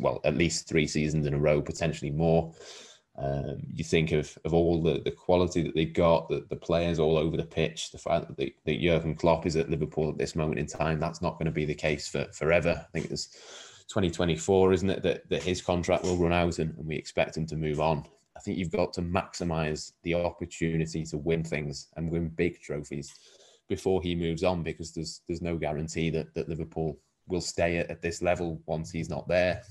well 0.00 0.20
at 0.24 0.36
least 0.36 0.68
three 0.68 0.86
seasons 0.86 1.26
in 1.26 1.34
a 1.34 1.38
row 1.38 1.62
potentially 1.62 2.10
more 2.10 2.52
um, 3.16 3.58
you 3.72 3.84
think 3.84 4.10
of, 4.10 4.36
of 4.44 4.52
all 4.52 4.82
the, 4.82 5.00
the 5.04 5.10
quality 5.10 5.62
that 5.62 5.74
they've 5.74 5.92
got, 5.92 6.28
the, 6.28 6.44
the 6.50 6.56
players 6.56 6.98
all 6.98 7.16
over 7.16 7.36
the 7.36 7.44
pitch, 7.44 7.92
the 7.92 7.98
fact 7.98 8.26
that, 8.26 8.36
they, 8.36 8.54
that 8.64 8.80
Jurgen 8.80 9.14
Klopp 9.14 9.46
is 9.46 9.54
at 9.54 9.70
Liverpool 9.70 10.10
at 10.10 10.18
this 10.18 10.34
moment 10.34 10.58
in 10.58 10.66
time, 10.66 10.98
that's 10.98 11.22
not 11.22 11.34
going 11.34 11.46
to 11.46 11.52
be 11.52 11.64
the 11.64 11.76
case 11.76 12.08
for 12.08 12.24
forever. 12.32 12.84
I 12.84 12.90
think 12.90 13.12
it's 13.12 13.28
2024, 13.88 14.72
isn't 14.72 14.90
it, 14.90 15.02
that, 15.04 15.28
that 15.28 15.44
his 15.44 15.62
contract 15.62 16.02
will 16.02 16.16
run 16.16 16.32
out 16.32 16.58
and, 16.58 16.76
and 16.76 16.86
we 16.86 16.96
expect 16.96 17.36
him 17.36 17.46
to 17.46 17.56
move 17.56 17.78
on. 17.78 18.04
I 18.36 18.40
think 18.40 18.58
you've 18.58 18.72
got 18.72 18.92
to 18.94 19.02
maximise 19.02 19.92
the 20.02 20.14
opportunity 20.14 21.04
to 21.04 21.16
win 21.16 21.44
things 21.44 21.86
and 21.96 22.10
win 22.10 22.30
big 22.30 22.60
trophies 22.62 23.14
before 23.68 24.02
he 24.02 24.14
moves 24.14 24.44
on 24.44 24.62
because 24.62 24.92
there's 24.92 25.22
there's 25.26 25.42
no 25.42 25.56
guarantee 25.56 26.10
that, 26.10 26.34
that 26.34 26.48
Liverpool 26.48 26.98
will 27.28 27.40
stay 27.40 27.78
at, 27.78 27.90
at 27.90 28.02
this 28.02 28.22
level 28.22 28.60
once 28.66 28.90
he's 28.90 29.08
not 29.08 29.26
there. 29.28 29.62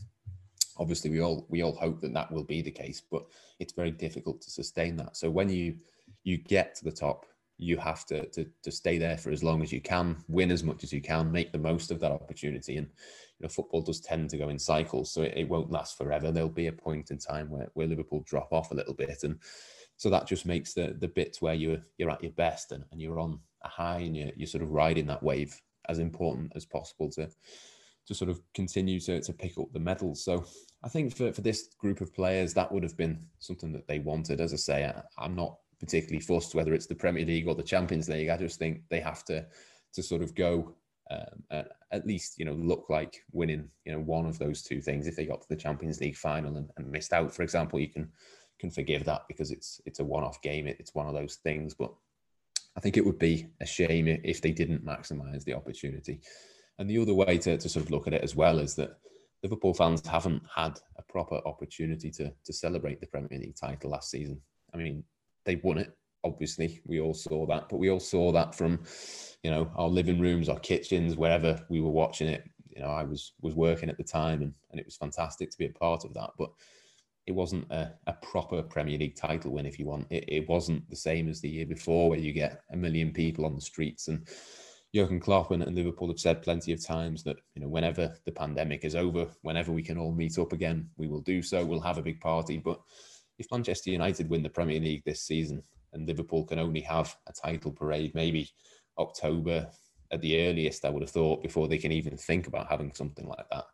Obviously, 0.78 1.12
we 1.12 1.22
all 1.22 1.46
we 1.50 1.62
all 1.62 1.76
hope 1.76 2.02
that 2.02 2.14
that 2.14 2.32
will 2.32 2.44
be 2.44 2.62
the 2.62 2.72
case, 2.72 3.02
but 3.02 3.24
it's 3.60 3.74
very 3.74 3.92
difficult 3.92 4.42
to 4.42 4.50
sustain 4.50 4.96
that. 4.98 5.16
So 5.16 5.30
when 5.30 5.50
you 5.50 5.76
you 6.24 6.38
get 6.38 6.76
to 6.76 6.86
the 6.86 6.92
top, 6.92 7.26
you 7.58 7.78
have 7.78 8.06
to, 8.08 8.26
to 8.30 8.46
to 8.64 8.72
stay 8.72 8.98
there 8.98 9.18
for 9.18 9.30
as 9.30 9.44
long 9.44 9.62
as 9.62 9.72
you 9.72 9.82
can, 9.82 10.18
win 10.28 10.52
as 10.52 10.64
much 10.64 10.84
as 10.84 10.92
you 10.92 11.02
can, 11.02 11.32
make 11.32 11.52
the 11.52 11.60
most 11.60 11.92
of 11.92 12.00
that 12.00 12.12
opportunity. 12.12 12.78
And 12.78 12.88
you 13.38 13.44
know, 13.44 13.50
football 13.50 13.82
does 13.82 14.00
tend 14.00 14.32
to 14.32 14.38
go 14.38 14.50
in 14.50 14.58
cycles, 14.58 15.12
so 15.12 15.22
it, 15.22 15.34
it 15.36 15.50
won't 15.50 15.72
last 15.72 15.98
forever. 15.98 16.32
There'll 16.32 16.50
be 16.50 16.68
a 16.68 16.72
point 16.72 17.12
in 17.12 17.20
time 17.20 17.52
where, 17.52 17.70
where 17.74 17.88
Liverpool 17.88 18.24
drop 18.26 18.52
off 18.52 18.72
a 18.72 18.76
little 18.76 18.96
bit, 18.96 19.24
and 19.24 19.38
so 20.04 20.10
that 20.10 20.28
just 20.28 20.46
makes 20.46 20.74
the 20.74 20.94
the 21.00 21.08
bits 21.08 21.42
where 21.42 21.54
you're 21.54 21.82
you're 21.98 22.10
at 22.10 22.22
your 22.22 22.34
best 22.34 22.74
and, 22.74 22.84
and 22.92 23.00
you're 23.02 23.22
on 23.22 23.40
a 23.64 23.70
high 23.70 24.00
and 24.00 24.18
you're, 24.18 24.32
you're 24.36 24.48
sort 24.48 24.62
of 24.62 24.72
riding 24.72 25.08
that 25.08 25.24
wave 25.24 25.62
as 25.88 25.98
important 25.98 26.52
as 26.58 26.66
possible 26.66 27.10
to 27.10 27.30
to 28.06 28.14
sort 28.14 28.30
of 28.30 28.42
continue 28.54 29.00
to, 29.00 29.22
to 29.22 29.32
pick 29.32 29.58
up 29.58 29.72
the 29.72 29.80
medals. 29.80 30.22
So 30.22 30.44
I 30.84 30.90
think 30.90 31.16
for, 31.16 31.32
for 31.32 31.40
this 31.40 31.70
group 31.80 32.02
of 32.02 32.14
players, 32.14 32.54
that 32.54 32.70
would 32.70 32.84
have 32.84 32.98
been 32.98 33.26
something 33.40 33.72
that 33.72 33.88
they 33.88 34.00
wanted. 34.00 34.42
As 34.42 34.52
I 34.52 34.58
say, 34.58 34.84
I, 34.84 35.02
I'm 35.18 35.36
not 35.36 35.56
particularly 35.80 36.20
fussed 36.20 36.54
whether 36.54 36.74
it's 36.74 36.88
the 36.88 36.96
Premier 36.96 37.26
League 37.26 37.48
or 37.48 37.56
the 37.56 37.64
Champions 37.64 38.10
League. 38.10 38.28
I 38.28 38.36
just 38.36 38.60
think 38.60 38.82
they 38.90 39.00
have 39.00 39.24
to 39.26 39.46
to 39.94 40.04
sort 40.04 40.22
of 40.22 40.36
go 40.36 40.76
um, 41.12 41.64
at 41.92 42.06
least 42.06 42.38
you 42.38 42.44
know 42.44 42.54
look 42.54 42.88
like 42.90 43.24
winning 43.32 43.70
you 43.86 43.94
know 43.94 44.02
one 44.02 44.26
of 44.26 44.38
those 44.38 44.64
two 44.64 44.82
things. 44.82 45.08
If 45.08 45.16
they 45.16 45.26
got 45.26 45.42
to 45.44 45.48
the 45.50 45.56
Champions 45.56 46.02
League 46.02 46.18
final 46.18 46.58
and, 46.58 46.70
and 46.76 46.92
missed 46.92 47.14
out, 47.14 47.34
for 47.34 47.44
example, 47.44 47.80
you 47.80 47.88
can 47.88 48.12
can 48.64 48.72
forgive 48.72 49.04
that 49.04 49.28
because 49.28 49.52
it's 49.52 49.82
it's 49.86 50.00
a 50.00 50.06
one 50.06 50.24
off 50.24 50.42
game. 50.42 50.68
It, 50.68 50.78
it's 50.80 50.96
one 50.96 51.06
of 51.06 51.14
those 51.14 51.36
things, 51.36 51.74
but 51.74 51.92
I 52.78 52.80
think 52.80 52.96
it 52.96 53.06
would 53.06 53.20
be 53.20 53.48
a 53.60 53.66
shame 53.66 54.08
if 54.08 54.42
they 54.42 54.54
didn't 54.54 54.86
maximise 54.86 55.44
the 55.44 55.54
opportunity. 55.54 56.22
And 56.80 56.90
the 56.90 56.98
other 56.98 57.14
way 57.14 57.38
to, 57.40 57.58
to 57.58 57.70
sort 57.70 57.86
of 57.86 57.92
look 57.92 58.08
at 58.08 58.14
it 58.14 58.24
as 58.24 58.38
well 58.38 58.60
is 58.60 58.74
that 58.76 59.00
Liverpool 59.44 59.74
fans 59.74 60.08
haven't 60.08 60.44
had 60.56 60.80
a 60.98 61.04
proper 61.04 61.42
opportunity 61.46 62.10
to 62.12 62.32
to 62.46 62.54
celebrate 62.54 63.02
the 63.02 63.08
Premier 63.08 63.38
League 63.38 63.58
title 63.58 63.90
last 63.90 64.10
season. 64.10 64.40
I 64.74 64.78
mean, 64.78 65.04
they 65.44 65.58
won 65.58 65.78
it. 65.78 65.92
Obviously, 66.24 66.80
we 66.86 67.02
all 67.02 67.14
saw 67.14 67.46
that, 67.48 67.68
but 67.68 67.80
we 67.80 67.90
all 67.90 68.00
saw 68.00 68.32
that 68.32 68.56
from, 68.56 68.82
you 69.44 69.52
know, 69.52 69.70
our 69.76 69.90
living 69.90 70.22
rooms, 70.22 70.48
our 70.48 70.60
kitchens, 70.60 71.18
wherever 71.18 71.62
we 71.70 71.82
were 71.82 71.90
watching 71.90 72.30
it. 72.30 72.46
You 72.70 72.82
know, 72.82 72.92
I 72.92 73.04
was 73.04 73.34
was 73.42 73.56
working 73.56 73.90
at 73.90 73.98
the 73.98 74.06
time, 74.06 74.42
and 74.42 74.54
and 74.72 74.80
it 74.80 74.86
was 74.86 74.96
fantastic 74.96 75.52
to 75.52 75.58
be 75.58 75.66
a 75.66 75.80
part 75.86 76.06
of 76.06 76.14
that. 76.14 76.30
But 76.38 76.52
it 77.26 77.32
wasn't 77.32 77.72
a, 77.72 77.94
a 78.08 78.14
proper 78.14 78.62
Premier 78.62 78.98
League 78.98 79.16
title 79.16 79.52
win, 79.52 79.66
if 79.66 79.80
you 79.80 79.86
want. 79.86 80.08
It, 80.10 80.26
it 80.28 80.50
wasn't 80.50 80.90
the 80.90 80.96
same 80.96 81.30
as 81.30 81.40
the 81.40 81.50
year 81.50 81.66
before, 81.66 82.10
where 82.10 82.20
you 82.20 82.34
get 82.34 82.62
a 82.72 82.78
million 82.78 83.12
people 83.12 83.46
on 83.46 83.56
the 83.56 83.62
streets. 83.62 84.08
And 84.10 84.28
Jurgen 84.94 85.20
Klopp 85.20 85.52
and, 85.52 85.64
and 85.64 85.76
Liverpool 85.76 86.10
have 86.10 86.20
said 86.20 86.44
plenty 86.44 86.74
of 86.74 86.86
times 86.86 87.24
that 87.24 87.38
you 87.56 87.62
know 87.62 87.70
whenever 87.70 88.16
the 88.26 88.32
pandemic 88.32 88.84
is 88.84 88.96
over, 88.96 89.28
whenever 89.42 89.72
we 89.72 89.82
can 89.82 89.98
all 89.98 90.14
meet 90.14 90.38
up 90.38 90.54
again, 90.54 90.90
we 90.98 91.08
will 91.08 91.22
do 91.22 91.42
so. 91.42 91.66
We'll 91.66 91.80
have 91.80 91.98
a 91.98 92.04
big 92.04 92.20
party. 92.20 92.58
But 92.58 92.80
if 93.40 93.48
Manchester 93.52 93.90
United 93.90 94.30
win 94.30 94.44
the 94.44 94.50
Premier 94.50 94.80
League 94.80 95.04
this 95.06 95.22
season 95.22 95.64
and 95.94 96.08
Liverpool 96.08 96.46
can 96.46 96.60
only 96.60 96.82
have 96.82 97.16
a 97.28 97.34
title 97.34 97.72
parade, 97.72 98.14
maybe 98.14 98.50
October 98.98 99.70
at 100.12 100.22
the 100.22 100.48
earliest, 100.48 100.86
I 100.86 100.90
would 100.90 101.02
have 101.02 101.10
thought 101.10 101.42
before 101.42 101.68
they 101.68 101.78
can 101.78 101.92
even 101.92 102.18
think 102.18 102.48
about 102.48 102.70
having 102.70 102.94
something 102.94 103.28
like 103.28 103.50
that. 103.50 103.66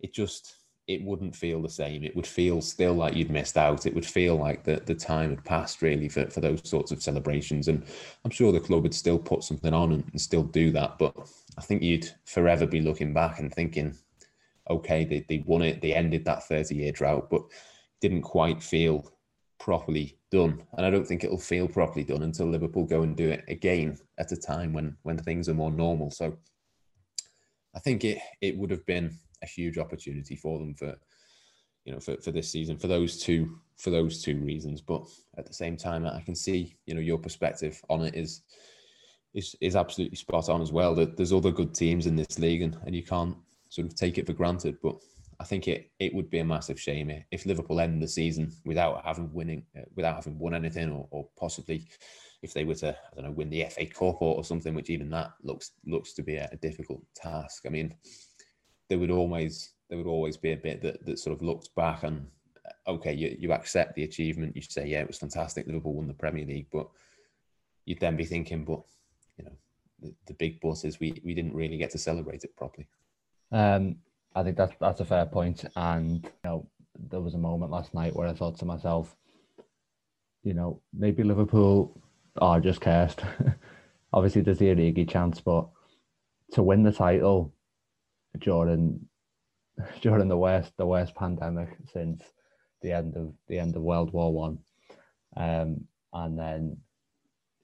It 0.00 0.14
just 0.14 0.63
it 0.86 1.02
wouldn't 1.02 1.34
feel 1.34 1.62
the 1.62 1.68
same. 1.68 2.04
It 2.04 2.14
would 2.14 2.26
feel 2.26 2.60
still 2.60 2.92
like 2.92 3.14
you'd 3.14 3.30
missed 3.30 3.56
out. 3.56 3.86
It 3.86 3.94
would 3.94 4.04
feel 4.04 4.36
like 4.36 4.64
the, 4.64 4.82
the 4.84 4.94
time 4.94 5.30
had 5.30 5.44
passed 5.44 5.80
really 5.80 6.08
for, 6.08 6.28
for 6.28 6.40
those 6.40 6.68
sorts 6.68 6.92
of 6.92 7.02
celebrations. 7.02 7.68
And 7.68 7.84
I'm 8.24 8.30
sure 8.30 8.52
the 8.52 8.60
club 8.60 8.82
would 8.82 8.94
still 8.94 9.18
put 9.18 9.44
something 9.44 9.72
on 9.72 9.92
and, 9.92 10.04
and 10.10 10.20
still 10.20 10.42
do 10.42 10.70
that. 10.72 10.98
But 10.98 11.14
I 11.56 11.62
think 11.62 11.82
you'd 11.82 12.10
forever 12.26 12.66
be 12.66 12.82
looking 12.82 13.14
back 13.14 13.38
and 13.38 13.52
thinking, 13.52 13.96
okay, 14.68 15.04
they, 15.04 15.24
they 15.28 15.42
won 15.46 15.62
it, 15.62 15.80
they 15.80 15.94
ended 15.94 16.24
that 16.26 16.46
30 16.46 16.74
year 16.74 16.92
drought, 16.92 17.30
but 17.30 17.42
didn't 18.02 18.22
quite 18.22 18.62
feel 18.62 19.10
properly 19.58 20.18
done. 20.30 20.62
And 20.76 20.84
I 20.84 20.90
don't 20.90 21.06
think 21.06 21.24
it'll 21.24 21.38
feel 21.38 21.66
properly 21.66 22.04
done 22.04 22.22
until 22.22 22.46
Liverpool 22.46 22.84
go 22.84 23.02
and 23.02 23.16
do 23.16 23.30
it 23.30 23.44
again 23.48 23.98
at 24.18 24.32
a 24.32 24.36
time 24.36 24.74
when 24.74 24.96
when 25.02 25.16
things 25.16 25.48
are 25.48 25.54
more 25.54 25.70
normal. 25.70 26.10
So 26.10 26.36
I 27.74 27.78
think 27.78 28.04
it 28.04 28.18
it 28.42 28.58
would 28.58 28.70
have 28.70 28.84
been 28.84 29.16
a 29.42 29.46
huge 29.46 29.78
opportunity 29.78 30.36
for 30.36 30.58
them 30.58 30.74
for 30.74 30.94
you 31.84 31.92
know 31.92 32.00
for, 32.00 32.16
for 32.18 32.30
this 32.30 32.50
season 32.50 32.78
for 32.78 32.86
those 32.86 33.20
two 33.20 33.58
for 33.76 33.90
those 33.90 34.22
two 34.22 34.38
reasons 34.40 34.80
but 34.80 35.06
at 35.36 35.46
the 35.46 35.54
same 35.54 35.76
time 35.76 36.06
i 36.06 36.20
can 36.20 36.34
see 36.34 36.76
you 36.86 36.94
know 36.94 37.00
your 37.00 37.18
perspective 37.18 37.80
on 37.90 38.02
it 38.02 38.14
is 38.14 38.42
is 39.34 39.54
is 39.60 39.76
absolutely 39.76 40.16
spot 40.16 40.48
on 40.48 40.62
as 40.62 40.72
well 40.72 40.94
that 40.94 41.16
there's 41.16 41.32
other 41.32 41.50
good 41.50 41.74
teams 41.74 42.06
in 42.06 42.16
this 42.16 42.38
league 42.38 42.62
and, 42.62 42.76
and 42.86 42.94
you 42.94 43.02
can't 43.02 43.36
sort 43.68 43.86
of 43.86 43.94
take 43.94 44.18
it 44.18 44.26
for 44.26 44.32
granted 44.32 44.76
but 44.82 44.96
i 45.40 45.44
think 45.44 45.68
it 45.68 45.90
it 45.98 46.14
would 46.14 46.30
be 46.30 46.38
a 46.38 46.44
massive 46.44 46.80
shame 46.80 47.10
if 47.30 47.44
liverpool 47.44 47.80
end 47.80 48.00
the 48.00 48.08
season 48.08 48.50
without 48.64 49.04
having 49.04 49.32
winning 49.32 49.64
uh, 49.76 49.82
without 49.96 50.14
having 50.14 50.38
won 50.38 50.54
anything 50.54 50.90
or, 50.90 51.06
or 51.10 51.26
possibly 51.36 51.86
if 52.44 52.52
they 52.52 52.64
were 52.64 52.74
to 52.74 52.90
I 52.90 53.14
don't 53.14 53.24
know 53.24 53.30
win 53.30 53.48
the 53.48 53.64
FA 53.70 53.86
Cup 53.86 54.20
or, 54.20 54.36
or 54.36 54.44
something, 54.44 54.74
which 54.74 54.90
even 54.90 55.08
that 55.10 55.32
looks 55.42 55.72
looks 55.86 56.12
to 56.12 56.22
be 56.22 56.36
a, 56.36 56.48
a 56.52 56.56
difficult 56.58 57.02
task. 57.16 57.64
I 57.66 57.70
mean, 57.70 57.94
there 58.88 58.98
would 58.98 59.10
always 59.10 59.72
there 59.88 59.98
would 59.98 60.06
always 60.06 60.36
be 60.36 60.52
a 60.52 60.56
bit 60.56 60.82
that, 60.82 61.04
that 61.04 61.18
sort 61.18 61.36
of 61.36 61.42
looked 61.42 61.74
back 61.74 62.02
and 62.02 62.26
okay, 62.86 63.12
you, 63.12 63.36
you 63.38 63.52
accept 63.52 63.94
the 63.94 64.04
achievement. 64.04 64.56
You 64.56 64.62
say, 64.62 64.86
yeah, 64.86 65.00
it 65.00 65.06
was 65.06 65.18
fantastic. 65.18 65.66
Liverpool 65.66 65.94
won 65.94 66.06
the 66.06 66.14
Premier 66.14 66.44
League, 66.44 66.68
but 66.72 66.88
you'd 67.84 68.00
then 68.00 68.16
be 68.16 68.24
thinking, 68.24 68.64
but 68.64 68.82
you 69.38 69.44
know, 69.44 69.52
the, 70.00 70.14
the 70.26 70.34
big 70.34 70.60
boss 70.60 70.84
is 70.84 71.00
we 71.00 71.20
we 71.24 71.34
didn't 71.34 71.54
really 71.54 71.76
get 71.76 71.90
to 71.90 71.98
celebrate 71.98 72.44
it 72.44 72.56
properly. 72.56 72.86
Um, 73.52 73.96
I 74.34 74.42
think 74.42 74.56
that's 74.56 74.74
that's 74.80 75.00
a 75.00 75.04
fair 75.04 75.26
point, 75.26 75.64
and 75.76 76.24
you 76.24 76.30
know, 76.44 76.66
there 76.98 77.20
was 77.20 77.34
a 77.34 77.38
moment 77.38 77.70
last 77.70 77.94
night 77.94 78.14
where 78.14 78.28
I 78.28 78.34
thought 78.34 78.58
to 78.58 78.64
myself, 78.64 79.14
you 80.42 80.54
know, 80.54 80.80
maybe 80.92 81.22
Liverpool 81.22 82.00
are 82.38 82.60
just 82.60 82.80
cursed. 82.80 83.20
Obviously, 84.12 84.42
there's 84.42 84.58
the 84.58 84.66
Origi 84.66 85.08
chance, 85.08 85.40
but 85.40 85.68
to 86.52 86.62
win 86.62 86.82
the 86.82 86.92
title 86.92 87.52
during 88.38 89.06
during 90.00 90.28
the 90.28 90.36
worst 90.36 90.72
the 90.76 90.86
worst 90.86 91.14
pandemic 91.14 91.68
since 91.92 92.22
the 92.82 92.92
end 92.92 93.16
of 93.16 93.32
the 93.48 93.58
end 93.58 93.76
of 93.76 93.82
World 93.82 94.12
War 94.12 94.32
One, 94.32 94.58
um, 95.36 95.84
and 96.12 96.38
then 96.38 96.76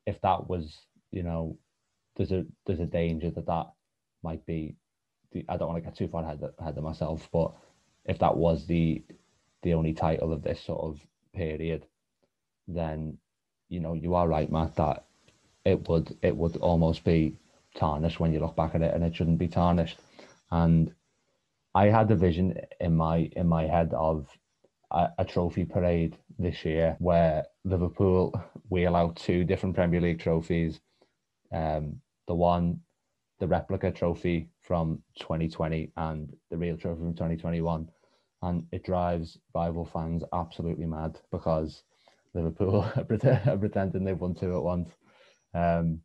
if 0.07 0.21
that 0.23 0.49
was 0.49 0.77
you 1.11 1.23
know 1.23 1.59
there's 2.16 2.33
a 2.33 2.45
there's 2.66 2.81
a 2.81 2.87
danger 2.87 3.31
that 3.31 3.47
that 3.47 3.66
might 4.23 4.45
be 4.47 4.77
the, 5.33 5.45
I 5.49 5.57
don't 5.57 5.68
want 5.68 5.83
to 5.83 5.89
get 5.89 5.97
too 5.97 6.09
far 6.09 6.23
ahead 6.23 6.43
ahead 6.59 6.77
of 6.77 6.85
myself, 6.85 7.29
but 7.33 7.53
if 8.05 8.18
that 8.18 8.37
was 8.37 8.66
the 8.66 9.03
the 9.62 9.75
only 9.75 9.93
title 9.93 10.33
of 10.33 10.43
this 10.43 10.61
sort 10.61 10.81
of 10.81 11.01
period, 11.35 11.87
then 12.66 13.18
you 13.68 13.81
know 13.81 13.95
you 13.95 14.14
are 14.14 14.29
right, 14.29 14.51
Matt, 14.51 14.77
that 14.77 15.05
it 15.64 15.89
would 15.89 16.16
it 16.23 16.37
would 16.37 16.57
almost 16.57 17.05
be 17.05 17.37
tarnished 17.75 18.18
when 18.18 18.33
you 18.33 18.41
look 18.41 18.57
back 18.57 18.75
at 18.75 18.83
it, 18.83 18.95
and 18.95 19.05
it 19.05 19.14
shouldn't 19.14 19.39
be 19.39 19.49
tarnished 19.49 19.99
and 20.51 20.93
I 21.75 21.87
had 21.87 22.11
a 22.11 22.17
vision 22.17 22.55
in 22.81 22.97
my 22.97 23.31
in 23.37 23.47
my 23.47 23.67
head 23.67 23.93
of 23.95 24.29
a, 24.91 25.09
a, 25.19 25.25
trophy 25.25 25.65
parade 25.65 26.17
this 26.39 26.65
year 26.65 26.97
where 26.99 27.45
Liverpool 27.65 28.35
wheel 28.69 28.97
out 28.97 29.17
two 29.17 29.45
different 29.45 29.77
Premier 29.77 30.01
League 30.01 30.21
trophies. 30.21 30.81
Um, 31.53 32.01
the 32.27 32.35
one 32.35 32.81
the 33.41 33.49
replica 33.49 33.91
trophy 33.91 34.51
from 34.61 35.03
2020 35.19 35.91
and 35.97 36.37
the 36.51 36.57
real 36.57 36.77
trophy 36.77 37.01
from 37.01 37.15
2021, 37.15 37.89
and 38.43 38.67
it 38.71 38.85
drives 38.85 39.39
rival 39.55 39.85
fans 39.85 40.23
absolutely 40.33 40.87
mad 40.87 41.19
because 41.33 41.83
Liverpool 42.35 42.87
are 42.97 43.05
pretending 43.05 44.05
they've 44.05 44.21
won 44.21 44.35
two 44.35 44.57
at 44.57 44.63
once, 44.63 44.91
um, 45.55 46.01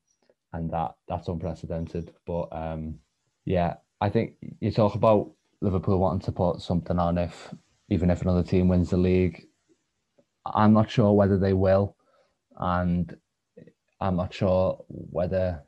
and 0.54 0.72
that 0.72 0.96
that's 1.08 1.28
unprecedented. 1.28 2.14
But 2.26 2.48
um, 2.52 3.00
yeah, 3.44 3.76
I 4.06 4.10
think 4.10 4.36
you 4.60 4.70
talk 4.70 4.94
about 4.94 5.32
Liverpool 5.62 5.98
wanting 5.98 6.26
to 6.26 6.32
put 6.32 6.62
something 6.62 7.00
on 7.00 7.18
if 7.18 7.52
even 7.90 8.12
if 8.12 8.22
another 8.22 8.44
team 8.44 8.68
wins 8.68 8.92
the 8.92 8.98
league. 8.98 9.48
I'm 10.46 10.74
not 10.74 10.92
sure 10.92 11.12
whether 11.14 11.40
they 11.40 11.54
will, 11.54 11.96
and 12.56 13.18
I'm 14.00 14.16
not 14.16 14.32
sure 14.32 14.86
whether 14.90 15.64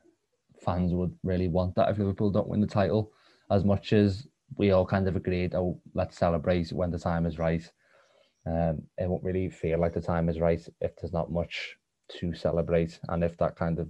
fans 0.64 0.94
would 0.94 1.12
really 1.24 1.48
want 1.48 1.74
that 1.74 1.88
if 1.88 1.98
Liverpool 1.98 2.30
don't 2.30 2.46
win 2.46 2.60
the 2.60 2.68
title. 2.68 3.10
As 3.50 3.64
much 3.64 3.92
as 3.92 4.28
we 4.56 4.70
all 4.70 4.86
kind 4.86 5.08
of 5.08 5.16
agreed, 5.16 5.56
oh, 5.56 5.80
let's 5.94 6.16
celebrate 6.16 6.72
when 6.72 6.92
the 6.92 6.98
time 7.00 7.26
is 7.26 7.40
right. 7.40 7.68
Um, 8.46 8.82
it 8.98 9.08
won't 9.08 9.24
really 9.24 9.50
feel 9.50 9.80
like 9.80 9.94
the 9.94 10.00
time 10.00 10.28
is 10.28 10.38
right 10.38 10.64
if 10.80 10.94
there's 10.94 11.12
not 11.12 11.32
much 11.32 11.74
to 12.20 12.32
celebrate, 12.36 13.00
and 13.08 13.24
if 13.24 13.36
that 13.38 13.56
kind 13.56 13.80
of 13.80 13.88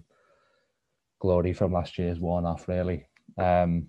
glory 1.18 1.52
from 1.52 1.74
last 1.74 1.98
year 1.98 2.08
is 2.08 2.18
worn 2.18 2.46
off, 2.46 2.66
really. 2.66 3.04
Um, 3.36 3.88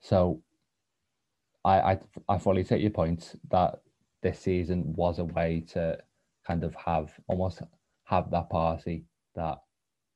so, 0.00 0.42
I, 1.64 1.80
I 1.80 1.98
I 2.28 2.38
fully 2.38 2.64
take 2.64 2.82
your 2.82 2.90
point 2.90 3.34
that 3.50 3.80
this 4.22 4.40
season 4.40 4.94
was 4.94 5.18
a 5.18 5.24
way 5.24 5.64
to 5.72 5.98
kind 6.46 6.64
of 6.64 6.74
have 6.74 7.12
almost 7.28 7.62
have 8.04 8.30
that 8.30 8.48
party 8.50 9.04
that 9.34 9.58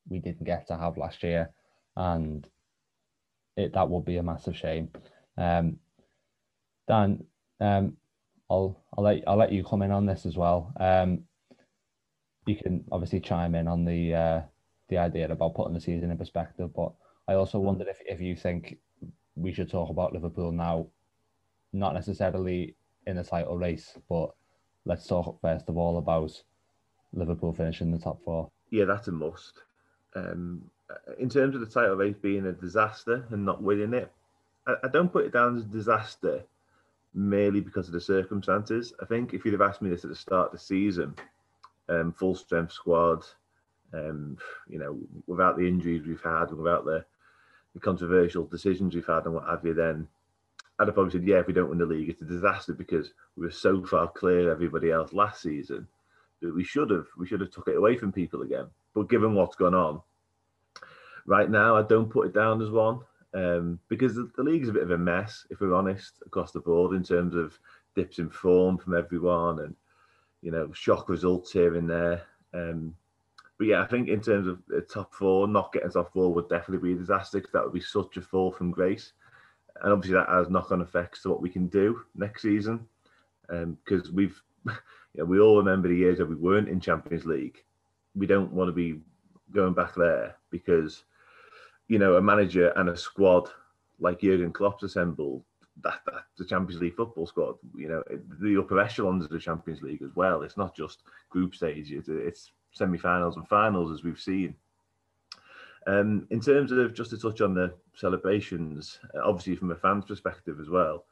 we 0.08 0.18
didn't 0.18 0.44
get 0.44 0.66
to 0.68 0.76
have 0.76 0.96
last 0.96 1.22
year, 1.22 1.50
and 1.96 2.48
it 3.56 3.72
that 3.74 3.88
would 3.88 4.04
be 4.04 4.16
a 4.16 4.22
massive 4.22 4.56
shame. 4.56 4.88
Um, 5.36 5.78
Dan, 6.88 7.24
um, 7.60 7.96
I'll 8.50 8.82
I'll 8.96 9.04
let 9.04 9.22
I'll 9.26 9.36
let 9.36 9.52
you 9.52 9.64
come 9.64 9.82
in 9.82 9.90
on 9.92 10.06
this 10.06 10.26
as 10.26 10.36
well. 10.36 10.72
Um, 10.78 11.24
you 12.46 12.56
can 12.56 12.84
obviously 12.90 13.20
chime 13.20 13.54
in 13.54 13.68
on 13.68 13.84
the 13.84 14.14
uh, 14.14 14.40
the 14.88 14.98
idea 14.98 15.30
about 15.30 15.54
putting 15.54 15.74
the 15.74 15.80
season 15.80 16.10
in 16.10 16.18
perspective, 16.18 16.70
but 16.74 16.92
I 17.28 17.34
also 17.34 17.58
wondered 17.58 17.88
if 17.88 17.98
if 18.06 18.20
you 18.20 18.36
think 18.36 18.78
we 19.36 19.52
should 19.52 19.70
talk 19.70 19.90
about 19.90 20.12
Liverpool 20.12 20.52
now, 20.52 20.86
not 21.72 21.94
necessarily 21.94 22.76
in 23.06 23.16
the 23.16 23.24
title 23.24 23.56
race, 23.56 23.98
but 24.08 24.30
let's 24.84 25.06
talk 25.06 25.40
first 25.40 25.68
of 25.68 25.76
all 25.76 25.98
about 25.98 26.42
Liverpool 27.12 27.52
finishing 27.52 27.90
the 27.90 27.98
top 27.98 28.22
four. 28.22 28.50
Yeah, 28.70 28.84
that's 28.84 29.08
a 29.08 29.12
must. 29.12 29.62
Um, 30.14 30.62
in 31.18 31.28
terms 31.28 31.54
of 31.54 31.60
the 31.60 31.66
title 31.66 31.96
race 31.96 32.16
being 32.20 32.46
a 32.46 32.52
disaster 32.52 33.26
and 33.30 33.44
not 33.44 33.62
winning 33.62 33.94
it, 33.94 34.12
I, 34.66 34.74
I 34.84 34.88
don't 34.88 35.12
put 35.12 35.24
it 35.24 35.32
down 35.32 35.56
as 35.56 35.64
a 35.64 35.68
disaster 35.68 36.44
merely 37.14 37.60
because 37.60 37.88
of 37.88 37.92
the 37.92 38.00
circumstances. 38.00 38.92
I 39.00 39.04
think 39.04 39.34
if 39.34 39.44
you'd 39.44 39.52
have 39.52 39.60
asked 39.60 39.82
me 39.82 39.90
this 39.90 40.04
at 40.04 40.10
the 40.10 40.16
start 40.16 40.46
of 40.46 40.52
the 40.52 40.58
season, 40.58 41.14
um, 41.88 42.12
full 42.12 42.34
strength 42.34 42.72
squad, 42.72 43.24
um, 43.92 44.38
you 44.68 44.78
know, 44.78 44.98
without 45.26 45.56
the 45.56 45.66
injuries 45.66 46.06
we've 46.06 46.22
had, 46.22 46.50
without 46.52 46.84
the, 46.84 47.04
the 47.74 47.80
controversial 47.80 48.44
decisions 48.46 48.94
we've 48.94 49.06
had 49.06 49.24
and 49.24 49.34
what 49.34 49.48
have 49.48 49.64
you, 49.64 49.74
then 49.74 50.06
I'd 50.78 50.88
have 50.88 50.94
probably 50.94 51.12
said, 51.12 51.26
yeah, 51.26 51.38
if 51.38 51.46
we 51.46 51.52
don't 51.52 51.68
win 51.68 51.78
the 51.78 51.86
league, 51.86 52.08
it's 52.08 52.22
a 52.22 52.26
disaster 52.26 52.72
because 52.72 53.12
we 53.36 53.46
were 53.46 53.52
so 53.52 53.84
far 53.84 54.08
clear 54.08 54.50
of 54.50 54.56
everybody 54.56 54.90
else 54.90 55.12
last 55.12 55.42
season 55.42 55.86
that 56.40 56.54
we 56.54 56.64
should 56.64 56.90
have 56.90 57.06
we 57.16 57.26
should 57.26 57.40
have 57.40 57.50
took 57.50 57.68
it 57.68 57.76
away 57.76 57.96
from 57.96 58.12
people 58.12 58.42
again. 58.42 58.66
But 58.94 59.08
given 59.08 59.34
what's 59.34 59.56
gone 59.56 59.74
on 59.74 60.00
right 61.26 61.48
now, 61.48 61.76
I 61.76 61.82
don't 61.82 62.10
put 62.10 62.26
it 62.26 62.34
down 62.34 62.60
as 62.60 62.70
one 62.70 63.00
um, 63.34 63.78
because 63.88 64.14
the, 64.14 64.30
the 64.36 64.42
league's 64.42 64.68
a 64.68 64.72
bit 64.72 64.82
of 64.82 64.90
a 64.90 64.98
mess, 64.98 65.46
if 65.50 65.60
we're 65.60 65.74
honest, 65.74 66.22
across 66.26 66.52
the 66.52 66.60
board 66.60 66.94
in 66.94 67.02
terms 67.02 67.34
of 67.34 67.58
dips 67.94 68.18
in 68.18 68.28
form 68.28 68.78
from 68.78 68.96
everyone 68.96 69.60
and 69.60 69.74
you 70.40 70.50
know 70.50 70.72
shock 70.72 71.08
results 71.08 71.52
here 71.52 71.76
and 71.76 71.88
there. 71.88 72.22
Um, 72.54 72.94
but 73.62 73.68
yeah, 73.68 73.80
I 73.80 73.86
think 73.86 74.08
in 74.08 74.20
terms 74.20 74.48
of 74.48 74.58
the 74.66 74.80
top 74.80 75.14
four, 75.14 75.46
not 75.46 75.72
getting 75.72 75.88
top 75.88 76.12
four 76.12 76.34
would 76.34 76.48
definitely 76.48 76.88
be 76.88 76.96
a 76.96 76.98
disaster 76.98 77.38
because 77.38 77.52
that 77.52 77.62
would 77.62 77.72
be 77.72 77.80
such 77.80 78.16
a 78.16 78.20
fall 78.20 78.50
from 78.50 78.72
grace, 78.72 79.12
and 79.82 79.92
obviously 79.92 80.16
that 80.16 80.28
has 80.28 80.50
knock-on 80.50 80.80
effects 80.80 81.22
to 81.22 81.30
what 81.30 81.40
we 81.40 81.48
can 81.48 81.68
do 81.68 82.00
next 82.16 82.42
season. 82.42 82.84
Because 83.48 84.08
um, 84.08 84.14
we've, 84.14 84.42
you 84.66 84.72
know, 85.18 85.26
we 85.26 85.38
all 85.38 85.58
remember 85.58 85.86
the 85.86 85.94
years 85.94 86.18
that 86.18 86.26
we 86.26 86.34
weren't 86.34 86.68
in 86.68 86.80
Champions 86.80 87.24
League. 87.24 87.62
We 88.16 88.26
don't 88.26 88.52
want 88.52 88.66
to 88.66 88.72
be 88.72 88.98
going 89.52 89.74
back 89.74 89.94
there 89.94 90.34
because 90.50 91.04
you 91.86 92.00
know, 92.00 92.16
a 92.16 92.20
manager 92.20 92.72
and 92.74 92.88
a 92.88 92.96
squad 92.96 93.48
like 94.00 94.22
Jurgen 94.22 94.52
Klopp's 94.52 94.82
assembled, 94.82 95.44
that, 95.84 96.00
that's 96.04 96.24
the 96.36 96.44
Champions 96.44 96.82
League 96.82 96.96
football 96.96 97.26
squad. 97.26 97.54
You 97.76 97.88
know, 97.88 98.02
the 98.40 98.58
upper 98.58 98.80
echelons 98.80 99.24
of 99.24 99.30
the 99.30 99.38
Champions 99.38 99.82
League 99.82 100.02
as 100.02 100.16
well. 100.16 100.42
It's 100.42 100.56
not 100.56 100.74
just 100.74 101.04
group 101.30 101.54
stage; 101.54 101.92
it's 101.92 102.50
semi-finals 102.72 103.36
and 103.36 103.48
finals, 103.48 103.92
as 103.92 104.04
we've 104.04 104.20
seen. 104.20 104.54
Um, 105.86 106.26
in 106.30 106.40
terms 106.40 106.70
of 106.72 106.94
just 106.94 107.10
to 107.10 107.18
touch 107.18 107.40
on 107.40 107.54
the 107.54 107.72
celebrations, 107.94 109.00
obviously 109.24 109.56
from 109.56 109.70
a 109.72 109.76
fan's 109.76 110.04
perspective 110.04 110.58
as 110.60 110.68
well, 110.68 111.04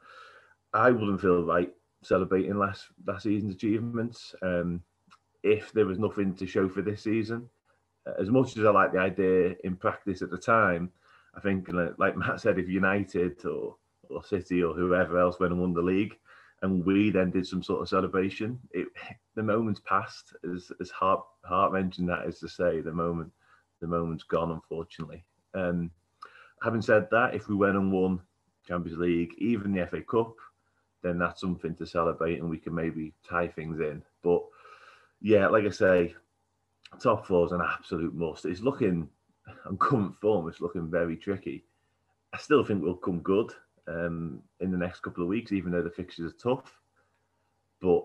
I 0.72 0.90
wouldn't 0.90 1.20
feel 1.20 1.44
right 1.44 1.72
celebrating 2.02 2.56
last 2.56 2.86
last 3.06 3.24
season's 3.24 3.54
achievements 3.54 4.34
um, 4.42 4.80
if 5.42 5.70
there 5.72 5.84
was 5.84 5.98
nothing 5.98 6.34
to 6.34 6.46
show 6.46 6.68
for 6.68 6.80
this 6.80 7.02
season 7.02 7.48
as 8.18 8.30
much 8.30 8.56
as 8.56 8.64
I 8.64 8.70
like 8.70 8.92
the 8.92 8.98
idea 8.98 9.54
in 9.64 9.76
practice 9.76 10.22
at 10.22 10.30
the 10.30 10.38
time, 10.38 10.90
I 11.34 11.40
think, 11.40 11.68
like 11.98 12.16
Matt 12.16 12.40
said, 12.40 12.58
if 12.58 12.68
United 12.68 13.44
or, 13.44 13.76
or 14.08 14.24
City 14.24 14.62
or 14.62 14.74
whoever 14.74 15.18
else 15.18 15.38
went 15.38 15.52
and 15.52 15.60
won 15.60 15.74
the 15.74 15.82
league, 15.82 16.16
and 16.62 16.84
we 16.84 17.10
then 17.10 17.30
did 17.30 17.46
some 17.46 17.62
sort 17.62 17.80
of 17.80 17.88
celebration, 17.88 18.58
it, 18.72 18.88
the 19.34 19.42
moment's 19.42 19.80
passed. 19.80 20.34
As 20.54 20.70
as 20.80 20.90
heart 20.90 21.24
heart 21.44 21.72
wrenching 21.72 22.06
that 22.06 22.26
is 22.26 22.38
to 22.40 22.48
say, 22.48 22.80
the 22.80 22.92
moment 22.92 23.32
the 23.80 23.86
moment's 23.86 24.24
gone, 24.24 24.50
unfortunately. 24.50 25.24
Um, 25.54 25.90
having 26.62 26.82
said 26.82 27.08
that, 27.10 27.34
if 27.34 27.48
we 27.48 27.54
went 27.54 27.76
and 27.76 27.90
won 27.90 28.20
Champions 28.66 28.98
League, 28.98 29.34
even 29.38 29.72
the 29.72 29.86
FA 29.86 30.02
Cup, 30.02 30.34
then 31.02 31.18
that's 31.18 31.40
something 31.40 31.74
to 31.76 31.86
celebrate, 31.86 32.40
and 32.40 32.50
we 32.50 32.58
can 32.58 32.74
maybe 32.74 33.14
tie 33.28 33.48
things 33.48 33.80
in. 33.80 34.02
But 34.22 34.42
yeah, 35.22 35.48
like 35.48 35.64
I 35.64 35.70
say, 35.70 36.14
top 37.02 37.26
four 37.26 37.46
is 37.46 37.52
an 37.52 37.62
absolute 37.62 38.14
must. 38.14 38.44
It's 38.44 38.60
looking 38.60 39.08
on 39.66 39.78
current 39.78 40.14
form, 40.20 40.48
it's 40.48 40.60
looking 40.60 40.90
very 40.90 41.16
tricky. 41.16 41.64
I 42.32 42.38
still 42.38 42.64
think 42.64 42.82
we'll 42.82 42.94
come 42.94 43.20
good 43.20 43.52
um, 43.90 44.42
in 44.60 44.70
the 44.70 44.78
next 44.78 45.00
couple 45.00 45.22
of 45.22 45.28
weeks, 45.28 45.52
even 45.52 45.72
though 45.72 45.82
the 45.82 45.90
fixtures 45.90 46.32
are 46.32 46.36
tough. 46.36 46.78
But 47.80 48.04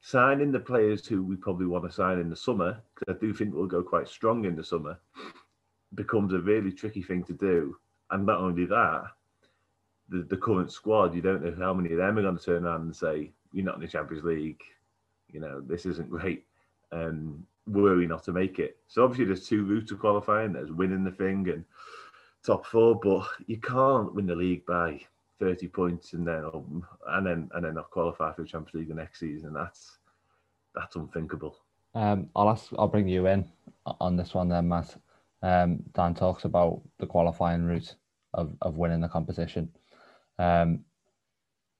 signing 0.00 0.52
the 0.52 0.60
players 0.60 1.06
who 1.06 1.22
we 1.22 1.36
probably 1.36 1.66
want 1.66 1.84
to 1.84 1.92
sign 1.92 2.18
in 2.18 2.30
the 2.30 2.36
summer, 2.36 2.80
because 2.94 3.14
I 3.14 3.18
do 3.20 3.34
think 3.34 3.54
we'll 3.54 3.66
go 3.66 3.82
quite 3.82 4.08
strong 4.08 4.44
in 4.44 4.56
the 4.56 4.64
summer, 4.64 4.98
becomes 5.94 6.32
a 6.32 6.40
really 6.40 6.72
tricky 6.72 7.02
thing 7.02 7.24
to 7.24 7.32
do. 7.32 7.76
And 8.10 8.26
not 8.26 8.38
only 8.38 8.66
that, 8.66 9.04
the, 10.08 10.22
the 10.22 10.36
current 10.36 10.72
squad, 10.72 11.14
you 11.14 11.22
don't 11.22 11.42
know 11.42 11.54
how 11.58 11.74
many 11.74 11.92
of 11.92 11.98
them 11.98 12.18
are 12.18 12.22
going 12.22 12.38
to 12.38 12.44
turn 12.44 12.64
around 12.64 12.82
and 12.82 12.96
say, 12.96 13.32
You're 13.52 13.64
not 13.64 13.76
in 13.76 13.82
the 13.82 13.88
Champions 13.88 14.24
League. 14.24 14.62
You 15.28 15.40
know, 15.40 15.60
this 15.60 15.86
isn't 15.86 16.10
great 16.10 16.44
um, 16.92 17.46
were 17.66 17.96
we 17.96 18.06
not 18.06 18.24
to 18.24 18.32
make 18.32 18.58
it. 18.58 18.78
So 18.88 19.04
obviously 19.04 19.26
there's 19.26 19.46
two 19.46 19.64
routes 19.64 19.90
to 19.90 19.96
qualifying. 19.96 20.52
There's 20.52 20.72
winning 20.72 21.04
the 21.04 21.10
thing 21.10 21.48
and 21.48 21.64
top 22.44 22.66
four, 22.66 22.98
but 23.02 23.26
you 23.46 23.58
can't 23.58 24.14
win 24.14 24.26
the 24.26 24.34
league 24.34 24.64
by 24.66 25.00
30 25.38 25.68
points 25.68 26.12
and 26.12 26.26
then 26.26 26.44
and 27.08 27.26
then 27.26 27.50
and 27.54 27.64
then 27.64 27.74
not 27.74 27.90
qualify 27.90 28.32
for 28.32 28.42
the 28.42 28.48
Champions 28.48 28.74
League 28.74 28.88
the 28.88 28.94
next 28.94 29.20
season. 29.20 29.52
That's 29.52 29.98
that's 30.74 30.96
unthinkable. 30.96 31.56
Um, 31.94 32.28
I'll 32.36 32.50
ask. 32.50 32.70
I'll 32.78 32.88
bring 32.88 33.08
you 33.08 33.26
in 33.26 33.48
on 33.84 34.16
this 34.16 34.34
one 34.34 34.48
then, 34.48 34.68
Matt. 34.68 34.96
Um, 35.42 35.82
Dan 35.94 36.14
talks 36.14 36.44
about 36.44 36.82
the 36.98 37.06
qualifying 37.06 37.64
route 37.64 37.94
of, 38.34 38.54
of 38.60 38.76
winning 38.76 39.00
the 39.00 39.08
competition. 39.08 39.70
Um, 40.38 40.84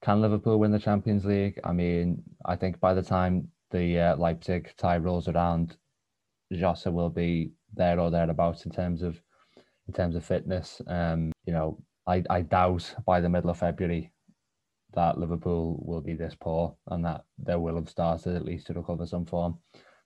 can 0.02 0.22
Liverpool 0.22 0.58
win 0.58 0.72
the 0.72 0.78
Champions 0.78 1.26
League? 1.26 1.61
I 1.62 1.72
mean, 1.72 2.22
I 2.46 2.56
think 2.56 2.80
by 2.80 2.94
the 2.94 3.02
time 3.02 3.48
the 3.70 3.98
uh, 3.98 4.16
Leipzig 4.16 4.72
tie 4.78 4.96
rolls 4.96 5.28
around, 5.28 5.76
Jota 6.50 6.90
will 6.90 7.11
be 7.11 7.52
there 7.74 8.00
or 8.00 8.11
thereabouts 8.11 8.64
in 8.64 8.72
terms 8.72 9.02
of 9.02 9.20
in 9.91 9.95
terms 9.95 10.14
of 10.14 10.24
fitness. 10.24 10.80
Um, 10.86 11.32
you 11.45 11.53
know, 11.53 11.76
I, 12.07 12.22
I 12.30 12.43
doubt 12.43 12.95
by 13.05 13.20
the 13.20 13.28
middle 13.28 13.51
of 13.51 13.59
February 13.59 14.12
that 14.95 15.18
Liverpool 15.18 15.82
will 15.84 16.01
be 16.01 16.14
this 16.14 16.36
poor 16.38 16.76
and 16.86 17.05
that 17.05 17.24
they 17.38 17.57
will 17.57 17.74
have 17.74 17.91
started 17.91 18.36
at 18.36 18.45
least 18.45 18.68
to 18.68 18.74
recover 18.74 19.05
some 19.05 19.26
form. 19.26 19.59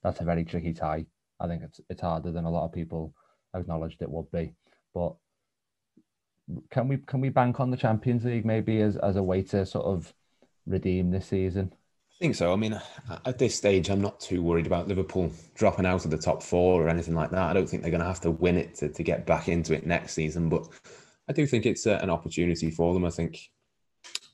That's 0.03 0.20
a 0.20 0.24
very 0.24 0.43
tricky 0.43 0.72
tie. 0.72 1.05
I 1.39 1.49
think 1.49 1.62
it's 1.62 1.80
it's 1.91 2.01
harder 2.01 2.32
than 2.32 2.47
a 2.47 2.51
lot 2.51 2.64
of 2.64 2.72
people 2.72 3.12
acknowledged 3.55 4.01
it 4.01 4.11
would 4.11 4.30
be. 4.30 4.55
But 4.95 5.16
can 6.70 6.89
we 6.89 6.97
can 6.97 7.20
we 7.20 7.28
bank 7.28 7.61
on 7.61 7.70
the 7.70 7.76
Champions 7.76 8.24
League 8.24 8.47
maybe 8.47 8.80
as, 8.80 8.97
as 8.97 9.16
a 9.16 9.22
way 9.22 9.43
to 9.43 9.66
sort 9.66 9.85
of 9.85 10.14
redeem 10.66 11.11
this 11.11 11.26
season? 11.26 11.74
I 12.15 12.17
think 12.21 12.37
so. 12.37 12.53
I 12.53 12.57
mean, 12.57 12.81
at 13.27 13.39
this 13.39 13.57
stage, 13.57 13.91
I'm 13.91 14.01
not 14.01 14.21
too 14.21 14.41
worried 14.41 14.69
about 14.69 14.87
Liverpool 14.87 15.33
dropping 15.57 15.85
out 15.85 16.05
of 16.05 16.12
the 16.12 16.17
top 16.17 16.45
four 16.45 16.85
or 16.85 16.89
anything 16.89 17.15
like 17.15 17.31
that. 17.31 17.51
I 17.51 17.53
don't 17.53 17.69
think 17.69 17.83
they're 17.83 17.91
going 17.91 18.01
to 18.01 18.07
have 18.07 18.21
to 18.21 18.31
win 18.31 18.57
it 18.57 18.77
to, 18.77 18.89
to 18.89 19.03
get 19.03 19.27
back 19.27 19.49
into 19.49 19.75
it 19.75 19.85
next 19.85 20.15
season, 20.15 20.49
but 20.49 20.69
I 21.29 21.33
do 21.33 21.45
think 21.45 21.67
it's 21.67 21.89
uh, 21.89 21.99
an 22.03 22.11
opportunity 22.11 22.71
for 22.71 22.95
them. 22.95 23.05
I 23.05 23.11
think 23.11 23.51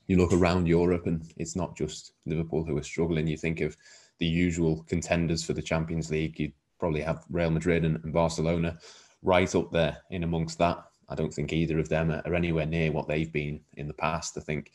you 0.05 0.17
look 0.17 0.31
around 0.31 0.67
Europe 0.67 1.07
and 1.07 1.23
it's 1.37 1.55
not 1.55 1.75
just 1.75 2.13
Liverpool 2.27 2.63
who 2.63 2.77
are 2.77 2.83
struggling. 2.83 3.25
You 3.25 3.37
think 3.37 3.61
of 3.61 3.75
the 4.19 4.27
usual 4.27 4.83
contenders 4.83 5.43
for 5.43 5.53
the 5.53 5.61
Champions 5.61 6.11
League. 6.11 6.39
You 6.39 6.51
probably 6.79 7.01
have 7.01 7.25
Real 7.31 7.49
Madrid 7.49 7.83
and, 7.83 7.99
and 8.03 8.13
Barcelona 8.13 8.77
right 9.23 9.53
up 9.55 9.71
there 9.71 9.97
in 10.11 10.23
amongst 10.23 10.59
that. 10.59 10.83
I 11.09 11.15
don't 11.15 11.33
think 11.33 11.51
either 11.51 11.79
of 11.79 11.89
them 11.89 12.11
are 12.11 12.35
anywhere 12.35 12.67
near 12.67 12.91
what 12.91 13.07
they've 13.07 13.31
been 13.31 13.61
in 13.73 13.87
the 13.87 13.93
past. 13.93 14.37
I 14.37 14.41
think 14.41 14.71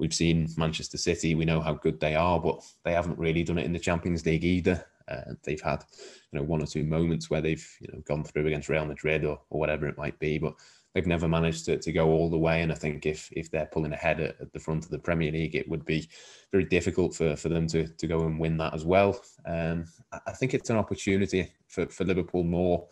we've 0.00 0.14
seen 0.14 0.48
Manchester 0.56 0.98
City. 0.98 1.34
We 1.34 1.44
know 1.44 1.60
how 1.60 1.74
good 1.74 2.00
they 2.00 2.16
are, 2.16 2.40
but 2.40 2.64
they 2.84 2.92
haven't 2.92 3.18
really 3.18 3.44
done 3.44 3.58
it 3.58 3.66
in 3.66 3.72
the 3.72 3.78
Champions 3.78 4.24
League 4.26 4.44
either. 4.44 4.84
Uh, 5.06 5.34
they've 5.44 5.60
had, 5.60 5.84
you 6.32 6.38
know, 6.38 6.44
one 6.44 6.62
or 6.62 6.66
two 6.66 6.84
moments 6.84 7.28
where 7.28 7.40
they've, 7.40 7.66
you 7.80 7.88
know, 7.92 8.00
gone 8.06 8.24
through 8.24 8.46
against 8.46 8.68
Real 8.68 8.86
Madrid 8.86 9.24
or, 9.24 9.40
or 9.50 9.60
whatever 9.60 9.86
it 9.86 9.98
might 9.98 10.18
be, 10.18 10.38
but 10.38 10.54
they've 10.94 11.06
never 11.06 11.28
managed 11.28 11.66
to, 11.66 11.76
to 11.78 11.92
go 11.92 12.08
all 12.08 12.30
the 12.30 12.38
way. 12.38 12.62
And 12.62 12.72
I 12.72 12.76
think 12.76 13.06
if 13.06 13.28
if 13.32 13.50
they're 13.50 13.66
pulling 13.66 13.92
ahead 13.92 14.20
at, 14.20 14.40
at 14.40 14.52
the 14.52 14.58
front 14.58 14.84
of 14.84 14.90
the 14.90 14.98
Premier 14.98 15.30
League, 15.30 15.54
it 15.54 15.68
would 15.68 15.84
be 15.84 16.08
very 16.50 16.64
difficult 16.64 17.14
for, 17.14 17.36
for 17.36 17.48
them 17.48 17.66
to, 17.68 17.86
to 17.86 18.06
go 18.06 18.20
and 18.20 18.40
win 18.40 18.56
that 18.56 18.74
as 18.74 18.84
well. 18.84 19.20
Um, 19.46 19.84
I 20.26 20.32
think 20.32 20.54
it's 20.54 20.70
an 20.70 20.76
opportunity 20.76 21.52
for, 21.68 21.86
for 21.86 22.04
Liverpool 22.04 22.44
more. 22.44 22.88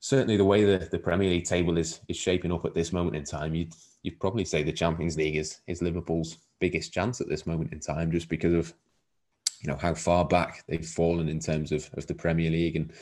Certainly, 0.00 0.36
the 0.36 0.44
way 0.44 0.64
the, 0.64 0.86
the 0.90 0.98
Premier 0.98 1.30
League 1.30 1.46
table 1.46 1.78
is 1.78 2.00
is 2.08 2.16
shaping 2.16 2.52
up 2.52 2.66
at 2.66 2.74
this 2.74 2.92
moment 2.92 3.16
in 3.16 3.24
time, 3.24 3.54
you'd 3.54 3.74
you'd 4.04 4.20
probably 4.20 4.44
say 4.44 4.62
the 4.62 4.72
Champions 4.72 5.16
League 5.16 5.36
is 5.36 5.60
is 5.66 5.82
Liverpool's 5.82 6.38
biggest 6.60 6.92
chance 6.92 7.20
at 7.20 7.28
this 7.28 7.46
moment 7.46 7.72
in 7.72 7.80
time, 7.80 8.12
just 8.12 8.28
because 8.28 8.52
of 8.54 8.72
you 9.60 9.68
know 9.68 9.76
how 9.76 9.94
far 9.94 10.24
back 10.24 10.62
they've 10.68 10.86
fallen 10.86 11.28
in 11.28 11.40
terms 11.40 11.72
of 11.72 11.90
of 11.94 12.06
the 12.06 12.14
Premier 12.14 12.50
League. 12.50 12.76
And 12.76 12.92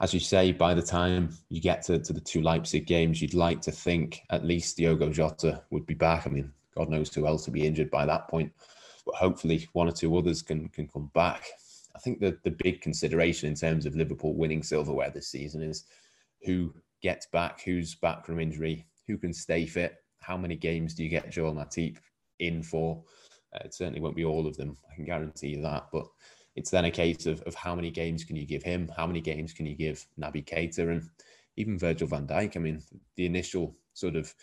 as 0.00 0.12
you 0.12 0.18
say, 0.18 0.50
by 0.50 0.74
the 0.74 0.82
time 0.82 1.36
you 1.48 1.60
get 1.60 1.82
to, 1.82 1.98
to 2.00 2.12
the 2.12 2.20
two 2.20 2.40
Leipzig 2.40 2.86
games, 2.86 3.22
you'd 3.22 3.34
like 3.34 3.60
to 3.60 3.70
think 3.70 4.22
at 4.30 4.44
least 4.44 4.76
Diogo 4.76 5.10
Jota 5.10 5.62
would 5.70 5.86
be 5.86 5.94
back. 5.94 6.26
I 6.26 6.30
mean, 6.30 6.50
God 6.74 6.88
knows 6.88 7.14
who 7.14 7.26
else 7.26 7.46
will 7.46 7.52
be 7.52 7.66
injured 7.66 7.90
by 7.90 8.06
that 8.06 8.26
point, 8.26 8.50
but 9.06 9.14
hopefully 9.14 9.68
one 9.74 9.86
or 9.86 9.92
two 9.92 10.16
others 10.16 10.42
can 10.42 10.68
can 10.70 10.88
come 10.88 11.10
back. 11.14 11.44
I 11.94 11.98
think 11.98 12.20
that 12.20 12.42
the 12.42 12.50
big 12.50 12.80
consideration 12.80 13.50
in 13.50 13.54
terms 13.54 13.84
of 13.84 13.94
Liverpool 13.94 14.34
winning 14.34 14.62
silverware 14.62 15.10
this 15.10 15.28
season 15.28 15.62
is 15.62 15.84
who 16.42 16.72
gets 17.02 17.26
back, 17.26 17.60
who's 17.60 17.94
back 17.96 18.24
from 18.24 18.40
injury, 18.40 18.86
who 19.06 19.18
can 19.18 19.34
stay 19.34 19.66
fit, 19.66 20.01
how 20.22 20.36
many 20.36 20.56
games 20.56 20.94
do 20.94 21.02
you 21.02 21.08
get 21.08 21.30
Joel 21.30 21.54
Matip 21.54 21.98
in 22.38 22.62
for? 22.62 23.02
Uh, 23.54 23.60
it 23.64 23.74
certainly 23.74 24.00
won't 24.00 24.16
be 24.16 24.24
all 24.24 24.46
of 24.46 24.56
them. 24.56 24.76
I 24.90 24.94
can 24.94 25.04
guarantee 25.04 25.48
you 25.48 25.62
that. 25.62 25.88
But 25.92 26.06
it's 26.56 26.70
then 26.70 26.86
a 26.86 26.90
case 26.90 27.26
of, 27.26 27.42
of 27.42 27.54
how 27.54 27.74
many 27.74 27.90
games 27.90 28.24
can 28.24 28.36
you 28.36 28.46
give 28.46 28.62
him? 28.62 28.90
How 28.96 29.06
many 29.06 29.20
games 29.20 29.52
can 29.52 29.66
you 29.66 29.74
give 29.74 30.06
Naby 30.18 30.44
Keita 30.44 30.90
and 30.90 31.08
even 31.56 31.78
Virgil 31.78 32.08
van 32.08 32.26
Dijk? 32.26 32.56
I 32.56 32.60
mean, 32.60 32.82
the 33.16 33.26
initial 33.26 33.74
sort 33.94 34.16
of 34.16 34.34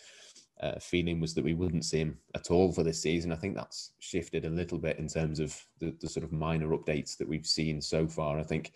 uh, 0.60 0.78
feeling 0.78 1.20
was 1.20 1.34
that 1.34 1.44
we 1.44 1.54
wouldn't 1.54 1.84
see 1.84 1.98
him 1.98 2.18
at 2.34 2.50
all 2.50 2.70
for 2.72 2.82
this 2.82 3.00
season. 3.00 3.32
I 3.32 3.36
think 3.36 3.56
that's 3.56 3.92
shifted 3.98 4.44
a 4.44 4.50
little 4.50 4.78
bit 4.78 4.98
in 4.98 5.08
terms 5.08 5.40
of 5.40 5.58
the, 5.78 5.94
the 6.00 6.08
sort 6.08 6.24
of 6.24 6.32
minor 6.32 6.68
updates 6.68 7.16
that 7.16 7.28
we've 7.28 7.46
seen 7.46 7.80
so 7.80 8.06
far. 8.06 8.38
I 8.38 8.42
think 8.42 8.72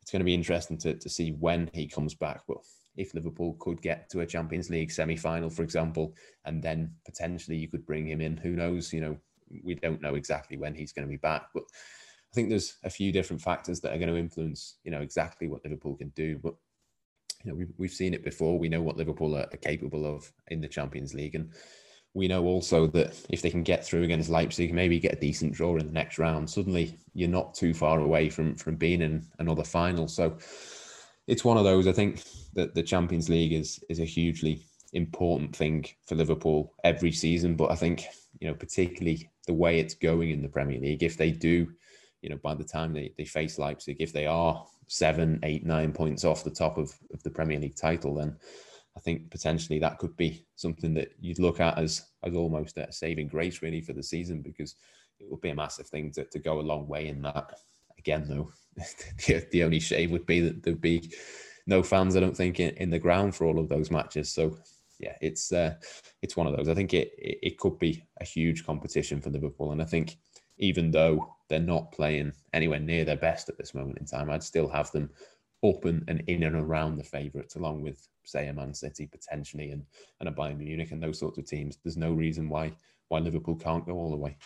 it's 0.00 0.10
going 0.10 0.20
to 0.20 0.24
be 0.24 0.34
interesting 0.34 0.78
to, 0.78 0.94
to 0.94 1.08
see 1.08 1.30
when 1.32 1.70
he 1.72 1.86
comes 1.86 2.14
back. 2.14 2.42
But 2.46 2.58
if 2.96 3.14
Liverpool 3.14 3.56
could 3.58 3.82
get 3.82 4.08
to 4.10 4.20
a 4.20 4.26
Champions 4.26 4.70
League 4.70 4.90
semi 4.90 5.16
final, 5.16 5.50
for 5.50 5.62
example, 5.62 6.14
and 6.44 6.62
then 6.62 6.92
potentially 7.04 7.56
you 7.56 7.68
could 7.68 7.86
bring 7.86 8.06
him 8.06 8.20
in. 8.20 8.36
Who 8.36 8.50
knows? 8.50 8.92
You 8.92 9.00
know, 9.00 9.16
we 9.62 9.74
don't 9.74 10.02
know 10.02 10.14
exactly 10.14 10.56
when 10.56 10.74
he's 10.74 10.92
going 10.92 11.06
to 11.06 11.10
be 11.10 11.18
back, 11.18 11.48
but 11.54 11.64
I 11.64 12.34
think 12.34 12.48
there's 12.48 12.76
a 12.84 12.90
few 12.90 13.12
different 13.12 13.42
factors 13.42 13.80
that 13.80 13.92
are 13.92 13.98
going 13.98 14.08
to 14.08 14.16
influence, 14.16 14.78
you 14.84 14.90
know, 14.90 15.00
exactly 15.00 15.48
what 15.48 15.64
Liverpool 15.64 15.96
can 15.96 16.08
do. 16.10 16.38
But 16.42 16.54
you 17.44 17.50
know, 17.50 17.56
we've 17.56 17.72
we've 17.78 17.92
seen 17.92 18.14
it 18.14 18.24
before. 18.24 18.58
We 18.58 18.68
know 18.68 18.82
what 18.82 18.96
Liverpool 18.96 19.36
are, 19.36 19.46
are 19.52 19.58
capable 19.58 20.06
of 20.06 20.32
in 20.48 20.60
the 20.60 20.68
Champions 20.68 21.14
League, 21.14 21.34
and 21.34 21.50
we 22.14 22.28
know 22.28 22.44
also 22.44 22.86
that 22.88 23.14
if 23.28 23.42
they 23.42 23.50
can 23.50 23.62
get 23.62 23.84
through 23.84 24.04
against 24.04 24.30
Leipzig, 24.30 24.72
maybe 24.72 25.00
get 25.00 25.12
a 25.12 25.20
decent 25.20 25.52
draw 25.52 25.76
in 25.76 25.86
the 25.86 25.92
next 25.92 26.18
round, 26.18 26.48
suddenly 26.48 26.96
you're 27.12 27.28
not 27.28 27.54
too 27.54 27.74
far 27.74 28.00
away 28.00 28.30
from 28.30 28.54
from 28.54 28.76
being 28.76 29.02
in 29.02 29.26
another 29.38 29.64
final. 29.64 30.08
So 30.08 30.38
it's 31.26 31.44
one 31.44 31.56
of 31.56 31.64
those. 31.64 31.86
I 31.86 31.92
think 31.92 32.22
that 32.54 32.74
the 32.74 32.82
Champions 32.82 33.28
League 33.28 33.52
is 33.52 33.82
is 33.88 34.00
a 34.00 34.04
hugely 34.04 34.64
important 34.92 35.54
thing 35.54 35.84
for 36.06 36.14
Liverpool 36.14 36.72
every 36.84 37.12
season. 37.12 37.56
But 37.56 37.70
I 37.70 37.76
think 37.76 38.04
you 38.40 38.48
know 38.48 38.54
particularly 38.54 39.30
the 39.46 39.54
way 39.54 39.78
it's 39.78 39.94
going 39.94 40.30
in 40.30 40.42
the 40.42 40.48
Premier 40.48 40.80
League. 40.80 41.02
If 41.02 41.16
they 41.16 41.30
do, 41.30 41.72
you 42.22 42.30
know, 42.30 42.38
by 42.42 42.54
the 42.54 42.64
time 42.64 42.92
they, 42.92 43.12
they 43.18 43.24
face 43.24 43.58
Leipzig, 43.58 43.96
if 44.00 44.12
they 44.12 44.26
are 44.26 44.64
seven, 44.86 45.38
eight, 45.42 45.64
nine 45.64 45.92
points 45.92 46.24
off 46.24 46.44
the 46.44 46.50
top 46.50 46.78
of, 46.78 46.92
of 47.12 47.22
the 47.22 47.30
Premier 47.30 47.58
League 47.58 47.76
title, 47.76 48.14
then 48.14 48.36
I 48.96 49.00
think 49.00 49.30
potentially 49.30 49.78
that 49.80 49.98
could 49.98 50.16
be 50.16 50.46
something 50.56 50.94
that 50.94 51.12
you'd 51.20 51.38
look 51.38 51.60
at 51.60 51.78
as 51.78 52.06
as 52.22 52.34
almost 52.34 52.78
a 52.78 52.92
saving 52.92 53.28
grace 53.28 53.62
really 53.62 53.80
for 53.80 53.92
the 53.92 54.02
season 54.02 54.40
because 54.40 54.76
it 55.20 55.30
would 55.30 55.40
be 55.40 55.50
a 55.50 55.54
massive 55.54 55.86
thing 55.86 56.12
to, 56.12 56.24
to 56.24 56.38
go 56.38 56.60
a 56.60 56.62
long 56.62 56.86
way 56.86 57.08
in 57.08 57.22
that. 57.22 57.54
Again, 58.04 58.26
though, 58.28 58.50
the, 59.26 59.46
the 59.50 59.64
only 59.64 59.80
shame 59.80 60.10
would 60.10 60.26
be 60.26 60.40
that 60.40 60.62
there'd 60.62 60.80
be 60.80 61.10
no 61.66 61.82
fans, 61.82 62.16
I 62.16 62.20
don't 62.20 62.36
think, 62.36 62.60
in, 62.60 62.70
in 62.76 62.90
the 62.90 62.98
ground 62.98 63.34
for 63.34 63.46
all 63.46 63.58
of 63.58 63.68
those 63.68 63.90
matches. 63.90 64.30
So 64.30 64.58
yeah, 64.98 65.16
it's 65.20 65.52
uh, 65.52 65.74
it's 66.22 66.36
one 66.36 66.46
of 66.46 66.56
those. 66.56 66.68
I 66.68 66.74
think 66.74 66.94
it, 66.94 67.12
it, 67.18 67.38
it 67.42 67.58
could 67.58 67.78
be 67.78 68.04
a 68.20 68.24
huge 68.24 68.64
competition 68.64 69.20
for 69.20 69.30
Liverpool, 69.30 69.72
and 69.72 69.82
I 69.82 69.86
think 69.86 70.16
even 70.58 70.90
though 70.90 71.34
they're 71.48 71.60
not 71.60 71.92
playing 71.92 72.32
anywhere 72.52 72.78
near 72.78 73.04
their 73.04 73.16
best 73.16 73.48
at 73.48 73.58
this 73.58 73.74
moment 73.74 73.98
in 73.98 74.06
time, 74.06 74.30
I'd 74.30 74.42
still 74.42 74.68
have 74.68 74.90
them 74.92 75.10
up 75.66 75.84
and, 75.84 76.04
and 76.08 76.22
in 76.26 76.44
and 76.44 76.56
around 76.56 76.96
the 76.96 77.04
favourites, 77.04 77.56
along 77.56 77.82
with 77.82 78.06
say 78.24 78.48
a 78.48 78.52
Man 78.52 78.74
City 78.74 79.06
potentially 79.06 79.70
and 79.70 79.84
and 80.20 80.28
a 80.28 80.32
Bayern 80.32 80.58
Munich 80.58 80.92
and 80.92 81.02
those 81.02 81.18
sorts 81.18 81.38
of 81.38 81.46
teams. 81.46 81.78
There's 81.82 81.96
no 81.96 82.12
reason 82.12 82.48
why 82.48 82.72
why 83.08 83.18
Liverpool 83.18 83.56
can't 83.56 83.86
go 83.86 83.94
all 83.94 84.10
the 84.10 84.16
way. 84.16 84.36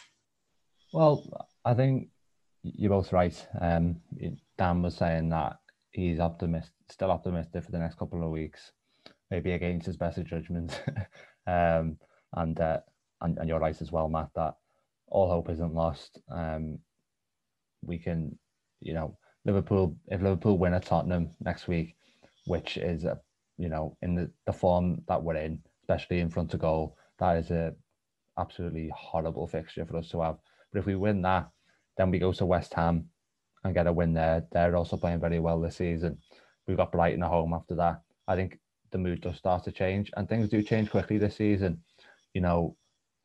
Well, 0.93 1.49
I 1.65 1.75
think 1.75 2.09
you're 2.63 2.91
both 2.91 3.13
right. 3.13 3.47
Um, 3.61 3.97
Dan 4.57 4.83
was 4.83 4.97
saying 4.97 5.31
that 5.31 5.59
he's 5.91 6.21
optimist, 6.21 6.73
still 6.91 7.11
optimistic 7.11 7.65
for 7.65 7.71
the 7.71 7.79
next 7.79 7.99
couple 7.99 8.25
of 8.25 8.31
weeks, 8.31 8.73
maybe 9.31 9.53
against 9.53 9.87
his 9.87 9.97
better 9.97 10.23
judgment. 10.23 10.83
um, 11.47 11.97
and, 12.35 12.61
uh, 12.61 12.81
and 13.21 13.39
and 13.39 13.49
you're 13.49 13.61
right 13.61 13.81
as 13.81 13.91
well, 13.91 14.09
Matt. 14.09 14.31
That 14.35 14.55
all 15.09 15.29
hope 15.29 15.51
isn't 15.51 15.75
lost. 15.75 16.21
Um, 16.31 16.79
we 17.83 17.99
can, 17.99 18.39
you 18.81 18.95
know, 18.95 19.17
Liverpool. 19.45 19.97
If 20.09 20.23
Liverpool 20.23 20.59
win 20.59 20.75
at 20.75 20.85
Tottenham 20.85 21.31
next 21.41 21.69
week, 21.69 21.97
which 22.47 22.77
is 22.77 23.05
a, 23.05 23.19
you 23.57 23.69
know, 23.69 23.97
in 24.03 24.15
the, 24.15 24.31
the 24.47 24.53
form 24.53 25.03
that 25.09 25.23
we're 25.23 25.37
in, 25.37 25.61
especially 25.83 26.21
in 26.21 26.31
front 26.31 26.55
of 26.55 26.61
goal, 26.61 26.97
that 27.19 27.37
is 27.37 27.51
a 27.51 27.75
absolutely 28.39 28.91
horrible 28.95 29.47
fixture 29.47 29.85
for 29.85 29.97
us 29.97 30.09
to 30.11 30.21
have. 30.21 30.37
But 30.73 30.81
if 30.81 30.87
we 30.87 30.95
win 30.95 31.23
that, 31.23 31.49
then 31.99 32.11
we 32.11 32.19
go 32.19 32.33
to 32.33 32.47
West 32.47 32.73
Ham 32.75 33.05
and 33.65 33.75
get 33.75 33.87
a 33.87 33.93
win 33.93 34.15
there. 34.15 34.47
They're 34.53 34.77
also 34.77 34.97
playing 34.97 35.21
very 35.21 35.41
well 35.41 35.61
this 35.61 35.77
season. 35.77 36.19
We've 36.67 36.77
got 36.77 36.93
Brighton 36.93 37.23
at 37.23 37.29
home 37.29 37.53
after 37.53 37.75
that. 37.75 38.01
I 38.27 38.37
think 38.37 38.59
the 38.91 38.99
mood 38.99 39.21
does 39.21 39.37
start 39.37 39.65
to 39.65 39.73
change 39.73 40.11
and 40.17 40.29
things 40.29 40.49
do 40.49 40.63
change 40.63 40.91
quickly 40.91 41.19
this 41.19 41.37
season. 41.37 41.83
You 42.33 42.41
know, 42.41 42.77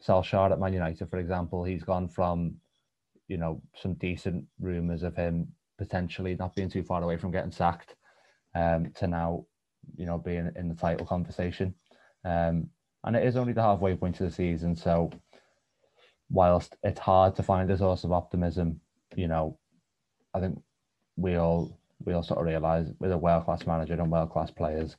Solskjaer 0.05 0.51
at 0.51 0.59
Man 0.59 0.73
United, 0.73 1.09
for 1.09 1.19
example, 1.19 1.63
he's 1.63 1.83
gone 1.83 2.09
from, 2.09 2.55
you 3.27 3.37
know, 3.37 3.61
some 3.75 3.93
decent 3.93 4.45
rumours 4.59 5.03
of 5.03 5.15
him 5.15 5.47
potentially 5.77 6.35
not 6.35 6.55
being 6.55 6.69
too 6.69 6.83
far 6.83 7.03
away 7.03 7.17
from 7.17 7.31
getting 7.31 7.51
sacked 7.51 7.95
um, 8.55 8.91
to 8.95 9.07
now, 9.07 9.45
you 9.95 10.05
know, 10.05 10.17
being 10.17 10.51
in 10.55 10.67
the 10.67 10.75
title 10.75 11.05
conversation. 11.05 11.73
Um, 12.25 12.69
and 13.03 13.15
it 13.15 13.25
is 13.25 13.35
only 13.35 13.53
the 13.53 13.61
halfway 13.61 13.95
point 13.95 14.19
of 14.19 14.29
the 14.29 14.35
season. 14.35 14.75
So 14.75 15.11
whilst 16.33 16.75
it's 16.83 16.99
hard 16.99 17.35
to 17.35 17.43
find 17.43 17.69
a 17.69 17.77
source 17.77 18.03
of 18.03 18.11
optimism, 18.11 18.81
you 19.15 19.27
know, 19.27 19.57
I 20.33 20.39
think 20.39 20.59
we 21.15 21.35
all 21.35 21.77
we 22.03 22.13
all 22.13 22.23
sort 22.23 22.39
of 22.39 22.47
realise 22.47 22.89
with 22.99 23.11
a 23.11 23.17
world 23.17 23.45
class 23.45 23.65
manager 23.65 23.93
and 23.93 24.11
world 24.11 24.31
class 24.31 24.51
players, 24.51 24.97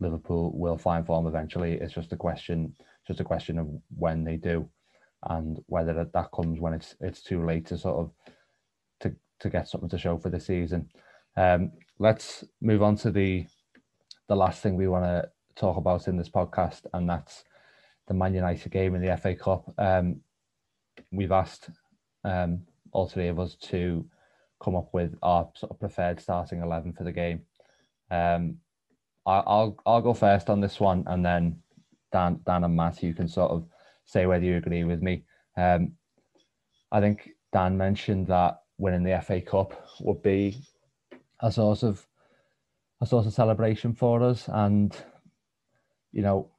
Liverpool 0.00 0.52
will 0.54 0.76
find 0.76 1.06
form 1.06 1.26
eventually. 1.26 1.74
It's 1.74 1.94
just 1.94 2.12
a 2.12 2.16
question, 2.16 2.74
just 3.06 3.20
a 3.20 3.24
question 3.24 3.58
of 3.58 3.68
when 3.96 4.24
they 4.24 4.36
do, 4.36 4.68
and 5.30 5.62
whether 5.66 5.94
that, 5.94 6.12
that 6.12 6.32
comes 6.34 6.60
when 6.60 6.74
it's 6.74 6.96
it's 7.00 7.22
too 7.22 7.46
late 7.46 7.66
to 7.66 7.78
sort 7.78 7.96
of 7.96 8.10
to 9.00 9.14
to 9.38 9.48
get 9.48 9.68
something 9.68 9.88
to 9.88 9.98
show 9.98 10.18
for 10.18 10.28
the 10.28 10.40
season. 10.40 10.88
Um, 11.36 11.70
let's 12.00 12.44
move 12.60 12.82
on 12.82 12.96
to 12.96 13.12
the 13.12 13.46
the 14.28 14.36
last 14.36 14.60
thing 14.60 14.74
we 14.74 14.88
want 14.88 15.04
to 15.04 15.30
talk 15.54 15.76
about 15.76 16.08
in 16.08 16.16
this 16.16 16.30
podcast, 16.30 16.86
and 16.92 17.08
that's 17.08 17.44
the 18.08 18.14
Man 18.14 18.34
United 18.34 18.72
game 18.72 18.96
in 18.96 19.02
the 19.02 19.16
FA 19.16 19.36
Cup. 19.36 19.72
Um, 19.78 20.20
we've 21.10 21.32
asked 21.32 21.70
um, 22.24 22.62
all 22.92 23.08
three 23.08 23.28
of 23.28 23.38
us 23.38 23.54
to 23.56 24.04
come 24.62 24.76
up 24.76 24.88
with 24.92 25.14
our 25.22 25.48
sort 25.54 25.72
of 25.72 25.80
preferred 25.80 26.20
starting 26.20 26.62
eleven 26.62 26.92
for 26.92 27.04
the 27.04 27.12
game. 27.12 27.42
Um, 28.10 28.58
I, 29.26 29.38
will 29.38 29.78
I'll 29.86 30.02
go 30.02 30.14
first 30.14 30.50
on 30.50 30.60
this 30.60 30.80
one, 30.80 31.04
and 31.06 31.24
then 31.24 31.60
Dan 32.12 32.40
Dan 32.46 32.64
and 32.64 32.76
Matt, 32.76 33.02
you 33.02 33.14
can 33.14 33.28
sort 33.28 33.50
of 33.50 33.66
say 34.04 34.26
whether 34.26 34.44
you 34.44 34.56
agree 34.56 34.84
with 34.84 35.02
me. 35.02 35.24
Um, 35.56 35.92
I 36.92 37.00
think 37.00 37.30
Dan 37.52 37.76
mentioned 37.76 38.26
that 38.28 38.62
winning 38.78 39.02
the 39.02 39.20
FA 39.20 39.40
Cup 39.40 39.88
would 40.00 40.22
be 40.22 40.58
a 41.40 41.50
sort 41.50 41.82
of 41.82 42.06
a 43.00 43.06
sort 43.06 43.26
of 43.26 43.32
celebration 43.32 43.94
for 43.94 44.22
us, 44.22 44.48
and 44.48 44.96
you 46.12 46.22
know, 46.22 46.50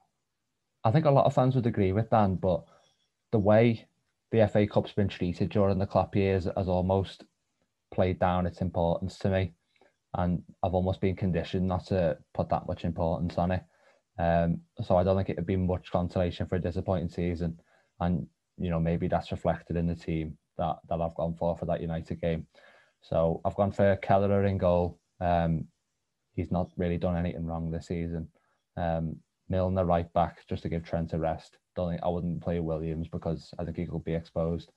I 0.83 0.91
think 0.91 1.05
a 1.05 1.11
lot 1.11 1.25
of 1.25 1.33
fans 1.33 1.55
would 1.55 1.65
agree 1.65 1.93
with 1.93 2.09
Dan, 2.09 2.35
but 2.35 2.65
the 3.31 3.39
way 3.39 3.87
the 4.35 4.47
FA 4.47 4.67
Cup's 4.67 4.91
been 4.91 5.07
treated 5.07 5.49
during 5.49 5.79
the 5.79 5.85
Klopp 5.85 6.15
years 6.15 6.47
has 6.57 6.67
almost 6.67 7.23
played 7.93 8.19
down 8.19 8.45
its 8.45 8.61
importance 8.61 9.17
to 9.19 9.29
me, 9.29 9.53
and 10.15 10.43
I've 10.61 10.73
almost 10.73 10.99
been 10.99 11.15
conditioned 11.15 11.67
not 11.67 11.85
to 11.87 12.17
put 12.33 12.49
that 12.49 12.67
much 12.67 12.83
importance 12.83 13.37
on 13.37 13.51
it. 13.51 13.63
Um, 14.19 14.61
so 14.83 14.97
I 14.97 15.03
don't 15.03 15.15
think 15.15 15.29
it 15.29 15.37
would 15.37 15.45
be 15.45 15.55
much 15.55 15.91
consolation 15.91 16.47
for 16.47 16.55
a 16.55 16.61
disappointing 16.61 17.09
season, 17.09 17.59
and 18.01 18.27
you 18.57 18.69
know 18.69 18.79
maybe 18.79 19.07
that's 19.07 19.31
reflected 19.31 19.77
in 19.77 19.87
the 19.87 19.95
team 19.95 20.37
that 20.57 20.77
that 20.89 21.01
I've 21.01 21.15
gone 21.15 21.35
for 21.35 21.55
for 21.57 21.65
that 21.67 21.81
United 21.81 22.19
game. 22.19 22.45
So 23.01 23.41
I've 23.45 23.55
gone 23.55 23.71
for 23.71 23.95
Kelleher 23.97 24.45
in 24.45 24.57
goal. 24.57 24.99
Um, 25.21 25.65
he's 26.33 26.51
not 26.51 26.71
really 26.75 26.97
done 26.97 27.15
anything 27.15 27.45
wrong 27.45 27.71
this 27.71 27.87
season. 27.87 28.27
Um, 28.75 29.17
Milner 29.49 29.85
right 29.85 30.11
back 30.13 30.47
just 30.47 30.63
to 30.63 30.69
give 30.69 30.83
Trent 30.83 31.13
a 31.13 31.19
rest. 31.19 31.57
Don't 31.75 31.91
think 31.91 32.01
I 32.03 32.07
wouldn't 32.07 32.41
play 32.41 32.59
Williams 32.59 33.07
because 33.07 33.53
I 33.59 33.63
think 33.63 33.77
he 33.77 33.85
could 33.85 34.03
be 34.03 34.15
exposed. 34.15 34.71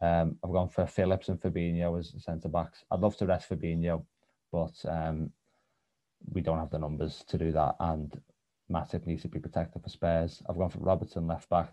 Um, 0.00 0.36
I've 0.44 0.52
gone 0.52 0.68
for 0.68 0.86
Phillips 0.86 1.28
and 1.28 1.40
Fabinho 1.40 1.98
as 1.98 2.12
centre 2.22 2.48
backs. 2.48 2.84
I'd 2.90 3.00
love 3.00 3.16
to 3.18 3.26
rest 3.26 3.48
Fabinho, 3.48 4.04
but 4.52 4.74
um, 4.88 5.30
we 6.32 6.40
don't 6.40 6.58
have 6.58 6.70
the 6.70 6.78
numbers 6.78 7.24
to 7.28 7.38
do 7.38 7.52
that, 7.52 7.76
and 7.80 8.20
Matip 8.70 9.06
needs 9.06 9.22
to 9.22 9.28
be 9.28 9.40
protected 9.40 9.82
for 9.82 9.88
spares. 9.88 10.42
I've 10.48 10.56
gone 10.58 10.70
for 10.70 10.78
Robertson 10.78 11.26
left 11.26 11.48
back. 11.48 11.72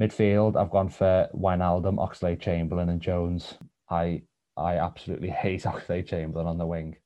Midfield, 0.00 0.56
I've 0.56 0.70
gone 0.70 0.88
for 0.88 1.28
Wijnaldum, 1.34 1.96
Oxlade, 1.96 2.40
Chamberlain, 2.40 2.88
and 2.88 3.00
Jones. 3.00 3.54
I 3.88 4.22
I 4.56 4.76
absolutely 4.76 5.30
hate 5.42 5.62
Oxlade 5.62 6.06
Chamberlain 6.06 6.46
on 6.46 6.58
the 6.58 6.66
wing, 6.66 6.96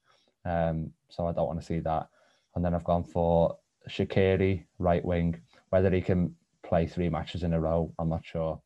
um, 0.45 0.93
so 1.09 1.27
I 1.27 1.33
don't 1.33 1.47
want 1.47 1.61
to 1.61 1.67
see 1.67 1.81
that. 1.81 2.09
And 2.55 2.65
then 2.65 2.75
I've 2.75 2.85
gone 2.85 3.05
for 3.05 3.59
Shaqiri, 3.89 4.65
right 4.79 5.05
wing. 5.05 5.41
Whether 5.71 5.91
he 5.91 6.01
can 6.01 6.35
play 6.63 6.87
three 6.87 7.09
matches 7.09 7.43
in 7.43 7.55
a 7.55 7.61
row, 7.61 7.93
I'm 7.99 8.09
not 8.09 8.25
sure, 8.25 8.61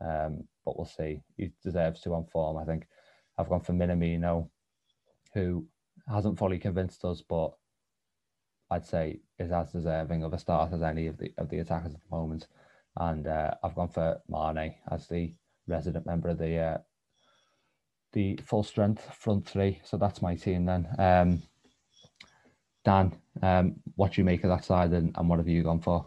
um, 0.00 0.44
but 0.64 0.76
we'll 0.76 0.86
see. 0.86 1.22
He 1.36 1.52
deserves 1.62 2.00
to 2.02 2.14
on 2.14 2.26
form. 2.26 2.56
I 2.56 2.64
think 2.64 2.86
I've 3.38 3.48
gone 3.48 3.60
for 3.60 3.72
Minamino, 3.72 4.48
who 5.34 5.66
hasn't 6.08 6.38
fully 6.38 6.58
convinced 6.58 7.04
us, 7.04 7.22
but 7.26 7.52
I'd 8.70 8.86
say 8.86 9.20
is 9.38 9.52
as 9.52 9.72
deserving 9.72 10.24
of 10.24 10.32
a 10.32 10.38
start 10.38 10.72
as 10.72 10.82
any 10.82 11.06
of 11.06 11.18
the 11.18 11.32
of 11.36 11.50
the 11.50 11.58
attackers 11.58 11.94
at 11.94 12.00
the 12.00 12.16
moment 12.16 12.46
and 12.96 13.26
uh, 13.26 13.52
I've 13.62 13.74
gone 13.74 13.88
for 13.88 14.20
Mane 14.28 14.74
as 14.90 15.08
the 15.08 15.34
resident 15.66 16.06
member 16.06 16.28
of 16.28 16.38
the 16.38 16.56
uh, 16.56 16.78
the 18.12 18.38
full 18.44 18.62
strength 18.62 19.14
front 19.14 19.48
three. 19.48 19.80
So 19.84 19.96
that's 19.96 20.20
my 20.20 20.34
team 20.34 20.66
then. 20.66 20.86
Um, 20.98 21.42
Dan, 22.84 23.12
um, 23.40 23.76
what 23.96 24.12
do 24.12 24.20
you 24.20 24.24
make 24.24 24.44
of 24.44 24.50
that 24.50 24.64
side, 24.64 24.92
and, 24.92 25.14
and 25.16 25.28
what 25.28 25.38
have 25.38 25.48
you 25.48 25.62
gone 25.62 25.80
for? 25.80 26.06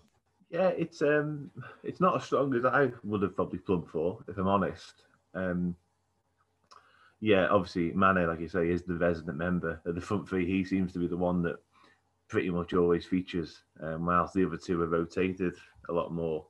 Yeah, 0.49 0.67
it's 0.69 1.01
um, 1.01 1.49
it's 1.83 1.99
not 1.99 2.15
as 2.15 2.23
strong 2.23 2.53
as 2.55 2.65
I 2.65 2.91
would 3.03 3.23
have 3.23 3.35
probably 3.35 3.59
plugged 3.59 3.89
for, 3.89 4.19
if 4.27 4.37
I'm 4.37 4.47
honest. 4.47 4.93
Um, 5.33 5.75
yeah, 7.19 7.47
obviously 7.47 7.91
Mane, 7.93 8.27
like 8.27 8.39
you 8.39 8.47
say, 8.47 8.69
is 8.69 8.83
the 8.83 8.93
resident 8.93 9.37
member 9.37 9.81
of 9.85 9.95
the 9.95 10.01
front 10.01 10.29
three. 10.29 10.45
He 10.45 10.63
seems 10.63 10.93
to 10.93 10.99
be 10.99 11.07
the 11.07 11.17
one 11.17 11.41
that 11.43 11.57
pretty 12.27 12.49
much 12.49 12.73
always 12.73 13.05
features, 13.05 13.63
um, 13.81 14.05
whilst 14.05 14.33
the 14.33 14.45
other 14.45 14.57
two 14.57 14.81
are 14.81 14.87
rotated 14.87 15.55
a 15.89 15.93
lot 15.93 16.13
more. 16.13 16.45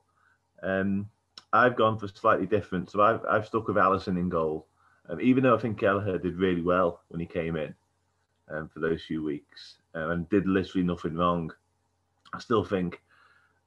Um, 0.62 1.08
I've 1.52 1.76
gone 1.76 1.98
for 1.98 2.08
slightly 2.08 2.46
different. 2.46 2.90
So 2.90 3.00
I've, 3.00 3.24
I've 3.24 3.46
stuck 3.46 3.68
with 3.68 3.76
Alisson 3.76 4.18
in 4.18 4.28
goal. 4.28 4.66
Um, 5.08 5.20
even 5.20 5.44
though 5.44 5.54
I 5.54 5.58
think 5.58 5.78
Kelleher 5.78 6.18
did 6.18 6.36
really 6.36 6.62
well 6.62 7.02
when 7.08 7.20
he 7.20 7.26
came 7.26 7.56
in 7.56 7.74
um, 8.50 8.68
for 8.68 8.80
those 8.80 9.02
few 9.02 9.22
weeks 9.22 9.78
uh, 9.96 10.10
and 10.10 10.28
did 10.28 10.46
literally 10.46 10.86
nothing 10.86 11.14
wrong, 11.16 11.50
I 12.34 12.38
still 12.38 12.64
think 12.64 13.00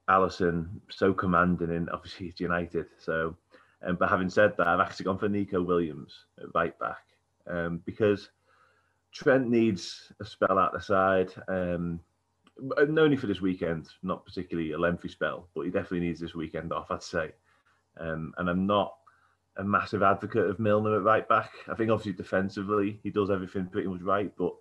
Alisson 0.09 0.67
so 0.89 1.13
commanding 1.13 1.71
in 1.71 1.89
obviously 1.89 2.27
it's 2.27 2.39
United. 2.39 2.85
So, 2.99 3.35
um, 3.85 3.95
but 3.95 4.09
having 4.09 4.29
said 4.29 4.55
that, 4.57 4.67
I've 4.67 4.79
actually 4.79 5.05
gone 5.05 5.17
for 5.17 5.29
Nico 5.29 5.61
Williams 5.61 6.25
right 6.53 6.77
back 6.79 7.05
um, 7.47 7.81
because 7.85 8.29
Trent 9.11 9.49
needs 9.49 10.11
a 10.19 10.25
spell 10.25 10.59
out 10.59 10.73
the 10.73 10.81
side. 10.81 11.31
Um, 11.47 11.99
only 12.79 13.15
for 13.15 13.27
this 13.27 13.41
weekend, 13.41 13.87
not 14.03 14.25
particularly 14.25 14.73
a 14.73 14.77
lengthy 14.77 15.07
spell, 15.07 15.47
but 15.55 15.61
he 15.61 15.71
definitely 15.71 16.01
needs 16.01 16.19
this 16.19 16.35
weekend 16.35 16.73
off, 16.73 16.91
I'd 16.91 17.01
say. 17.01 17.31
Um, 17.97 18.33
and 18.37 18.49
I'm 18.49 18.67
not 18.67 18.95
a 19.57 19.63
massive 19.63 20.03
advocate 20.03 20.49
of 20.49 20.59
Milner 20.59 20.95
at 20.95 21.03
right 21.03 21.27
back. 21.27 21.51
I 21.67 21.75
think 21.75 21.91
obviously 21.91 22.13
defensively 22.13 22.99
he 23.03 23.09
does 23.09 23.29
everything 23.29 23.67
pretty 23.67 23.87
much 23.87 24.01
right, 24.01 24.31
but 24.37 24.53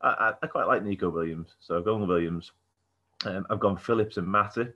I, 0.00 0.08
I, 0.08 0.34
I 0.42 0.46
quite 0.46 0.66
like 0.66 0.82
Nico 0.82 1.10
Williams, 1.10 1.56
so 1.60 1.76
I've 1.76 1.84
gone 1.84 2.06
Williams. 2.06 2.52
Um, 3.24 3.46
I've 3.50 3.60
gone 3.60 3.76
Phillips 3.76 4.18
and 4.18 4.26
Matip, 4.28 4.74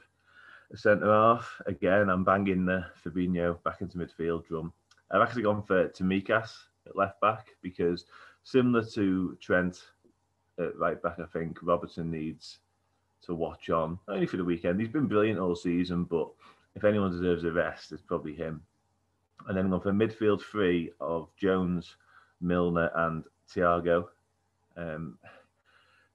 at 0.73 0.79
centre 0.79 1.07
half. 1.07 1.61
Again, 1.66 2.09
I'm 2.09 2.25
banging 2.25 2.64
the 2.64 2.85
Fabinho 3.05 3.62
back 3.62 3.81
into 3.81 3.99
midfield 3.99 4.47
drum. 4.47 4.73
I've 5.11 5.23
actually 5.23 5.43
gone 5.43 5.62
for 5.62 5.89
Tsimikas 5.89 6.53
at 6.87 6.97
left 6.97 7.21
back 7.21 7.49
because 7.62 8.05
similar 8.45 8.85
to 8.85 9.37
Trent 9.41 9.83
at 10.59 10.77
right 10.79 11.03
back, 11.03 11.18
I 11.18 11.27
think 11.27 11.59
Robertson 11.62 12.11
needs 12.11 12.59
to 13.23 13.35
watch 13.35 13.71
on, 13.71 13.99
only 14.09 14.27
for 14.27 14.37
the 14.37 14.45
weekend. 14.45 14.81
He's 14.81 14.89
been 14.89 15.07
brilliant 15.07 15.39
all 15.39 15.57
season, 15.57 16.05
but 16.05 16.31
if 16.75 16.85
anyone 16.85 17.11
deserves 17.11 17.45
a 17.45 17.53
rest, 17.53 17.93
it's 17.93 18.03
probably 18.03 18.35
him. 18.35 18.62
And 19.49 19.57
then 19.57 19.70
going 19.70 19.80
for 19.80 19.93
midfield 19.93 20.43
three 20.43 20.93
of 21.01 21.28
Jones, 21.36 21.97
Milner, 22.41 22.91
and 22.95 23.24
Thiago. 23.53 24.07
Um, 24.76 25.18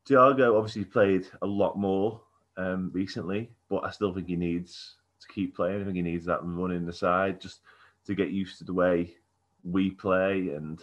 Thiago 0.07 0.55
obviously 0.55 0.85
played 0.85 1.27
a 1.41 1.45
lot 1.45 1.77
more 1.77 2.21
um, 2.57 2.91
recently, 2.93 3.49
but 3.69 3.83
I 3.83 3.91
still 3.91 4.13
think 4.13 4.27
he 4.27 4.35
needs 4.35 4.95
to 5.19 5.27
keep 5.33 5.55
playing. 5.55 5.81
I 5.81 5.83
think 5.83 5.95
he 5.95 6.01
needs 6.01 6.25
that 6.25 6.43
run 6.43 6.71
in 6.71 6.85
the 6.85 6.93
side 6.93 7.41
just 7.41 7.61
to 8.05 8.15
get 8.15 8.29
used 8.29 8.59
to 8.59 8.63
the 8.63 8.73
way 8.73 9.15
we 9.63 9.91
play. 9.91 10.49
And, 10.49 10.81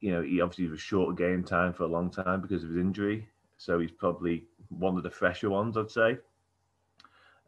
you 0.00 0.12
know, 0.12 0.22
he 0.22 0.40
obviously 0.40 0.68
was 0.68 0.80
short 0.80 1.16
game 1.16 1.44
time 1.44 1.72
for 1.72 1.84
a 1.84 1.88
long 1.88 2.10
time 2.10 2.40
because 2.40 2.64
of 2.64 2.70
his 2.70 2.78
injury. 2.78 3.28
So 3.58 3.78
he's 3.78 3.90
probably 3.90 4.44
one 4.68 4.96
of 4.96 5.02
the 5.02 5.10
fresher 5.10 5.50
ones, 5.50 5.76
I'd 5.76 5.90
say. 5.90 6.18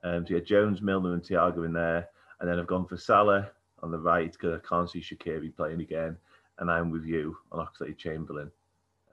Um, 0.04 0.26
so 0.26 0.34
yeah, 0.34 0.40
Jones, 0.40 0.80
Milner, 0.80 1.14
and 1.14 1.22
Thiago 1.22 1.64
in 1.64 1.72
there, 1.72 2.08
and 2.40 2.48
then 2.48 2.58
I've 2.58 2.66
gone 2.66 2.86
for 2.86 2.96
Salah 2.96 3.50
on 3.82 3.90
the 3.90 3.98
right 3.98 4.32
because 4.32 4.60
I 4.60 4.68
can't 4.68 4.90
see 4.90 5.00
Shaqiri 5.00 5.54
playing 5.56 5.80
again, 5.80 6.16
and 6.58 6.70
I'm 6.70 6.90
with 6.90 7.04
you 7.04 7.36
on 7.52 7.66
Oxlade 7.66 7.98
Chamberlain, 7.98 8.50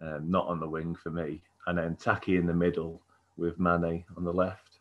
um, 0.01 0.29
not 0.29 0.47
on 0.47 0.59
the 0.59 0.67
wing 0.67 0.95
for 0.95 1.09
me, 1.09 1.41
and 1.67 1.77
then 1.77 1.95
Taki 1.95 2.37
in 2.37 2.45
the 2.45 2.53
middle 2.53 3.01
with 3.37 3.59
Mane 3.59 4.03
on 4.17 4.23
the 4.23 4.33
left. 4.33 4.79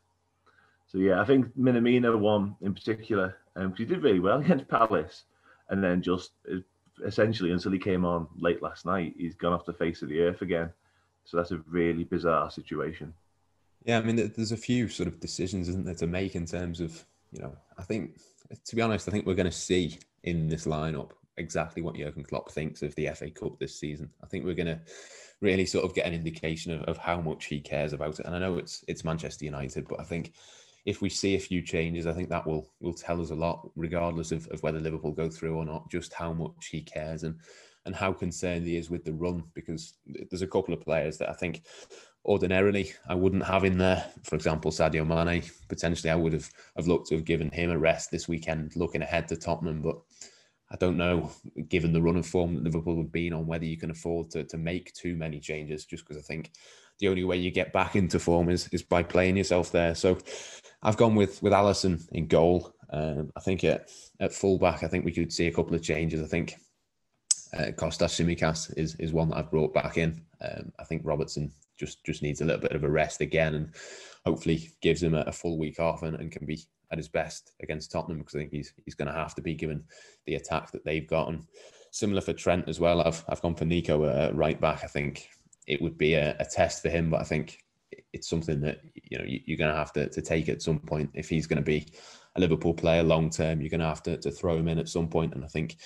So 0.86 0.98
yeah, 0.98 1.20
I 1.20 1.24
think 1.24 1.46
Minamino 1.58 2.18
won 2.18 2.56
in 2.60 2.74
particular, 2.74 3.36
um, 3.56 3.74
he 3.76 3.84
did 3.84 4.02
really 4.02 4.20
well 4.20 4.40
against 4.40 4.68
Palace, 4.68 5.24
and 5.68 5.82
then 5.82 6.02
just 6.02 6.32
uh, 6.52 6.58
essentially 7.04 7.50
until 7.50 7.72
he 7.72 7.78
came 7.78 8.04
on 8.04 8.28
late 8.36 8.62
last 8.62 8.86
night, 8.86 9.14
he's 9.16 9.34
gone 9.34 9.52
off 9.52 9.66
the 9.66 9.72
face 9.72 10.02
of 10.02 10.08
the 10.08 10.20
earth 10.20 10.42
again. 10.42 10.70
So 11.24 11.36
that's 11.36 11.52
a 11.52 11.62
really 11.68 12.04
bizarre 12.04 12.50
situation. 12.50 13.14
Yeah, 13.84 13.98
I 13.98 14.02
mean, 14.02 14.16
there's 14.16 14.52
a 14.52 14.56
few 14.56 14.88
sort 14.88 15.08
of 15.08 15.20
decisions, 15.20 15.68
isn't 15.68 15.84
there, 15.84 15.94
to 15.96 16.06
make 16.06 16.34
in 16.34 16.46
terms 16.46 16.80
of, 16.80 17.04
you 17.32 17.42
know, 17.42 17.56
I 17.78 17.82
think, 17.82 18.18
to 18.64 18.76
be 18.76 18.82
honest, 18.82 19.08
I 19.08 19.12
think 19.12 19.26
we're 19.26 19.34
going 19.34 19.46
to 19.46 19.52
see 19.52 19.98
in 20.22 20.48
this 20.48 20.66
lineup 20.66 21.10
exactly 21.36 21.82
what 21.82 21.96
Jurgen 21.96 22.24
Klopp 22.24 22.50
thinks 22.50 22.82
of 22.82 22.94
the 22.94 23.08
FA 23.14 23.30
Cup 23.30 23.58
this 23.58 23.78
season. 23.78 24.10
I 24.22 24.26
think 24.26 24.44
we're 24.44 24.54
going 24.54 24.66
to 24.66 24.80
really 25.40 25.66
sort 25.66 25.84
of 25.84 25.94
get 25.94 26.06
an 26.06 26.14
indication 26.14 26.72
of, 26.72 26.82
of 26.82 26.96
how 26.96 27.20
much 27.20 27.46
he 27.46 27.60
cares 27.60 27.92
about 27.92 28.20
it. 28.20 28.26
And 28.26 28.34
I 28.34 28.38
know 28.38 28.58
it's 28.58 28.84
it's 28.88 29.04
Manchester 29.04 29.44
United, 29.44 29.88
but 29.88 30.00
I 30.00 30.04
think 30.04 30.32
if 30.84 31.00
we 31.00 31.08
see 31.08 31.34
a 31.34 31.40
few 31.40 31.62
changes, 31.62 32.06
I 32.06 32.12
think 32.12 32.28
that 32.28 32.46
will 32.46 32.70
will 32.80 32.94
tell 32.94 33.20
us 33.20 33.30
a 33.30 33.34
lot, 33.34 33.68
regardless 33.76 34.32
of, 34.32 34.46
of 34.48 34.62
whether 34.62 34.80
Liverpool 34.80 35.12
go 35.12 35.28
through 35.28 35.56
or 35.56 35.64
not, 35.64 35.90
just 35.90 36.12
how 36.12 36.32
much 36.32 36.68
he 36.70 36.80
cares. 36.80 37.24
And 37.24 37.36
and 37.86 37.94
how 37.94 38.12
concerned 38.12 38.66
he 38.66 38.76
is 38.76 38.90
with 38.90 39.04
the 39.04 39.12
run 39.12 39.44
because 39.52 39.94
there's 40.06 40.42
a 40.42 40.46
couple 40.46 40.72
of 40.72 40.80
players 40.80 41.18
that 41.18 41.28
I 41.28 41.34
think 41.34 41.62
ordinarily 42.24 42.92
I 43.08 43.14
wouldn't 43.14 43.44
have 43.44 43.64
in 43.64 43.78
there. 43.78 44.04
For 44.22 44.34
example, 44.34 44.70
Sadio 44.70 45.06
Mane. 45.06 45.42
Potentially, 45.68 46.10
I 46.10 46.16
would 46.16 46.32
have 46.32 46.50
have 46.76 46.86
looked 46.86 47.08
to 47.08 47.16
have 47.16 47.24
given 47.24 47.50
him 47.50 47.70
a 47.70 47.78
rest 47.78 48.10
this 48.10 48.28
weekend, 48.28 48.76
looking 48.76 49.02
ahead 49.02 49.28
to 49.28 49.36
Tottenham. 49.36 49.82
But 49.82 49.98
I 50.70 50.76
don't 50.76 50.96
know, 50.96 51.30
given 51.68 51.92
the 51.92 52.02
run 52.02 52.16
of 52.16 52.26
form 52.26 52.54
that 52.54 52.64
Liverpool 52.64 52.96
have 52.96 53.12
been 53.12 53.32
on, 53.32 53.46
whether 53.46 53.64
you 53.64 53.76
can 53.76 53.90
afford 53.90 54.30
to 54.30 54.44
to 54.44 54.58
make 54.58 54.92
too 54.94 55.16
many 55.16 55.40
changes. 55.40 55.84
Just 55.84 56.06
because 56.06 56.22
I 56.22 56.26
think 56.26 56.52
the 56.98 57.08
only 57.08 57.24
way 57.24 57.36
you 57.36 57.50
get 57.50 57.72
back 57.72 57.96
into 57.96 58.18
form 58.18 58.48
is 58.48 58.68
is 58.68 58.82
by 58.82 59.02
playing 59.02 59.36
yourself 59.36 59.70
there. 59.72 59.94
So 59.94 60.18
I've 60.82 60.96
gone 60.96 61.14
with 61.14 61.42
with 61.42 61.52
Alisson 61.52 62.06
in 62.12 62.26
goal. 62.26 62.74
Um, 62.90 63.32
I 63.36 63.40
think 63.40 63.64
at 63.64 63.90
at 64.20 64.32
fullback, 64.32 64.82
I 64.82 64.88
think 64.88 65.04
we 65.04 65.12
could 65.12 65.32
see 65.32 65.46
a 65.46 65.52
couple 65.52 65.74
of 65.74 65.82
changes. 65.82 66.22
I 66.22 66.26
think 66.26 66.54
uh, 67.56 67.72
Kostas 67.76 68.14
Tsimikas 68.14 68.72
is 68.76 68.94
is 68.96 69.12
one 69.12 69.28
that 69.30 69.38
I've 69.38 69.50
brought 69.50 69.74
back 69.74 69.98
in. 69.98 70.22
Um, 70.40 70.72
I 70.78 70.84
think 70.84 71.02
Robertson 71.04 71.52
just 71.78 72.04
just 72.04 72.22
needs 72.22 72.40
a 72.40 72.44
little 72.44 72.60
bit 72.60 72.72
of 72.72 72.84
a 72.84 72.90
rest 72.90 73.20
again, 73.20 73.54
and 73.54 73.74
hopefully 74.24 74.70
gives 74.80 75.02
him 75.02 75.14
a, 75.14 75.22
a 75.22 75.32
full 75.32 75.58
week 75.58 75.78
off 75.80 76.02
and, 76.02 76.16
and 76.16 76.32
can 76.32 76.46
be 76.46 76.60
at 76.90 76.98
his 76.98 77.08
best 77.08 77.52
against 77.62 77.90
Tottenham 77.90 78.18
because 78.18 78.34
I 78.34 78.38
think 78.38 78.52
he's 78.52 78.72
he's 78.84 78.94
going 78.94 79.08
to 79.08 79.14
have 79.14 79.34
to 79.34 79.42
be 79.42 79.54
given 79.54 79.84
the 80.26 80.36
attack 80.36 80.70
that 80.72 80.84
they've 80.84 81.06
got. 81.06 81.28
And 81.28 81.44
similar 81.90 82.20
for 82.20 82.32
Trent 82.32 82.68
as 82.68 82.80
well. 82.80 83.00
I've 83.00 83.24
I've 83.28 83.42
gone 83.42 83.54
for 83.54 83.64
Nico 83.64 84.02
uh, 84.04 84.30
right 84.34 84.60
back. 84.60 84.82
I 84.82 84.88
think 84.88 85.28
it 85.66 85.80
would 85.80 85.96
be 85.96 86.14
a, 86.14 86.36
a, 86.38 86.44
test 86.44 86.82
for 86.82 86.90
him, 86.90 87.08
but 87.08 87.20
I 87.20 87.24
think 87.24 87.58
it's 88.12 88.28
something 88.28 88.60
that 88.60 88.80
you 88.94 89.18
know 89.18 89.24
you, 89.24 89.54
are 89.54 89.58
going 89.58 89.70
to 89.70 89.76
have 89.76 89.92
to, 89.94 90.08
to 90.10 90.20
take 90.20 90.48
at 90.48 90.60
some 90.60 90.78
point 90.78 91.10
if 91.14 91.28
he's 91.28 91.46
going 91.46 91.58
to 91.58 91.62
be 91.62 91.86
a 92.36 92.40
Liverpool 92.40 92.74
player 92.74 93.02
long 93.02 93.30
term. 93.30 93.60
You're 93.60 93.70
going 93.70 93.80
to 93.80 93.86
have 93.86 94.02
to, 94.04 94.16
to 94.18 94.30
throw 94.30 94.56
him 94.56 94.68
in 94.68 94.78
at 94.78 94.88
some 94.88 95.08
point, 95.08 95.34
and 95.34 95.44
I 95.44 95.48
think 95.48 95.76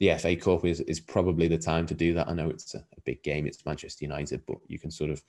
the 0.00 0.14
FA 0.18 0.36
Cup 0.36 0.64
is 0.64 0.80
is 0.82 1.00
probably 1.00 1.48
the 1.48 1.58
time 1.58 1.86
to 1.86 1.94
do 1.94 2.14
that. 2.14 2.28
I 2.28 2.34
know 2.34 2.50
it's 2.50 2.74
a, 2.74 2.78
a 2.78 3.00
big 3.04 3.22
game, 3.22 3.46
it's 3.46 3.66
Manchester 3.66 4.04
United, 4.04 4.42
but 4.46 4.58
you 4.66 4.78
can 4.78 4.90
sort 4.90 5.10
of 5.10 5.22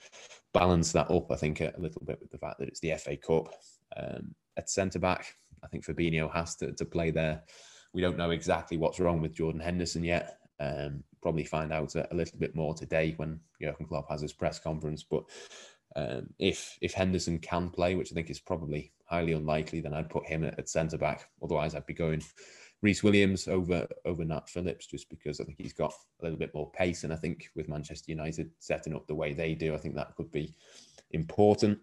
balance 0.54 0.92
that 0.92 1.10
up. 1.10 1.32
I 1.32 1.36
think 1.36 1.62
a, 1.62 1.74
little 1.78 2.04
bit 2.06 2.20
with 2.20 2.32
the 2.32 2.38
fact 2.38 2.60
that 2.60 2.68
it's 2.68 2.80
the 2.80 2.94
FA 2.98 3.18
Cup. 3.18 3.54
Um, 3.98 4.36
at 4.58 4.70
centre 4.70 5.00
back, 5.00 5.36
I 5.64 5.68
think 5.68 5.86
Fabinho 5.86 6.32
has 6.32 6.56
to, 6.58 6.74
to 6.74 6.86
play 6.86 7.12
there. 7.12 7.44
We 7.94 8.02
don't 8.02 8.18
know 8.18 8.32
exactly 8.32 8.78
what's 8.78 9.00
wrong 9.00 9.22
with 9.22 9.34
Jordan 9.34 9.62
Henderson 9.62 10.04
yet. 10.04 10.38
Um, 10.60 11.04
probably 11.22 11.46
find 11.46 11.72
out 11.72 11.96
a, 11.96 12.14
a, 12.14 12.16
little 12.16 12.38
bit 12.38 12.56
more 12.56 12.74
today 12.74 13.14
when 13.18 13.40
Jurgen 13.62 13.86
Klopp 13.86 14.10
has 14.10 14.22
his 14.22 14.34
press 14.34 14.60
conference. 14.60 15.04
But 15.04 15.24
um, 15.96 16.30
if 16.38 16.78
if 16.82 16.94
Henderson 16.94 17.40
can 17.40 17.70
play, 17.70 17.96
which 17.96 18.12
I 18.12 18.16
think 18.16 18.30
is 18.30 18.40
probably 18.40 18.92
highly 19.06 19.34
unlikely, 19.34 19.82
then 19.82 19.94
I'd 19.94 20.10
put 20.10 20.28
him 20.28 20.44
at, 20.44 20.60
at 20.60 20.70
centre 20.70 20.98
back. 20.98 21.30
Otherwise, 21.42 21.74
I'd 21.74 21.86
be 21.86 21.94
going 21.94 22.22
Rhys 22.82 23.04
Williams 23.04 23.48
over 23.48 23.88
over 24.06 24.24
Nat 24.24 24.50
Phillips 24.50 24.86
just 24.88 25.10
because 25.10 25.40
I 25.40 25.44
think 25.44 25.58
he's 25.58 25.74
got 25.74 25.94
a 26.20 26.24
little 26.24 26.40
bit 26.40 26.54
more 26.54 26.72
pace, 26.72 27.04
and 27.04 27.12
I 27.12 27.18
think 27.18 27.50
with 27.56 27.68
Manchester 27.68 28.12
United 28.12 28.52
setting 28.60 28.96
up 28.96 29.08
the 29.08 29.16
way 29.16 29.34
they 29.34 29.54
do, 29.54 29.74
I 29.74 29.78
think 29.78 29.96
that 29.96 30.16
could 30.16 30.32
be 30.32 30.54
important. 31.12 31.80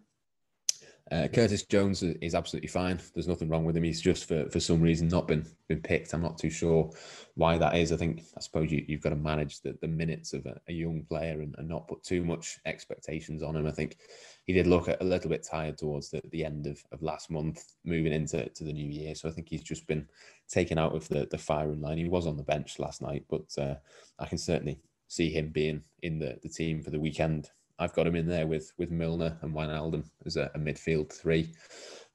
Uh, 1.13 1.29
Curtis 1.29 1.63
Jones 1.63 2.03
is 2.03 2.35
absolutely 2.35 2.67
fine. 2.67 3.01
There's 3.15 3.29
nothing 3.29 3.49
wrong 3.49 3.65
with 3.65 3.77
him. 3.77 3.85
He's 3.85 4.01
just 4.01 4.27
for, 4.27 4.51
for 4.51 4.59
some 4.59 4.81
reason 4.81 5.07
not 5.07 5.29
been 5.29 5.47
been 5.69 5.81
picked. 5.81 6.13
I'm 6.13 6.23
not 6.23 6.37
too 6.37 6.51
sure 6.51 6.91
why 7.35 7.59
that 7.59 7.77
is. 7.77 7.93
I 7.93 7.97
think 7.97 8.25
I 8.37 8.41
suppose 8.41 8.73
you, 8.73 8.85
you've 8.89 9.03
got 9.03 9.11
to 9.11 9.17
manage 9.17 9.61
the, 9.61 9.79
the 9.81 9.87
minutes 9.87 10.33
of 10.33 10.47
a, 10.47 10.61
a 10.69 10.73
young 10.73 11.05
player 11.09 11.41
and, 11.43 11.55
and, 11.59 11.69
not 11.69 11.87
put 11.87 12.03
too 12.03 12.25
much 12.25 12.59
expectations 12.67 13.43
on 13.45 13.55
him. 13.55 13.69
I 13.69 13.71
think 13.71 13.99
he 14.47 14.53
did 14.53 14.67
look 14.67 14.89
a, 14.89 14.97
a 15.01 15.05
little 15.05 15.31
bit 15.31 15.47
tired 15.49 15.79
towards 15.79 16.11
the, 16.11 16.21
the 16.33 16.45
end 16.45 16.67
of, 16.67 16.83
of 16.91 17.03
last 17.03 17.31
month, 17.31 17.63
moving 17.85 18.13
into 18.13 18.49
to 18.49 18.65
the 18.65 18.73
new 18.73 18.91
year. 18.91 19.15
So 19.15 19.29
I 19.29 19.33
think 19.33 19.49
he's 19.49 19.63
just 19.63 19.87
been 19.87 20.09
taken 20.49 20.77
out 20.77 20.95
of 20.95 21.09
the, 21.09 21.29
the 21.31 21.39
firing 21.39 21.81
line. 21.81 21.99
He 21.99 22.09
was 22.09 22.27
on 22.27 22.37
the 22.37 22.43
bench 22.43 22.81
last 22.81 23.01
night, 23.01 23.25
but 23.31 23.47
uh, 23.59 23.77
I 24.19 24.27
can 24.27 24.39
certainly 24.39 24.81
see 25.07 25.31
him 25.31 25.51
being 25.51 25.83
in 26.03 26.19
the, 26.19 26.39
the 26.43 26.49
team 26.49 26.83
for 26.83 26.91
the 26.91 26.99
weekend 26.99 27.51
I've 27.79 27.95
got 27.95 28.07
him 28.07 28.17
in 28.17 28.27
there 28.27 28.47
with 28.47 28.73
with 28.79 28.91
Milner 28.91 29.37
and 29.43 29.55
Wijnaldum 29.55 30.05
as 30.25 30.37
a, 30.37 30.51
a 30.55 30.59
midfield 30.59 31.13
three. 31.13 31.53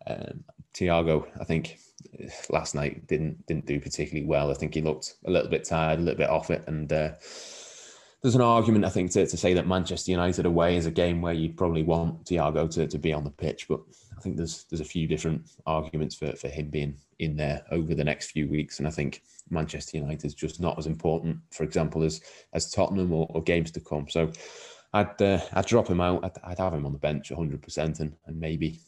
Um, 0.07 0.43
Thiago, 0.73 1.27
I 1.39 1.43
think 1.43 1.79
last 2.49 2.75
night 2.75 3.07
didn't 3.07 3.45
didn't 3.45 3.65
do 3.65 3.79
particularly 3.79 4.25
well. 4.25 4.51
I 4.51 4.55
think 4.55 4.73
he 4.73 4.81
looked 4.81 5.15
a 5.25 5.31
little 5.31 5.49
bit 5.49 5.63
tired, 5.63 5.99
a 5.99 6.01
little 6.01 6.17
bit 6.17 6.29
off 6.29 6.49
it, 6.49 6.63
and 6.67 6.91
uh, 6.91 7.11
there's 8.21 8.35
an 8.35 8.41
argument 8.41 8.85
I 8.85 8.89
think 8.89 9.11
to, 9.11 9.25
to 9.25 9.37
say 9.37 9.53
that 9.53 9.67
Manchester 9.67 10.11
United 10.11 10.45
away 10.45 10.77
is 10.77 10.85
a 10.85 10.91
game 10.91 11.21
where 11.21 11.33
you 11.33 11.49
probably 11.49 11.83
want 11.83 12.25
Thiago 12.25 12.69
to, 12.75 12.87
to 12.87 12.97
be 12.97 13.13
on 13.13 13.23
the 13.23 13.31
pitch, 13.31 13.67
but 13.67 13.81
I 14.17 14.21
think 14.21 14.37
there's 14.37 14.65
there's 14.65 14.81
a 14.81 14.85
few 14.85 15.07
different 15.07 15.49
arguments 15.65 16.15
for, 16.15 16.31
for 16.35 16.47
him 16.47 16.69
being 16.69 16.95
in 17.19 17.35
there 17.35 17.63
over 17.71 17.93
the 17.93 18.03
next 18.03 18.31
few 18.31 18.47
weeks, 18.47 18.79
and 18.79 18.87
I 18.87 18.91
think 18.91 19.21
Manchester 19.49 19.97
United 19.97 20.25
is 20.25 20.33
just 20.33 20.59
not 20.59 20.79
as 20.79 20.87
important, 20.87 21.37
for 21.51 21.63
example, 21.63 22.03
as 22.03 22.21
as 22.53 22.71
Tottenham 22.71 23.11
or, 23.11 23.27
or 23.31 23.43
games 23.43 23.71
to 23.71 23.79
come. 23.79 24.07
So 24.09 24.31
I'd 24.93 25.21
uh, 25.21 25.39
I'd 25.53 25.65
drop 25.65 25.87
him 25.87 26.01
out. 26.01 26.23
I'd, 26.23 26.37
I'd 26.43 26.59
have 26.59 26.73
him 26.73 26.85
on 26.85 26.93
the 26.93 26.99
bench 26.99 27.29
100%, 27.29 27.99
and, 27.99 28.15
and 28.25 28.39
maybe 28.39 28.79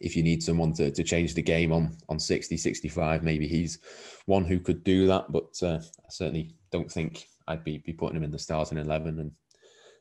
if 0.00 0.16
you 0.16 0.22
need 0.22 0.42
someone 0.42 0.72
to, 0.74 0.90
to 0.90 1.02
change 1.02 1.34
the 1.34 1.42
game 1.42 1.72
on 1.72 1.96
on 2.08 2.18
60, 2.18 2.56
65, 2.56 3.22
maybe 3.22 3.46
he's 3.46 3.78
one 4.26 4.44
who 4.44 4.58
could 4.58 4.82
do 4.82 5.06
that. 5.06 5.30
But 5.30 5.62
uh, 5.62 5.78
I 5.78 6.08
certainly 6.10 6.54
don't 6.72 6.90
think 6.90 7.26
I'd 7.46 7.64
be, 7.64 7.78
be 7.78 7.92
putting 7.92 8.16
him 8.16 8.24
in 8.24 8.30
the 8.30 8.38
starting 8.38 8.78
11. 8.78 9.18
And 9.18 9.32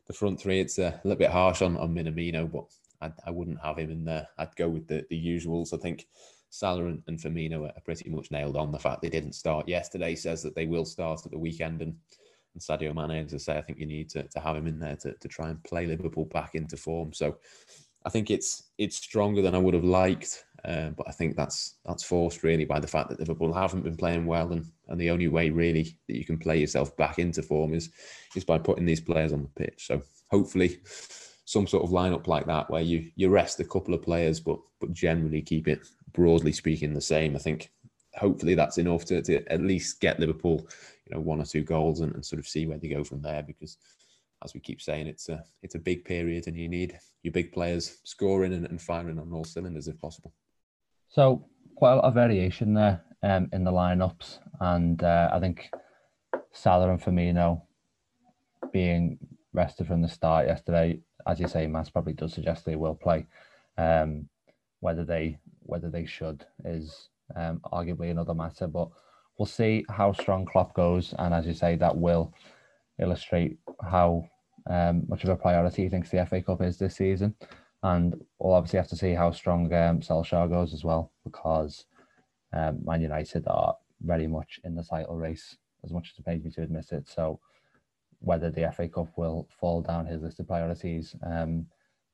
the 0.07 0.13
front 0.13 0.39
three, 0.39 0.59
it's 0.59 0.77
a 0.79 0.99
little 1.03 1.19
bit 1.19 1.31
harsh 1.31 1.61
on, 1.61 1.77
on 1.77 1.93
Minamino, 1.93 2.49
but 2.49 2.65
I'd, 3.01 3.13
I 3.25 3.31
would 3.31 3.47
not 3.47 3.63
have 3.63 3.77
him 3.77 3.91
in 3.91 4.05
there. 4.05 4.27
I'd 4.37 4.55
go 4.55 4.69
with 4.69 4.87
the, 4.87 5.05
the 5.09 5.19
usuals. 5.21 5.73
I 5.73 5.77
think 5.77 6.07
Salah 6.49 6.85
and, 6.85 7.03
and 7.07 7.19
Firmino 7.19 7.67
are 7.67 7.81
pretty 7.81 8.09
much 8.09 8.31
nailed 8.31 8.57
on. 8.57 8.71
The 8.71 8.79
fact 8.79 9.01
they 9.01 9.09
didn't 9.09 9.33
start 9.33 9.67
yesterday 9.67 10.15
says 10.15 10.41
that 10.43 10.55
they 10.55 10.65
will 10.65 10.85
start 10.85 11.21
at 11.25 11.31
the 11.31 11.37
weekend. 11.37 11.81
And 11.81 11.95
and 12.53 12.61
Sadio 12.61 12.93
Mane, 12.93 13.25
as 13.25 13.33
I 13.33 13.37
say, 13.37 13.57
I 13.57 13.61
think 13.61 13.79
you 13.79 13.85
need 13.85 14.09
to, 14.11 14.23
to 14.23 14.39
have 14.39 14.55
him 14.55 14.67
in 14.67 14.79
there 14.79 14.95
to, 14.97 15.13
to 15.13 15.27
try 15.27 15.49
and 15.49 15.63
play 15.63 15.85
Liverpool 15.85 16.25
back 16.25 16.55
into 16.55 16.77
form. 16.77 17.13
So 17.13 17.37
I 18.05 18.09
think 18.09 18.31
it's 18.31 18.63
it's 18.77 18.95
stronger 18.95 19.41
than 19.41 19.55
I 19.55 19.59
would 19.59 19.73
have 19.73 19.83
liked, 19.83 20.45
uh, 20.63 20.89
but 20.91 21.07
I 21.07 21.11
think 21.11 21.35
that's 21.35 21.75
that's 21.85 22.03
forced 22.03 22.43
really 22.43 22.65
by 22.65 22.79
the 22.79 22.87
fact 22.87 23.09
that 23.09 23.19
Liverpool 23.19 23.53
haven't 23.53 23.83
been 23.83 23.97
playing 23.97 24.25
well, 24.25 24.51
and, 24.51 24.65
and 24.87 24.99
the 24.99 25.09
only 25.09 25.27
way 25.27 25.49
really 25.49 25.97
that 26.07 26.15
you 26.15 26.25
can 26.25 26.37
play 26.37 26.59
yourself 26.59 26.95
back 26.95 27.19
into 27.19 27.43
form 27.43 27.73
is 27.73 27.89
is 28.35 28.45
by 28.45 28.57
putting 28.57 28.85
these 28.85 29.01
players 29.01 29.33
on 29.33 29.41
the 29.41 29.63
pitch. 29.63 29.85
So 29.87 30.01
hopefully, 30.31 30.79
some 31.43 31.67
sort 31.67 31.83
of 31.83 31.89
lineup 31.89 32.27
like 32.27 32.45
that 32.45 32.69
where 32.69 32.81
you 32.81 33.11
you 33.15 33.29
rest 33.29 33.59
a 33.59 33.65
couple 33.65 33.93
of 33.93 34.01
players, 34.01 34.39
but 34.39 34.59
but 34.79 34.93
generally 34.93 35.41
keep 35.41 35.67
it 35.67 35.85
broadly 36.13 36.53
speaking 36.53 36.93
the 36.93 37.01
same. 37.01 37.35
I 37.35 37.39
think 37.39 37.69
hopefully 38.15 38.55
that's 38.55 38.77
enough 38.77 39.05
to, 39.05 39.21
to 39.21 39.43
at 39.51 39.61
least 39.61 39.99
get 39.99 40.19
Liverpool 40.19 40.67
you 41.09 41.15
know 41.15 41.21
one 41.21 41.41
or 41.41 41.45
two 41.45 41.63
goals 41.63 42.01
and, 42.01 42.13
and 42.13 42.25
sort 42.25 42.39
of 42.39 42.47
see 42.47 42.67
where 42.67 42.77
they 42.77 42.87
go 42.87 43.03
from 43.03 43.21
there 43.21 43.43
because 43.43 43.77
as 44.43 44.53
we 44.53 44.59
keep 44.59 44.81
saying 44.81 45.07
it's 45.07 45.29
a 45.29 45.43
it's 45.63 45.75
a 45.75 45.79
big 45.79 46.05
period 46.05 46.47
and 46.47 46.55
you 46.55 46.69
need 46.69 46.97
your 47.23 47.33
big 47.33 47.51
players 47.51 47.97
scoring 48.03 48.53
and, 48.53 48.65
and 48.67 48.81
firing 48.81 49.19
on 49.19 49.31
all 49.33 49.43
cylinders 49.43 49.87
if 49.87 49.99
possible. 49.99 50.33
So 51.09 51.45
quite 51.75 51.93
a 51.93 51.95
lot 51.95 52.05
of 52.05 52.13
variation 52.13 52.73
there 52.73 53.01
um, 53.23 53.49
in 53.51 53.63
the 53.63 53.71
lineups 53.71 54.39
and 54.61 55.03
uh, 55.03 55.29
I 55.33 55.39
think 55.39 55.69
Salah 56.51 56.89
and 56.89 57.01
Firmino 57.01 57.61
being 58.71 59.17
rested 59.53 59.87
from 59.87 60.01
the 60.01 60.07
start 60.07 60.47
yesterday 60.47 60.99
as 61.27 61.39
you 61.39 61.47
say 61.47 61.67
Matt 61.67 61.91
probably 61.91 62.13
does 62.13 62.33
suggest 62.33 62.65
they 62.65 62.75
will 62.75 62.95
play. 62.95 63.25
Um, 63.77 64.29
whether 64.81 65.03
they 65.03 65.37
whether 65.63 65.89
they 65.89 66.05
should 66.05 66.45
is 66.65 67.09
um, 67.35 67.61
arguably 67.71 68.11
another 68.11 68.33
matter 68.33 68.67
but 68.67 68.89
we'll 69.39 69.45
see 69.45 69.85
how 69.89 70.11
strong 70.11 70.45
Klopp 70.45 70.75
goes, 70.75 71.15
and 71.17 71.33
as 71.33 71.47
you 71.47 71.53
say, 71.53 71.77
that 71.77 71.97
will 71.97 72.33
illustrate 73.01 73.57
how 73.81 74.25
um, 74.69 75.03
much 75.07 75.23
of 75.23 75.29
a 75.29 75.35
priority 75.35 75.83
he 75.83 75.89
thinks 75.89 76.09
the 76.09 76.25
FA 76.25 76.41
Cup 76.41 76.61
is 76.61 76.77
this 76.77 76.97
season. 76.97 77.33
And 77.81 78.21
we'll 78.37 78.53
obviously 78.53 78.77
have 78.77 78.89
to 78.89 78.97
see 78.97 79.13
how 79.13 79.31
strong 79.31 79.73
um, 79.73 80.01
Solskjaer 80.01 80.49
goes 80.49 80.73
as 80.73 80.83
well, 80.83 81.13
because 81.23 81.85
um, 82.53 82.81
Man 82.83 83.01
United 83.01 83.45
are 83.47 83.75
very 84.01 84.27
much 84.27 84.59
in 84.65 84.75
the 84.75 84.83
title 84.83 85.15
race, 85.15 85.55
as 85.85 85.93
much 85.93 86.11
as 86.11 86.19
it 86.19 86.25
pains 86.25 86.43
me 86.43 86.51
to 86.51 86.63
admit 86.63 86.91
it. 86.91 87.07
So 87.07 87.39
whether 88.19 88.51
the 88.51 88.69
FA 88.75 88.89
Cup 88.89 89.07
will 89.15 89.47
fall 89.57 89.81
down 89.81 90.05
his 90.05 90.21
list 90.21 90.41
of 90.41 90.47
priorities 90.47 91.15
um, 91.25 91.65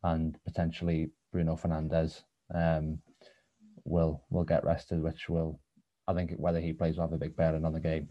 and 0.03 0.38
potentially 0.45 1.09
Bruno 1.32 1.55
Fernandes 1.55 2.21
um, 2.53 2.99
will 3.84 4.23
will 4.30 4.43
get 4.43 4.63
rested, 4.63 5.01
which 5.01 5.28
will 5.30 5.59
I 6.07 6.13
think 6.13 6.33
whether 6.37 6.59
he 6.59 6.73
plays 6.73 6.95
will 6.95 7.03
have 7.03 7.13
a 7.13 7.17
big 7.17 7.35
bearing 7.35 7.65
on 7.65 7.73
the 7.73 7.79
game. 7.79 8.09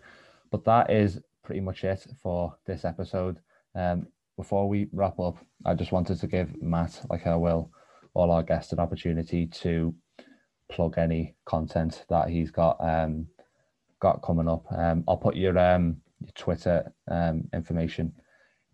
But 0.50 0.64
that 0.64 0.90
is 0.90 1.20
pretty 1.42 1.60
much 1.60 1.84
it 1.84 2.06
for 2.22 2.56
this 2.66 2.84
episode. 2.84 3.38
Um, 3.74 4.06
before 4.36 4.68
we 4.68 4.88
wrap 4.92 5.18
up, 5.20 5.36
I 5.64 5.74
just 5.74 5.92
wanted 5.92 6.18
to 6.20 6.26
give 6.26 6.60
Matt, 6.60 7.00
like 7.10 7.26
I 7.26 7.36
will, 7.36 7.70
all 8.14 8.30
our 8.30 8.42
guests 8.42 8.72
an 8.72 8.80
opportunity 8.80 9.46
to 9.46 9.94
plug 10.70 10.98
any 10.98 11.34
content 11.44 12.04
that 12.08 12.28
he's 12.28 12.50
got 12.50 12.76
um, 12.80 13.26
got 14.00 14.22
coming 14.22 14.48
up. 14.48 14.64
Um, 14.70 15.04
I'll 15.06 15.16
put 15.16 15.36
your, 15.36 15.56
um, 15.58 15.96
your 16.20 16.32
Twitter 16.34 16.92
um, 17.10 17.48
information 17.52 18.12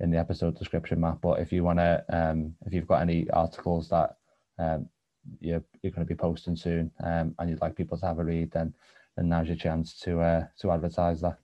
in 0.00 0.10
the 0.10 0.18
episode 0.18 0.58
description, 0.58 1.00
Matt. 1.00 1.20
But 1.20 1.40
if 1.40 1.52
you 1.52 1.62
want 1.62 1.78
to, 1.78 2.04
um, 2.08 2.54
if 2.66 2.72
you've 2.72 2.86
got 2.86 3.02
any 3.02 3.28
articles 3.30 3.88
that 3.90 4.16
um, 4.58 4.88
you're, 5.40 5.62
you're 5.82 5.92
going 5.92 6.06
to 6.06 6.14
be 6.14 6.18
posting 6.18 6.56
soon 6.56 6.90
um, 7.04 7.34
and 7.38 7.50
you'd 7.50 7.60
like 7.60 7.76
people 7.76 7.98
to 7.98 8.06
have 8.06 8.18
a 8.18 8.24
read, 8.24 8.50
then 8.50 8.72
and 9.20 9.28
now's 9.28 9.46
your 9.46 9.56
chance 9.56 9.98
to 10.00 10.20
uh, 10.20 10.44
to 10.60 10.70
advertise 10.72 11.20
that. 11.20 11.38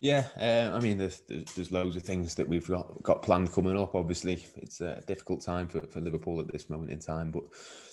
Yeah, 0.00 0.28
uh, 0.40 0.74
I 0.74 0.80
mean, 0.80 0.96
there's, 0.96 1.20
there's, 1.28 1.70
loads 1.70 1.94
of 1.94 2.02
things 2.02 2.34
that 2.36 2.48
we've 2.48 2.66
got 2.66 3.02
got 3.02 3.20
planned 3.20 3.52
coming 3.52 3.78
up. 3.78 3.94
Obviously, 3.94 4.46
it's 4.56 4.80
a 4.80 5.02
difficult 5.06 5.42
time 5.42 5.68
for, 5.68 5.82
for 5.82 6.00
Liverpool 6.00 6.40
at 6.40 6.50
this 6.50 6.70
moment 6.70 6.90
in 6.90 6.98
time, 6.98 7.30
but 7.30 7.42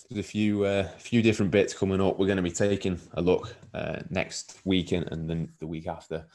there's 0.08 0.24
a 0.24 0.28
few 0.28 0.64
uh, 0.64 0.88
few 0.98 1.20
different 1.20 1.52
bits 1.52 1.74
coming 1.74 2.00
up. 2.00 2.18
We're 2.18 2.26
going 2.26 2.36
to 2.36 2.42
be 2.42 2.50
taking 2.50 2.98
a 3.12 3.20
look 3.20 3.54
uh, 3.74 4.00
next 4.08 4.58
week 4.64 4.92
and, 4.92 5.06
and 5.12 5.28
then 5.28 5.52
the 5.58 5.66
week 5.66 5.86
after 5.86 6.26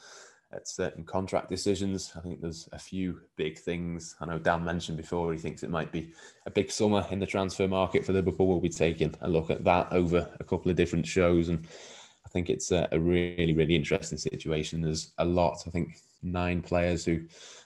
at 0.52 0.68
certain 0.68 1.04
contract 1.04 1.48
decisions. 1.48 2.12
I 2.16 2.20
think 2.20 2.40
there's 2.40 2.68
a 2.72 2.78
few 2.78 3.20
big 3.36 3.58
things. 3.58 4.14
I 4.20 4.26
know 4.26 4.38
Dan 4.38 4.64
mentioned 4.64 4.96
before 4.96 5.32
he 5.32 5.38
thinks 5.38 5.62
it 5.62 5.70
might 5.70 5.90
be 5.90 6.12
a 6.46 6.50
big 6.50 6.70
summer 6.70 7.04
in 7.10 7.18
the 7.18 7.26
transfer 7.26 7.66
market 7.66 8.04
for 8.04 8.12
Liverpool. 8.12 8.46
We'll 8.46 8.60
be 8.60 8.68
taking 8.68 9.14
a 9.20 9.28
look 9.28 9.50
at 9.50 9.64
that 9.64 9.88
over 9.92 10.28
a 10.38 10.44
couple 10.44 10.70
of 10.70 10.76
different 10.76 11.06
shows 11.06 11.48
and 11.48 11.66
I 12.26 12.28
think 12.30 12.50
it's 12.50 12.70
a, 12.72 12.88
a 12.92 12.98
really, 12.98 13.52
really 13.52 13.76
interesting 13.76 14.18
situation. 14.18 14.80
There's 14.80 15.12
a 15.18 15.24
lot. 15.24 15.64
I 15.66 15.70
think 15.70 15.98
nine 16.22 16.62
players 16.62 17.04
who 17.04 17.20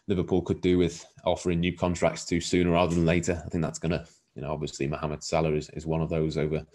Liverpool 0.09 0.43
could 0.43 0.61
do 0.61 0.79
with 0.79 1.05
offering 1.25 1.61
new 1.61 1.77
contracts 1.77 2.25
to 2.27 2.41
sooner 2.41 2.71
rather 2.71 2.95
than 2.95 3.07
later. 3.07 3.43
I 3.45 3.49
think 3.49 3.63
that's 3.63 3.79
going 3.79 3.93
to, 3.93 4.05
you 4.35 4.43
know, 4.43 4.53
obviously 4.53 4.87
Mohamed 4.87 5.23
Salah 5.23 5.53
is, 5.53 5.71
is 5.71 5.87
one 5.87 6.01
of 6.01 6.11
those 6.11 6.37
over 6.37 6.67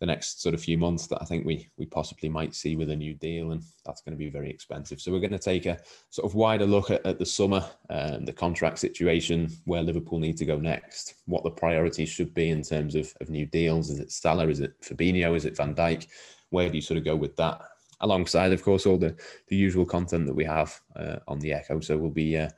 the 0.00 0.06
next 0.06 0.40
sort 0.40 0.54
of 0.54 0.60
few 0.60 0.78
months 0.78 1.08
that 1.08 1.20
I 1.20 1.24
think 1.24 1.44
we 1.44 1.68
we 1.76 1.84
possibly 1.84 2.28
might 2.28 2.54
see 2.54 2.76
with 2.76 2.90
a 2.90 2.96
new 2.96 3.14
deal, 3.14 3.50
and 3.50 3.62
that's 3.84 4.00
going 4.00 4.12
to 4.12 4.18
be 4.18 4.30
very 4.30 4.48
expensive. 4.48 5.00
So 5.00 5.10
we're 5.10 5.18
going 5.18 5.32
to 5.32 5.38
take 5.38 5.66
a 5.66 5.78
sort 6.10 6.24
of 6.30 6.36
wider 6.36 6.66
look 6.66 6.90
at, 6.90 7.04
at 7.04 7.18
the 7.18 7.26
summer, 7.26 7.64
um, 7.90 8.24
the 8.24 8.32
contract 8.32 8.78
situation, 8.78 9.50
where 9.64 9.82
Liverpool 9.82 10.20
need 10.20 10.36
to 10.36 10.44
go 10.44 10.56
next, 10.56 11.14
what 11.26 11.42
the 11.42 11.50
priorities 11.50 12.08
should 12.08 12.32
be 12.32 12.50
in 12.50 12.62
terms 12.62 12.94
of, 12.94 13.12
of 13.20 13.28
new 13.28 13.46
deals. 13.46 13.90
Is 13.90 13.98
it 13.98 14.12
Salah? 14.12 14.48
Is 14.48 14.60
it 14.60 14.80
Fabinho? 14.80 15.36
Is 15.36 15.44
it 15.44 15.56
Van 15.56 15.74
Dijk? 15.74 16.06
Where 16.50 16.68
do 16.68 16.76
you 16.76 16.82
sort 16.82 16.98
of 16.98 17.04
go 17.04 17.16
with 17.16 17.36
that? 17.36 17.60
Alongside, 18.00 18.52
of 18.52 18.62
course, 18.62 18.86
all 18.86 18.98
the 18.98 19.16
the 19.48 19.56
usual 19.56 19.84
content 19.84 20.26
that 20.26 20.34
we 20.34 20.44
have 20.44 20.80
uh, 20.96 21.16
on 21.26 21.38
the 21.40 21.52
Echo. 21.52 21.80
So 21.80 21.96
we'll 21.96 22.10
be. 22.10 22.36
Uh, 22.36 22.50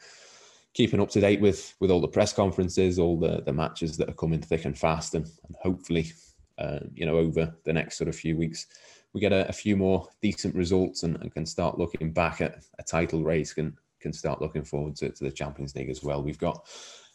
keeping 0.73 1.01
up 1.01 1.11
to 1.11 1.21
date 1.21 1.41
with 1.41 1.75
with 1.81 1.91
all 1.91 2.01
the 2.01 2.07
press 2.07 2.33
conferences, 2.33 2.97
all 2.97 3.19
the 3.19 3.43
the 3.43 3.53
matches 3.53 3.97
that 3.97 4.09
are 4.09 4.15
coming 4.15 4.41
thick 4.41 4.65
and 4.67 4.79
fast, 4.79 5.17
and, 5.17 5.25
and 5.25 5.57
hopefully 5.61 6.13
uh, 6.61 6.81
you 6.95 7.07
know, 7.07 7.17
over 7.17 7.55
the 7.65 7.73
next 7.73 7.97
sort 7.97 8.09
of 8.09 8.15
few 8.15 8.37
weeks, 8.37 8.67
we 9.13 9.21
get 9.21 9.33
a, 9.33 9.49
a 9.49 9.53
few 9.53 9.77
more 9.77 10.07
decent 10.21 10.55
results 10.55 11.03
and, 11.03 11.17
and, 11.23 11.33
can 11.33 11.47
start 11.47 11.79
looking 11.79 12.13
back 12.13 12.41
at 12.41 12.63
a 12.79 12.83
title 12.83 13.25
race, 13.25 13.53
can 13.53 13.77
can 13.99 14.13
start 14.13 14.41
looking 14.41 14.65
forward 14.65 14.97
to, 14.97 15.11
to 15.11 15.25
the 15.25 15.31
Champions 15.31 15.75
League 15.75 15.91
as 15.91 16.03
well. 16.03 16.23
We've 16.23 16.39
got 16.39 16.67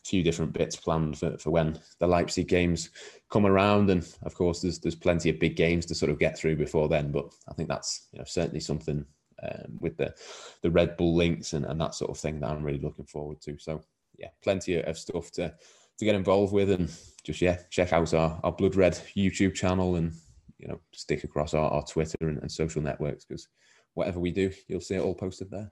few 0.05 0.23
different 0.23 0.53
bits 0.53 0.75
planned 0.75 1.17
for, 1.17 1.37
for 1.37 1.49
when 1.49 1.79
the 1.99 2.07
Leipzig 2.07 2.47
games 2.47 2.91
come 3.29 3.45
around, 3.45 3.89
and 3.89 4.07
of 4.23 4.35
course, 4.35 4.61
there's 4.61 4.79
there's 4.79 4.95
plenty 4.95 5.29
of 5.29 5.39
big 5.39 5.55
games 5.55 5.85
to 5.87 5.95
sort 5.95 6.11
of 6.11 6.19
get 6.19 6.37
through 6.37 6.55
before 6.55 6.87
then. 6.87 7.11
But 7.11 7.33
I 7.49 7.53
think 7.53 7.69
that's 7.69 8.07
you 8.11 8.19
know 8.19 8.25
certainly 8.25 8.59
something 8.59 9.05
um, 9.43 9.77
with 9.79 9.97
the 9.97 10.13
the 10.61 10.71
Red 10.71 10.95
Bull 10.97 11.15
links 11.15 11.53
and, 11.53 11.65
and 11.65 11.79
that 11.81 11.95
sort 11.95 12.11
of 12.11 12.17
thing 12.17 12.39
that 12.39 12.51
I'm 12.51 12.63
really 12.63 12.79
looking 12.79 13.05
forward 13.05 13.41
to. 13.41 13.57
So 13.57 13.81
yeah, 14.17 14.29
plenty 14.43 14.81
of 14.81 14.97
stuff 14.97 15.31
to 15.33 15.53
to 15.97 16.05
get 16.05 16.15
involved 16.15 16.53
with 16.53 16.71
and 16.71 16.91
just 17.23 17.41
yeah 17.41 17.57
check 17.69 17.93
out 17.93 18.13
our, 18.13 18.39
our 18.43 18.51
blood 18.51 18.75
red 18.75 18.93
youtube 19.15 19.53
channel 19.53 19.95
and 19.95 20.13
you 20.57 20.67
know 20.67 20.79
stick 20.91 21.23
across 21.23 21.53
our, 21.53 21.69
our 21.71 21.83
twitter 21.85 22.17
and, 22.21 22.39
and 22.39 22.51
social 22.51 22.81
networks 22.81 23.25
because 23.25 23.47
whatever 23.93 24.19
we 24.19 24.31
do 24.31 24.51
you'll 24.67 24.81
see 24.81 24.95
it 24.95 25.01
all 25.01 25.15
posted 25.15 25.49
there 25.49 25.71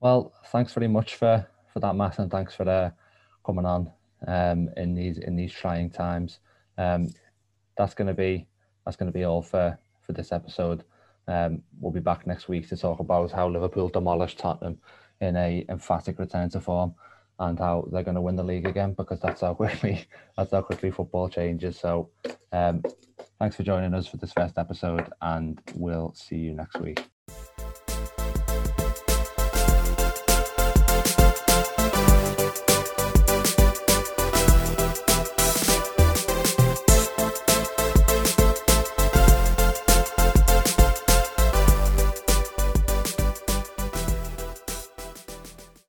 well 0.00 0.32
thanks 0.46 0.72
very 0.72 0.88
much 0.88 1.16
for 1.16 1.46
for 1.72 1.80
that 1.80 1.94
matt 1.94 2.18
and 2.18 2.30
thanks 2.30 2.54
for 2.54 2.68
uh, 2.68 2.90
coming 3.44 3.66
on 3.66 3.90
um 4.26 4.68
in 4.76 4.94
these 4.94 5.18
in 5.18 5.36
these 5.36 5.52
trying 5.52 5.90
times 5.90 6.40
um 6.78 7.08
that's 7.76 7.94
going 7.94 8.08
to 8.08 8.14
be 8.14 8.46
that's 8.84 8.96
going 8.96 9.10
to 9.10 9.16
be 9.16 9.24
all 9.24 9.42
for 9.42 9.78
for 10.00 10.12
this 10.12 10.32
episode 10.32 10.84
um 11.28 11.62
we'll 11.80 11.92
be 11.92 12.00
back 12.00 12.26
next 12.26 12.48
week 12.48 12.68
to 12.68 12.76
talk 12.76 13.00
about 13.00 13.30
how 13.30 13.48
liverpool 13.48 13.88
demolished 13.88 14.38
tottenham 14.38 14.78
in 15.20 15.36
a 15.36 15.64
emphatic 15.68 16.18
return 16.18 16.48
to 16.50 16.60
form 16.60 16.94
and 17.40 17.58
how 17.58 17.88
they're 17.90 18.02
going 18.02 18.14
to 18.14 18.20
win 18.20 18.36
the 18.36 18.44
league 18.44 18.66
again 18.66 18.92
because 18.92 19.18
that's 19.20 19.40
how 19.40 19.54
quickly 19.60 20.06
that's 20.36 20.52
how 20.52 20.60
quickly 20.62 20.90
football 20.90 21.28
changes. 21.28 21.78
So, 21.78 22.10
um, 22.52 22.82
thanks 23.38 23.56
for 23.56 23.62
joining 23.62 23.94
us 23.94 24.06
for 24.06 24.18
this 24.18 24.32
first 24.32 24.58
episode, 24.58 25.10
and 25.20 25.60
we'll 25.74 26.14
see 26.14 26.36
you 26.36 26.54
next 26.54 26.78
week. 26.80 27.04